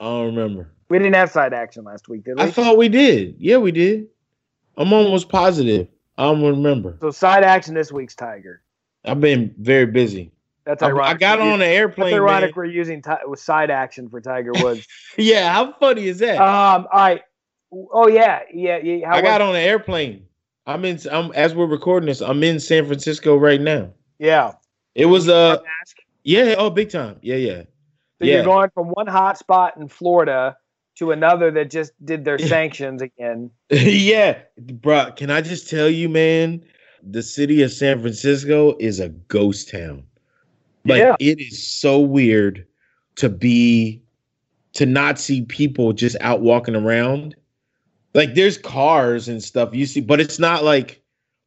I 0.00 0.04
don't 0.04 0.34
remember. 0.34 0.73
We 0.94 1.00
didn't 1.00 1.16
have 1.16 1.32
side 1.32 1.52
action 1.52 1.82
last 1.82 2.08
week, 2.08 2.22
did 2.22 2.36
we? 2.36 2.44
I 2.44 2.52
thought 2.52 2.76
we 2.76 2.88
did. 2.88 3.34
Yeah, 3.36 3.56
we 3.56 3.72
did. 3.72 4.06
I'm 4.76 4.92
almost 4.92 5.28
positive. 5.28 5.88
I 6.16 6.22
don't 6.22 6.40
remember. 6.40 6.96
so 7.00 7.10
side 7.10 7.42
action 7.42 7.74
this 7.74 7.90
week's 7.90 8.14
Tiger. 8.14 8.62
I've 9.04 9.20
been 9.20 9.52
very 9.58 9.86
busy. 9.86 10.30
That's 10.64 10.84
I, 10.84 10.90
ironic. 10.90 11.16
I 11.16 11.18
got 11.18 11.40
on 11.40 11.54
an 11.54 11.58
That's 11.58 11.70
airplane. 11.70 12.14
ironic. 12.14 12.50
man. 12.50 12.52
We're 12.54 12.64
using 12.66 13.02
ti- 13.02 13.10
with 13.26 13.40
side 13.40 13.72
action 13.72 14.08
for 14.08 14.20
Tiger 14.20 14.52
Woods. 14.62 14.86
Yeah, 15.18 15.52
how 15.52 15.72
funny 15.72 16.06
is 16.06 16.20
that? 16.20 16.38
um. 16.40 16.86
Right. 16.94 17.22
Oh 17.72 18.06
yeah. 18.06 18.42
Yeah. 18.54 18.76
yeah. 18.76 19.08
How 19.08 19.16
I 19.16 19.20
got 19.20 19.40
was- 19.40 19.48
on 19.48 19.56
an 19.56 19.62
airplane. 19.62 20.24
I'm 20.64 20.84
in. 20.84 21.00
I'm 21.10 21.32
as 21.32 21.56
we're 21.56 21.66
recording 21.66 22.06
this. 22.06 22.20
I'm 22.20 22.44
in 22.44 22.60
San 22.60 22.86
Francisco 22.86 23.34
right 23.36 23.60
now. 23.60 23.90
Yeah. 24.20 24.52
It 24.94 25.06
was 25.06 25.28
uh 25.28 25.58
yeah 26.22 26.54
oh 26.56 26.70
big 26.70 26.88
time 26.88 27.16
yeah 27.20 27.34
yeah 27.34 27.62
So 27.62 27.66
yeah 28.20 28.34
you're 28.36 28.44
going 28.44 28.70
from 28.72 28.86
one 28.90 29.08
hot 29.08 29.38
spot 29.38 29.76
in 29.76 29.88
Florida 29.88 30.56
to 30.96 31.10
another 31.10 31.50
that 31.50 31.70
just 31.70 31.92
did 32.04 32.24
their 32.24 32.38
sanctions 32.38 33.02
again. 33.02 33.50
yeah 33.70 34.38
bruh 34.60 35.14
Can 35.16 35.30
I 35.30 35.40
just 35.40 35.68
tell 35.68 35.88
you 35.88 36.08
man 36.08 36.64
the 37.02 37.22
city 37.22 37.62
of 37.62 37.72
San 37.72 38.00
Francisco 38.00 38.76
is 38.80 38.98
a 39.00 39.10
ghost 39.10 39.70
town. 39.70 40.04
Like 40.86 41.00
Yeah. 41.00 41.16
it 41.20 41.38
is 41.40 41.66
so 41.66 42.00
weird 42.00 42.66
to 43.16 43.28
be 43.28 44.00
to 44.74 44.86
not 44.86 45.18
see 45.18 45.42
people 45.42 45.92
just 45.92 46.16
out 46.20 46.40
walking 46.40 46.74
around. 46.74 47.36
Like 48.14 48.34
there's 48.34 48.58
cars 48.58 49.28
and 49.28 49.42
stuff 49.42 49.74
you 49.74 49.86
see, 49.86 50.00
but 50.00 50.20
it's 50.20 50.38
not 50.38 50.64
like 50.64 51.00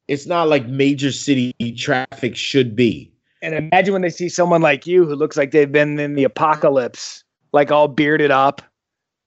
it's 0.08 0.26
not 0.26 0.48
like 0.48 0.68
major 0.68 1.12
city 1.12 1.54
traffic 1.78 2.36
should 2.36 2.76
be. 2.76 3.12
And 3.42 3.54
imagine 3.54 3.94
when 3.94 4.02
they 4.02 4.10
see 4.10 4.30
someone 4.30 4.62
like 4.62 4.88
you 4.88 5.06
who 5.06 5.16
looks 5.16 5.38
like 5.38 5.52
they've 5.52 5.72
been 5.72 6.00
in 6.00 6.16
the 6.16 6.24
apocalypse, 6.24 7.24
like 7.52 7.72
all 7.72 7.88
bearded 7.88 8.32
up. 8.32 8.62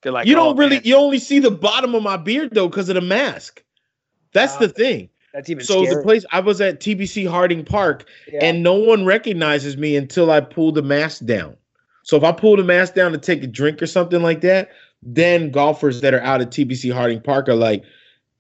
They're 0.03 0.13
like, 0.13 0.27
you 0.27 0.35
"Oh, 0.35 0.37
don't 0.47 0.57
really 0.57 0.77
man, 0.77 0.83
you 0.85 0.97
only 0.97 1.19
see 1.19 1.39
the 1.39 1.51
bottom 1.51 1.95
of 1.95 2.03
my 2.03 2.17
beard 2.17 2.51
though 2.53 2.69
because 2.69 2.89
of 2.89 2.95
the 2.95 3.01
mask. 3.01 3.63
That's 4.33 4.55
Wow. 4.55 4.61
the 4.61 4.69
thing. 4.69 5.09
that's 5.33 5.49
even 5.49 5.65
So 5.65 5.85
scary. 5.85 5.95
the 5.95 6.03
place 6.03 6.25
I 6.33 6.41
was 6.41 6.61
at 6.61 6.81
TPC 6.81 7.25
Harding 7.25 7.65
Park 7.65 8.05
Yeah. 8.33 8.41
and 8.43 8.65
no 8.65 8.75
one 8.75 9.05
recognizes 9.05 9.77
me 9.77 9.95
until 9.95 10.29
I 10.31 10.41
pull 10.41 10.73
the 10.73 10.83
mask 10.83 11.25
down. 11.25 11.55
So 12.03 12.17
if 12.17 12.25
I 12.25 12.33
pull 12.33 12.57
the 12.57 12.65
mask 12.65 12.95
down 12.95 13.13
to 13.13 13.19
take 13.19 13.45
a 13.45 13.47
drink 13.47 13.81
or 13.81 13.87
something 13.87 14.23
like 14.23 14.41
that, 14.41 14.71
then 15.05 15.53
golfers 15.53 16.01
that 16.01 16.15
are 16.15 16.21
out 16.23 16.41
at 16.41 16.51
TPC 16.51 16.91
Harding 16.91 17.21
Park 17.21 17.49
are 17.49 17.55
like, 17.55 17.85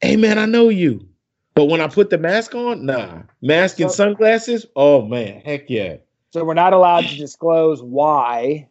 "Hey 0.01 0.17
man, 0.17 0.37
I 0.39 0.47
know 0.47 0.69
you." 0.69 1.07
But 1.55 1.67
when 1.67 1.81
I 1.81 1.87
put 1.87 2.11
the 2.11 2.19
mask 2.19 2.55
on, 2.57 2.85
nah, 2.87 3.23
mask 3.41 3.79
and 3.81 3.91
sunglasses. 3.91 4.67
Oh 4.75 5.03
man, 5.03 5.43
heck 5.45 5.71
yeah, 5.71 5.97
so 6.33 6.45
we're 6.45 6.55
not 6.55 6.73
allowed 6.73 7.05
to 7.05 7.17
disclose 7.17 7.83
why, 7.83 8.67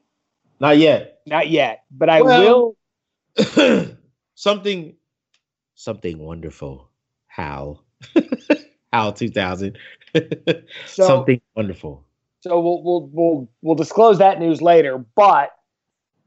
not 0.60 0.78
yet. 0.78 1.20
not 1.26 1.48
yet. 1.50 1.84
But 1.92 2.10
I 2.10 2.22
Well- 2.22 2.42
will. 2.42 2.76
something, 4.36 4.96
something 5.76 6.20
wonderful. 6.20 6.90
How? 7.28 7.82
How 8.94 9.12
two 9.12 9.30
thousand. 9.30 9.78
So 10.88 11.06
something 11.06 11.40
wonderful. 11.56 12.04
so 12.40 12.60
we'll 12.60 12.82
we'll 12.82 13.10
we'll 13.14 13.50
we'll 13.62 13.76
disclose 13.76 14.18
that 14.18 14.40
news 14.40 14.60
later. 14.60 14.98
But 15.16 15.52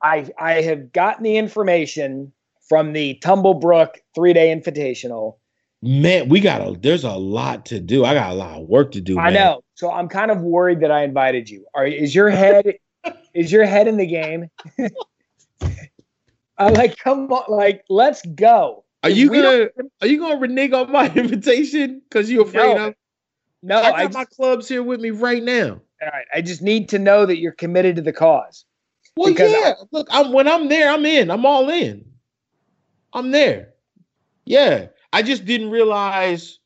I 0.00 0.30
I 0.38 0.62
have 0.62 0.92
gotten 0.92 1.24
the 1.24 1.36
information 1.36 2.32
from 2.68 2.92
the 2.92 3.18
Tumblebrook 3.22 3.96
three 4.14 4.32
day 4.32 4.54
invitational. 4.54 5.36
Man, 5.82 6.28
we 6.28 6.38
got 6.38 6.60
a. 6.60 6.78
There's 6.78 7.02
a 7.02 7.12
lot 7.12 7.66
to 7.66 7.80
do. 7.80 8.04
I 8.04 8.14
got 8.14 8.30
a 8.30 8.34
lot 8.34 8.60
of 8.60 8.68
work 8.68 8.92
to 8.92 9.00
do. 9.00 9.18
I 9.18 9.24
man. 9.24 9.34
know. 9.34 9.64
So 9.74 9.90
I'm 9.90 10.08
kind 10.08 10.30
of 10.30 10.40
worried 10.40 10.80
that 10.80 10.92
I 10.92 11.02
invited 11.02 11.50
you. 11.50 11.66
Are 11.74 11.84
is 11.84 12.14
your 12.14 12.30
head 12.30 12.76
is 13.34 13.50
your 13.50 13.64
head 13.64 13.88
in 13.88 13.96
the 13.96 14.06
game? 14.06 14.48
I'm 16.66 16.74
like, 16.74 16.96
come 16.98 17.30
on, 17.32 17.44
like, 17.54 17.84
let's 17.88 18.22
go. 18.34 18.84
Are 19.02 19.10
you 19.10 19.28
gonna 19.30 19.68
Are 20.00 20.06
you 20.06 20.18
gonna 20.18 20.36
renege 20.38 20.72
on 20.72 20.90
my 20.92 21.08
invitation 21.14 22.02
because 22.08 22.30
you're 22.30 22.44
afraid 22.46 22.76
No. 22.76 22.88
of? 22.88 22.94
No, 23.64 23.78
I 23.78 23.90
got 23.90 24.16
I 24.16 24.18
my 24.20 24.24
clubs 24.24 24.68
here 24.68 24.82
with 24.82 25.00
me 25.00 25.10
right 25.10 25.42
now. 25.42 25.80
all 26.02 26.08
right. 26.12 26.26
I 26.34 26.40
just 26.40 26.62
need 26.62 26.88
to 26.90 26.98
know 26.98 27.26
that 27.26 27.38
you're 27.38 27.52
committed 27.52 27.96
to 27.96 28.02
the 28.02 28.12
cause. 28.12 28.64
Well, 29.16 29.28
Because 29.30 29.52
yeah. 29.52 29.74
Look, 29.92 30.08
I'm 30.10 30.32
when 30.32 30.48
I'm 30.48 30.68
there, 30.68 30.90
I'm 30.90 31.04
in. 31.06 31.30
I'm 31.30 31.44
all 31.46 31.68
in. 31.70 32.04
I'm 33.12 33.30
there. 33.30 33.74
Yeah. 34.44 34.86
I 35.12 35.22
just 35.22 35.44
didn't 35.44 35.70
realize 35.70 36.58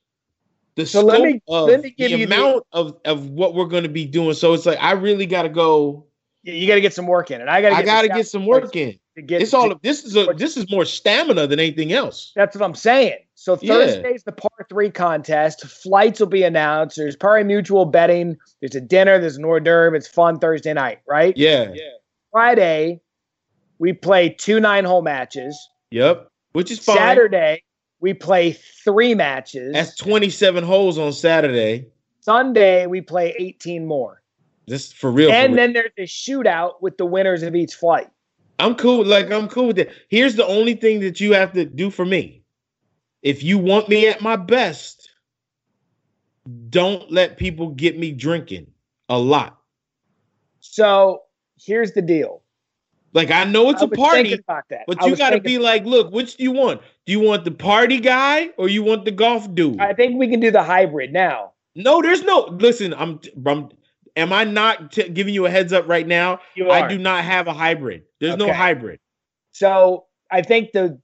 the 0.76 0.86
So 0.86 1.00
scope 1.00 1.10
let 1.12 1.22
me- 1.22 1.42
of 1.48 1.68
let 1.68 1.82
me 1.82 1.90
give 1.90 2.10
the 2.12 2.18
you 2.18 2.26
the- 2.26 2.34
amount 2.34 2.64
of 2.72 2.98
of 3.04 3.28
what 3.30 3.54
we're 3.54 3.64
going 3.66 3.82
to 3.82 3.88
be 3.88 4.04
doing. 4.06 4.34
So 4.34 4.52
it's 4.54 4.66
like 4.66 4.78
I 4.80 4.92
really 4.92 5.26
got 5.26 5.42
to 5.42 5.48
go. 5.48 6.06
You, 6.42 6.52
you 6.54 6.66
got 6.68 6.74
to 6.76 6.80
get 6.82 6.94
some 6.94 7.06
work 7.06 7.30
in, 7.30 7.40
and 7.40 7.50
I 7.50 7.60
got. 7.62 7.72
I 7.72 7.82
got 7.82 8.02
to 8.02 8.08
get 8.08 8.26
some 8.28 8.46
work 8.46 8.76
in. 8.76 8.98
To 9.16 9.22
get, 9.22 9.40
It's 9.40 9.54
all. 9.54 9.74
This 9.82 10.04
is 10.04 10.14
a. 10.14 10.26
This 10.36 10.58
is 10.58 10.70
more 10.70 10.84
stamina 10.84 11.46
than 11.46 11.58
anything 11.58 11.92
else. 11.92 12.32
That's 12.36 12.54
what 12.54 12.62
I'm 12.62 12.74
saying. 12.74 13.16
So 13.34 13.58
Yeah. 13.62 13.74
Thursday's 13.74 14.24
the 14.24 14.32
par 14.32 14.66
three 14.68 14.90
contest. 14.90 15.66
Flights 15.66 16.20
will 16.20 16.26
be 16.26 16.42
announced. 16.42 16.96
There's 16.96 17.16
pari 17.16 17.42
mutuel 17.42 17.90
betting. 17.90 18.36
There's 18.60 18.74
a 18.74 18.80
dinner. 18.80 19.18
There's 19.18 19.38
an 19.38 19.44
hors 19.44 19.60
d'oeuvre. 19.60 19.96
It's 19.96 20.06
fun 20.06 20.38
Thursday 20.38 20.74
night, 20.74 20.98
right? 21.08 21.34
Yeah. 21.34 21.72
yeah. 21.74 21.82
Friday, 22.30 23.00
we 23.78 23.94
play 23.94 24.28
two 24.28 24.60
nine 24.60 24.84
hole 24.84 25.00
matches. 25.00 25.58
Yep. 25.92 26.30
Which 26.52 26.70
is 26.70 26.78
fine. 26.78 26.96
Saturday, 26.98 27.62
we 28.00 28.12
play 28.12 28.52
three 28.84 29.14
matches. 29.14 29.72
That's 29.72 29.96
27 29.96 30.62
holes 30.62 30.98
on 30.98 31.14
Saturday. 31.14 31.86
Sunday, 32.20 32.86
we 32.86 33.00
play 33.00 33.34
18 33.38 33.86
more. 33.86 34.20
This 34.66 34.92
for 34.92 35.10
real. 35.10 35.30
for 35.30 35.34
and 35.34 35.52
real. 35.52 35.56
then 35.56 35.72
there's 35.72 35.92
a 35.96 36.02
shootout 36.02 36.82
with 36.82 36.98
the 36.98 37.06
winners 37.06 37.42
of 37.42 37.54
each 37.54 37.74
flight. 37.74 38.08
I'm 38.58 38.74
cool. 38.74 39.04
Like 39.04 39.30
I'm 39.30 39.48
cool 39.48 39.68
with 39.68 39.78
it. 39.78 39.92
Here's 40.08 40.36
the 40.36 40.46
only 40.46 40.74
thing 40.74 41.00
that 41.00 41.20
you 41.20 41.34
have 41.34 41.52
to 41.52 41.64
do 41.64 41.90
for 41.90 42.04
me. 42.04 42.42
If 43.22 43.42
you 43.42 43.58
want 43.58 43.88
me 43.88 44.08
at 44.08 44.20
my 44.20 44.36
best, 44.36 45.10
don't 46.70 47.10
let 47.10 47.36
people 47.36 47.70
get 47.70 47.98
me 47.98 48.12
drinking 48.12 48.68
a 49.08 49.18
lot. 49.18 49.58
So 50.60 51.22
here's 51.58 51.92
the 51.92 52.02
deal. 52.02 52.42
Like 53.12 53.30
I 53.30 53.44
know 53.44 53.70
it's 53.70 53.82
I 53.82 53.86
a 53.86 53.88
party, 53.88 54.38
but 54.46 55.02
I 55.02 55.06
you 55.06 55.16
got 55.16 55.30
to 55.30 55.40
be 55.40 55.58
like, 55.58 55.84
look, 55.84 56.12
which 56.12 56.36
do 56.36 56.42
you 56.42 56.52
want? 56.52 56.82
Do 57.06 57.12
you 57.12 57.20
want 57.20 57.44
the 57.44 57.50
party 57.50 57.98
guy 57.98 58.50
or 58.58 58.68
you 58.68 58.82
want 58.82 59.06
the 59.06 59.10
golf 59.10 59.52
dude? 59.54 59.80
I 59.80 59.94
think 59.94 60.18
we 60.18 60.28
can 60.28 60.38
do 60.38 60.50
the 60.50 60.62
hybrid 60.62 61.12
now. 61.12 61.52
no, 61.74 62.02
there's 62.02 62.22
no. 62.22 62.40
Listen, 62.60 62.92
I'm. 62.94 63.20
I'm 63.46 63.70
am 64.16 64.32
I 64.32 64.44
not 64.44 64.92
t- 64.92 65.08
giving 65.08 65.34
you 65.34 65.46
a 65.46 65.50
heads 65.50 65.72
up 65.72 65.86
right 65.86 66.06
now? 66.06 66.40
You 66.54 66.70
I 66.70 66.88
do 66.88 66.98
not 66.98 67.24
have 67.24 67.46
a 67.46 67.52
hybrid. 67.52 68.02
There's 68.20 68.36
no 68.36 68.52
hybrid. 68.52 68.98
So 69.52 70.06
I 70.30 70.42
think 70.42 70.72
the 70.72 70.98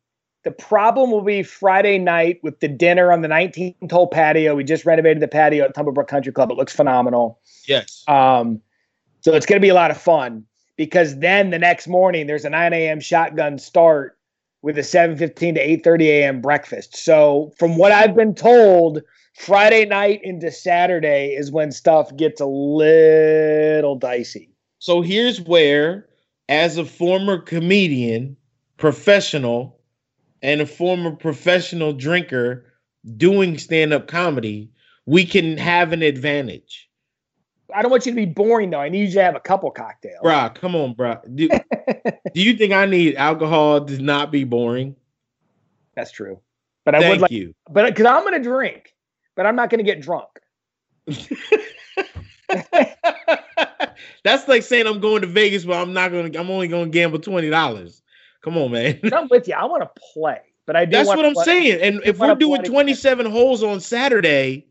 the 0.44 0.50
problem 0.50 1.12
will 1.12 1.22
be 1.22 1.42
Friday 1.44 1.98
night 1.98 2.40
with 2.42 2.58
the 2.58 2.66
dinner 2.66 3.12
on 3.12 3.22
the 3.22 3.28
19th 3.28 3.92
hole 3.92 4.08
patio. 4.08 4.56
We 4.56 4.64
just 4.64 4.84
renovated 4.84 5.22
the 5.22 5.28
patio 5.28 5.64
at 5.64 5.74
Tumblebrook 5.76 6.08
Country 6.08 6.32
Club. 6.32 6.50
It 6.50 6.56
looks 6.56 6.74
phenomenal. 6.74 7.38
Yes. 7.68 8.02
Um, 8.08 8.60
so 9.20 9.34
it's 9.34 9.46
going 9.46 9.58
to 9.58 9.62
be 9.62 9.68
a 9.68 9.74
lot 9.74 9.92
of 9.92 9.98
fun 9.98 10.44
because 10.76 11.20
then 11.20 11.50
the 11.50 11.60
next 11.60 11.86
morning 11.86 12.26
there's 12.26 12.44
a 12.44 12.50
9 12.50 12.72
a.m. 12.72 12.98
shotgun 12.98 13.58
start 13.58 14.18
with 14.62 14.78
a 14.78 14.82
7:15 14.82 15.54
to 15.54 15.90
8:30 15.90 16.02
a.m. 16.06 16.40
breakfast. 16.40 16.96
So 16.96 17.52
from 17.56 17.76
what 17.76 17.92
I've 17.92 18.16
been 18.16 18.34
told, 18.34 19.02
Friday 19.34 19.86
night 19.86 20.20
into 20.22 20.50
Saturday 20.50 21.28
is 21.28 21.50
when 21.50 21.72
stuff 21.72 22.14
gets 22.16 22.40
a 22.40 22.46
little 22.46 23.96
dicey. 23.96 24.50
So 24.78 25.00
here's 25.00 25.40
where, 25.40 26.08
as 26.48 26.76
a 26.76 26.84
former 26.84 27.38
comedian, 27.38 28.36
professional, 28.76 29.78
and 30.42 30.60
a 30.60 30.66
former 30.66 31.12
professional 31.12 31.92
drinker 31.92 32.66
doing 33.16 33.58
stand-up 33.58 34.08
comedy, 34.08 34.70
we 35.06 35.24
can 35.24 35.56
have 35.56 35.92
an 35.92 36.02
advantage. 36.02 36.88
I 37.74 37.80
don't 37.80 37.90
want 37.90 38.06
you 38.06 38.12
to 38.12 38.16
be 38.16 38.26
boring 38.26 38.70
though. 38.70 38.80
I 38.80 38.88
need 38.88 39.08
you 39.08 39.14
to 39.14 39.22
have 39.22 39.34
a 39.34 39.40
couple 39.40 39.70
cocktails. 39.70 40.22
Bruh, 40.22 40.54
come 40.54 40.76
on, 40.76 40.94
bruh. 40.94 41.20
Do, 41.34 41.48
do 42.34 42.40
you 42.40 42.54
think 42.56 42.72
I 42.72 42.86
need 42.86 43.16
alcohol 43.16 43.84
to 43.84 43.98
not 43.98 44.30
be 44.30 44.44
boring? 44.44 44.94
That's 45.94 46.12
true. 46.12 46.40
But 46.84 46.96
I 46.96 47.00
Thank 47.00 47.12
would 47.12 47.20
like, 47.22 47.30
you. 47.30 47.54
but 47.70 47.86
because 47.86 48.06
I'm 48.06 48.22
going 48.22 48.42
to 48.42 48.48
drink, 48.48 48.91
but 49.34 49.46
I'm 49.46 49.56
not 49.56 49.70
going 49.70 49.78
to 49.78 49.84
get 49.84 50.00
drunk. 50.00 50.28
That's 54.24 54.46
like 54.46 54.62
saying 54.62 54.86
I'm 54.86 55.00
going 55.00 55.22
to 55.22 55.26
Vegas, 55.26 55.64
but 55.64 55.80
I'm 55.80 55.92
not 55.92 56.10
going 56.12 56.30
to. 56.32 56.38
I'm 56.38 56.50
only 56.50 56.68
going 56.68 56.86
to 56.86 56.90
gamble 56.90 57.18
twenty 57.18 57.50
dollars. 57.50 58.02
Come 58.42 58.56
on, 58.56 58.72
man. 58.72 59.00
I'm 59.12 59.28
with 59.28 59.48
you. 59.48 59.54
I 59.54 59.64
want 59.64 59.82
to 59.82 59.90
play, 60.12 60.40
but 60.66 60.76
I 60.76 60.84
do. 60.84 60.96
That's 60.96 61.08
what 61.08 61.24
I'm 61.24 61.34
play. 61.34 61.44
saying. 61.44 61.80
And 61.80 62.00
if 62.04 62.18
we're 62.18 62.34
doing 62.34 62.60
play- 62.62 62.70
27 62.70 63.26
holes 63.26 63.62
on 63.62 63.80
Saturday, 63.80 64.66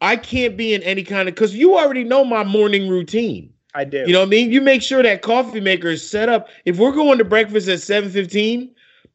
I 0.00 0.16
can't 0.16 0.56
be 0.56 0.74
in 0.74 0.82
any 0.82 1.02
kind 1.02 1.28
of 1.28 1.34
because 1.34 1.54
you 1.54 1.78
already 1.78 2.04
know 2.04 2.24
my 2.24 2.44
morning 2.44 2.88
routine. 2.88 3.52
I 3.74 3.84
do. 3.84 4.04
You 4.06 4.12
know 4.12 4.20
what 4.20 4.26
I 4.26 4.30
mean? 4.30 4.52
You 4.52 4.60
make 4.60 4.82
sure 4.82 5.02
that 5.02 5.22
coffee 5.22 5.60
maker 5.60 5.88
is 5.88 6.08
set 6.08 6.28
up. 6.28 6.48
If 6.64 6.78
we're 6.78 6.92
going 6.92 7.18
to 7.18 7.24
breakfast 7.24 7.68
at 7.68 7.78
7:15, 7.80 8.70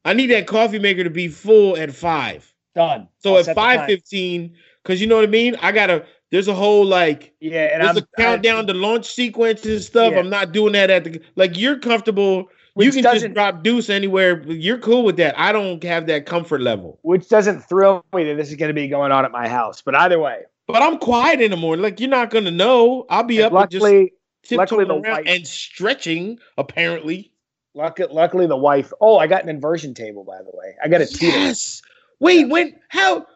I 0.06 0.14
need 0.14 0.28
that 0.28 0.48
coffee 0.48 0.80
maker 0.80 1.04
to 1.04 1.10
be 1.10 1.28
full 1.28 1.78
at 1.78 1.94
five. 1.94 2.54
done. 2.76 3.08
So 3.20 3.34
I'll 3.34 3.40
at 3.40 3.46
set 3.46 3.56
the 3.56 3.62
5:15, 3.62 4.52
because 4.90 5.00
you 5.00 5.06
know 5.06 5.18
what 5.18 5.24
I 5.24 5.28
mean? 5.28 5.56
I 5.62 5.72
gotta 5.72 6.04
there's 6.32 6.48
a 6.48 6.54
whole 6.56 6.84
like 6.84 7.32
Yeah, 7.40 7.66
and 7.72 7.84
there's 7.84 7.98
I'm 7.98 8.04
a 8.04 8.08
countdown 8.18 8.66
to 8.68 8.74
launch 8.74 9.06
sequence 9.06 9.64
and 9.66 9.80
stuff. 9.80 10.14
Yeah. 10.14 10.20
I'm 10.20 10.32
not 10.32 10.52
doing 10.52 10.74
that 10.74 10.90
at 10.90 11.04
the 11.04 11.22
like 11.36 11.56
you're 11.60 11.78
comfortable. 11.78 12.50
you 12.76 12.92
can 12.92 13.04
just 13.04 13.32
drop 13.36 13.62
deuce 13.62 13.92
anywhere. 13.92 14.42
You're 14.48 14.80
cool 14.80 15.04
with 15.04 15.18
that. 15.18 15.38
I 15.38 15.52
don't 15.52 15.84
have 15.84 16.08
that 16.08 16.26
comfort 16.26 16.62
level. 16.62 16.98
which 17.04 17.30
doesn't 17.30 17.62
thrill 17.62 18.04
me 18.16 18.24
that 18.24 18.36
this 18.36 18.50
is 18.50 18.56
going 18.56 18.70
to 18.70 18.74
be 18.74 18.88
going 18.88 19.12
on 19.12 19.26
at 19.26 19.32
my 19.32 19.48
house. 19.48 19.80
But 19.84 19.94
either 19.94 20.18
way, 20.18 20.42
But 20.66 20.82
I'm 20.82 20.98
quiet 20.98 21.40
in 21.40 21.52
the 21.52 21.58
morning. 21.58 21.84
Like 21.84 22.00
you're 22.00 22.10
not 22.10 22.32
gonna 22.32 22.50
know. 22.50 23.06
I'll 23.12 23.22
be 23.22 23.44
up 23.44 23.54
and 23.54 23.70
just 23.70 23.84
luckily, 23.84 24.14
luckily 24.50 24.86
the 24.86 24.96
wife- 24.96 25.24
and 25.28 25.46
stretching. 25.46 26.40
Apparently, 26.58 27.32
luckily, 27.76 28.08
luckily 28.12 28.48
the 28.48 28.58
wife. 28.58 28.92
Oh, 29.02 29.20
I 29.20 29.28
got 29.28 29.44
an 29.44 29.50
inversion 29.50 29.94
table 29.94 30.24
by 30.24 30.40
the 30.40 30.52
way. 30.52 30.74
I 30.84 30.88
got 30.88 31.02
a 31.02 31.06
teeter. 31.06 31.38
yes. 31.38 31.84
Wait, 32.20 32.50
when? 32.50 32.76
How? 32.90 33.28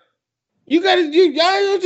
You 0.66 0.82
got 0.82 0.96
to 0.96 1.02
you 1.12 1.34
guys? 1.34 1.84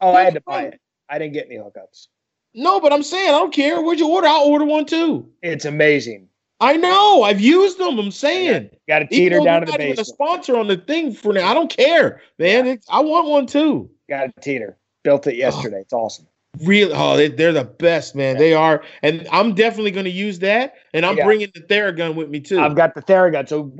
Oh, 0.00 0.14
I 0.14 0.22
had 0.22 0.34
to 0.34 0.40
buy 0.40 0.64
it. 0.64 0.80
I 1.08 1.18
didn't 1.18 1.34
get 1.34 1.46
any 1.46 1.56
hookups. 1.56 2.08
No, 2.54 2.80
but 2.80 2.92
I'm 2.92 3.02
saying 3.02 3.28
I 3.28 3.32
don't 3.32 3.52
care. 3.52 3.80
Where'd 3.80 3.98
you 3.98 4.08
order? 4.08 4.26
I'll 4.26 4.44
order 4.44 4.64
one 4.64 4.84
too. 4.84 5.28
It's 5.42 5.64
amazing. 5.64 6.28
I 6.60 6.76
know. 6.76 7.22
I've 7.24 7.40
used 7.40 7.78
them. 7.78 7.98
I'm 7.98 8.10
saying. 8.12 8.70
Got 8.86 9.02
a 9.02 9.06
teeter 9.06 9.40
down 9.40 9.66
to 9.66 9.72
the 9.72 9.82
even 9.82 9.98
a 9.98 10.04
sponsor 10.04 10.56
on 10.56 10.68
the 10.68 10.76
thing 10.76 11.12
for 11.12 11.32
now. 11.32 11.50
I 11.50 11.54
don't 11.54 11.74
care, 11.74 12.20
man. 12.38 12.66
It's, 12.66 12.86
I 12.88 13.00
want 13.00 13.26
one 13.26 13.46
too. 13.46 13.90
Got 14.08 14.30
a 14.36 14.40
teeter. 14.40 14.78
Built 15.02 15.26
it 15.26 15.34
yesterday. 15.34 15.80
It's 15.80 15.92
awesome. 15.92 16.28
Really? 16.60 16.92
Oh, 16.94 17.16
they, 17.16 17.28
they're 17.28 17.52
the 17.52 17.64
best, 17.64 18.14
man. 18.14 18.36
They 18.36 18.52
are, 18.52 18.82
and 19.02 19.26
I'm 19.32 19.54
definitely 19.54 19.90
going 19.90 20.04
to 20.04 20.10
use 20.10 20.40
that. 20.40 20.74
And 20.92 21.06
I'm 21.06 21.16
Yeah. 21.16 21.24
bringing 21.24 21.48
the 21.54 21.62
Theragun 21.62 22.14
with 22.14 22.28
me 22.28 22.40
too. 22.40 22.60
I've 22.60 22.76
got 22.76 22.94
the 22.94 23.00
Theragun. 23.00 23.48
So 23.48 23.72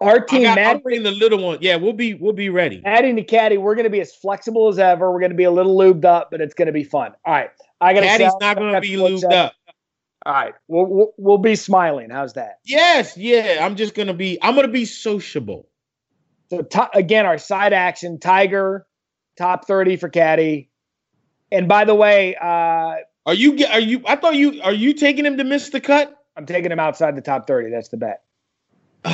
our- 0.00 0.20
team, 0.24 0.42
got, 0.42 0.56
Matt, 0.56 0.76
I'm 0.76 0.82
bringing 0.82 1.04
the 1.04 1.12
little 1.12 1.42
one. 1.44 1.58
Yeah, 1.60 1.76
we'll 1.76 1.92
be 1.92 2.14
we'll 2.14 2.32
be 2.32 2.48
ready. 2.48 2.82
adding 2.84 3.14
the 3.14 3.22
caddy, 3.22 3.58
we're 3.58 3.76
going 3.76 3.84
to 3.84 3.90
be 3.90 4.00
as 4.00 4.12
flexible 4.12 4.66
as 4.68 4.78
ever. 4.80 5.12
We're 5.12 5.20
going 5.20 5.30
to 5.30 5.36
be 5.36 5.44
a 5.44 5.52
little 5.52 5.76
lubed 5.78 6.04
up, 6.04 6.32
but 6.32 6.40
it's 6.40 6.52
going 6.54 6.66
to 6.66 6.72
be 6.72 6.82
fun. 6.82 7.12
All 7.24 7.32
right. 7.32 7.50
I 7.80 7.94
got 7.94 8.02
Caddie's 8.02 8.32
not 8.40 8.56
going 8.56 8.74
to 8.74 8.80
be 8.80 8.94
lubed 8.96 9.30
up. 9.32 9.52
All 10.24 10.32
right. 10.32 10.54
We'll, 10.66 10.86
we'll, 10.86 11.12
we'll 11.18 11.38
be 11.38 11.54
smiling. 11.54 12.10
How's 12.10 12.32
that? 12.32 12.58
Yes, 12.64 13.16
yeah. 13.16 13.58
I'm 13.60 13.76
just 13.76 13.94
going 13.94 14.08
to 14.08 14.14
be. 14.14 14.38
I'm 14.42 14.54
going 14.56 14.66
to 14.66 14.72
be 14.72 14.84
sociable. 14.84 15.68
So 16.50 16.62
ti- 16.62 16.80
again, 16.94 17.24
our 17.26 17.38
side 17.38 17.72
action, 17.72 18.18
Tiger, 18.18 18.86
top 19.38 19.66
30 19.68 19.96
for 19.96 20.08
caddy. 20.08 20.70
And 21.52 21.68
by 21.68 21.84
the 21.84 21.94
way, 21.94 22.34
uh, 22.36 22.96
Are 23.26 23.34
you? 23.34 23.64
Are 23.66 23.80
you? 23.80 24.02
I 24.06 24.16
thought 24.16 24.34
you. 24.34 24.60
Are 24.62 24.72
you 24.72 24.94
taking 24.94 25.24
him 25.24 25.36
to 25.38 25.44
miss 25.44 25.70
the 25.70 25.80
cut? 25.80 26.12
I'm 26.36 26.46
taking 26.46 26.70
him 26.70 26.80
outside 26.80 27.16
the 27.16 27.22
top 27.22 27.46
30. 27.46 27.70
That's 27.70 27.88
the 27.88 27.96
bet. 27.96 28.22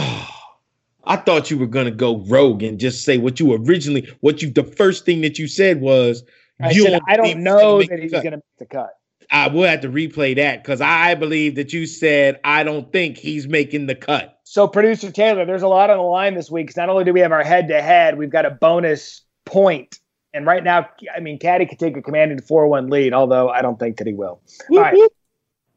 I 1.05 1.17
thought 1.17 1.51
you 1.51 1.59
were 1.59 1.67
going 1.67 1.87
to 1.87 1.93
go 1.93 2.19
rogue 2.27 2.63
and 2.63 2.79
just 2.79 3.05
say 3.05 3.19
what 3.19 3.41
you 3.41 3.53
originally. 3.55 4.09
What 4.21 4.43
you? 4.43 4.51
The 4.51 4.65
first 4.65 5.05
thing 5.05 5.21
that 5.23 5.39
you 5.39 5.49
said 5.49 5.81
was. 5.81 6.25
I 6.61 6.71
you 6.71 6.85
said, 6.85 7.01
I 7.09 7.17
don't 7.17 7.43
know 7.43 7.83
that 7.83 7.99
he's 7.99 8.13
cut. 8.13 8.23
going 8.23 8.33
to 8.33 8.37
make 8.37 8.59
the 8.59 8.67
cut. 8.67 8.91
I 9.33 9.49
will 9.49 9.65
have 9.65 9.81
to 9.81 9.89
replay 9.89 10.37
that 10.37 10.63
because 10.63 10.81
I 10.81 11.15
believe 11.15 11.55
that 11.55 11.73
you 11.73 11.87
said 11.87 12.39
I 12.45 12.65
don't 12.65 12.93
think 12.93 13.17
he's 13.17 13.49
making 13.49 13.87
the 13.87 13.95
cut. 13.95 14.39
So, 14.45 14.69
producer 14.69 15.11
Taylor, 15.11 15.47
there's 15.47 15.63
a 15.63 15.69
lot 15.69 15.89
on 15.89 15.97
the 15.97 16.03
line 16.03 16.35
this 16.35 16.51
week. 16.51 16.77
not 16.77 16.91
only 16.91 17.05
do 17.05 17.13
we 17.13 17.21
have 17.21 17.33
our 17.33 17.43
head 17.43 17.69
to 17.69 17.81
head, 17.81 18.19
we've 18.19 18.31
got 18.31 18.45
a 18.45 18.51
bonus 18.51 19.23
point. 19.47 19.99
And 20.35 20.47
right 20.47 20.65
now, 20.65 20.89
I 21.15 21.21
mean, 21.21 21.39
Caddie 21.39 21.67
could 21.67 21.79
take 21.79 21.97
a 21.97 22.03
commanding 22.03 22.41
4 22.41 22.67
1 22.67 22.89
lead, 22.89 23.13
although 23.13 23.49
I 23.51 23.61
don't 23.63 23.79
think 23.79 23.99
that 23.99 24.07
he 24.07 24.15
will. 24.15 24.41
All 24.71 24.79
right. 24.79 24.93
Whoop, 24.95 25.03
whoop. 25.03 25.13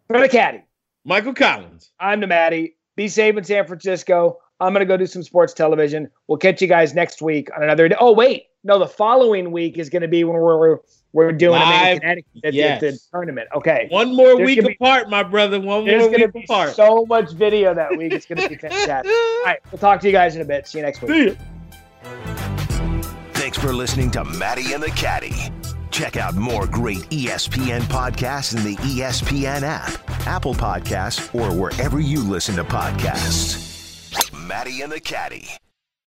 For 0.07 0.19
the 0.19 0.29
Caddie, 0.29 0.63
Michael 1.03 1.33
Collins. 1.33 1.91
I'm 1.99 2.19
the 2.21 2.27
Matty. 2.27 2.77
Be 2.95 3.07
safe 3.07 3.35
in 3.35 3.43
San 3.43 3.65
Francisco. 3.67 4.37
I'm 4.61 4.71
going 4.71 4.79
to 4.81 4.85
go 4.85 4.95
do 4.95 5.05
some 5.07 5.23
sports 5.23 5.53
television. 5.53 6.09
We'll 6.27 6.37
catch 6.37 6.61
you 6.61 6.67
guys 6.67 6.93
next 6.93 7.21
week 7.21 7.49
on 7.55 7.63
another 7.63 7.89
day. 7.89 7.95
Oh, 7.99 8.13
wait. 8.13 8.45
No, 8.63 8.79
the 8.79 8.87
following 8.87 9.51
week 9.51 9.77
is 9.77 9.89
going 9.89 10.01
to 10.03 10.07
be 10.07 10.23
when 10.23 10.37
we're 10.37 10.77
we're 11.11 11.31
doing 11.31 11.61
a 11.61 11.63
Live, 11.65 11.99
Connecticut 11.99 12.31
at, 12.43 12.51
the- 12.51 12.57
yes. 12.57 12.81
the 12.81 12.99
tournament. 13.11 13.47
Okay. 13.55 13.87
One 13.89 14.15
more 14.15 14.35
There's 14.35 14.45
week 14.45 14.57
gonna 14.59 14.69
be- 14.69 14.75
apart, 14.75 15.09
my 15.09 15.23
brother. 15.23 15.59
One 15.59 15.85
There's 15.85 16.01
more 16.01 16.09
going 16.09 16.21
to 16.21 16.25
week 16.27 16.33
be 16.33 16.43
apart. 16.53 16.75
so 16.75 17.05
much 17.07 17.31
video 17.33 17.73
that 17.73 17.95
week. 17.97 18.11
It's 18.13 18.25
going 18.25 18.41
to 18.41 18.49
be 18.49 18.55
fantastic. 18.55 19.11
All 19.11 19.43
right. 19.45 19.59
We'll 19.71 19.79
talk 19.79 19.99
to 20.01 20.07
you 20.07 20.13
guys 20.13 20.35
in 20.35 20.41
a 20.41 20.45
bit. 20.45 20.67
See 20.67 20.77
you 20.79 20.83
next 20.85 21.01
week. 21.01 21.37
For 23.65 23.73
listening 23.73 24.11
to 24.11 24.23
Matty 24.23 24.73
and 24.73 24.83
the 24.83 24.91
Caddie. 24.91 25.51
Check 25.89 26.17
out 26.17 26.35
more 26.35 26.67
great 26.67 26.99
ESPN 27.09 27.81
podcasts 27.81 28.55
in 28.55 28.63
the 28.63 28.75
ESPN 28.75 29.63
app, 29.63 30.07
Apple 30.27 30.53
Podcasts, 30.53 31.33
or 31.33 31.51
wherever 31.51 31.99
you 31.99 32.21
listen 32.21 32.55
to 32.57 32.63
podcasts. 32.63 34.31
Matty 34.31 34.83
and 34.83 34.91
the 34.91 34.99
Caddie. 34.99 35.47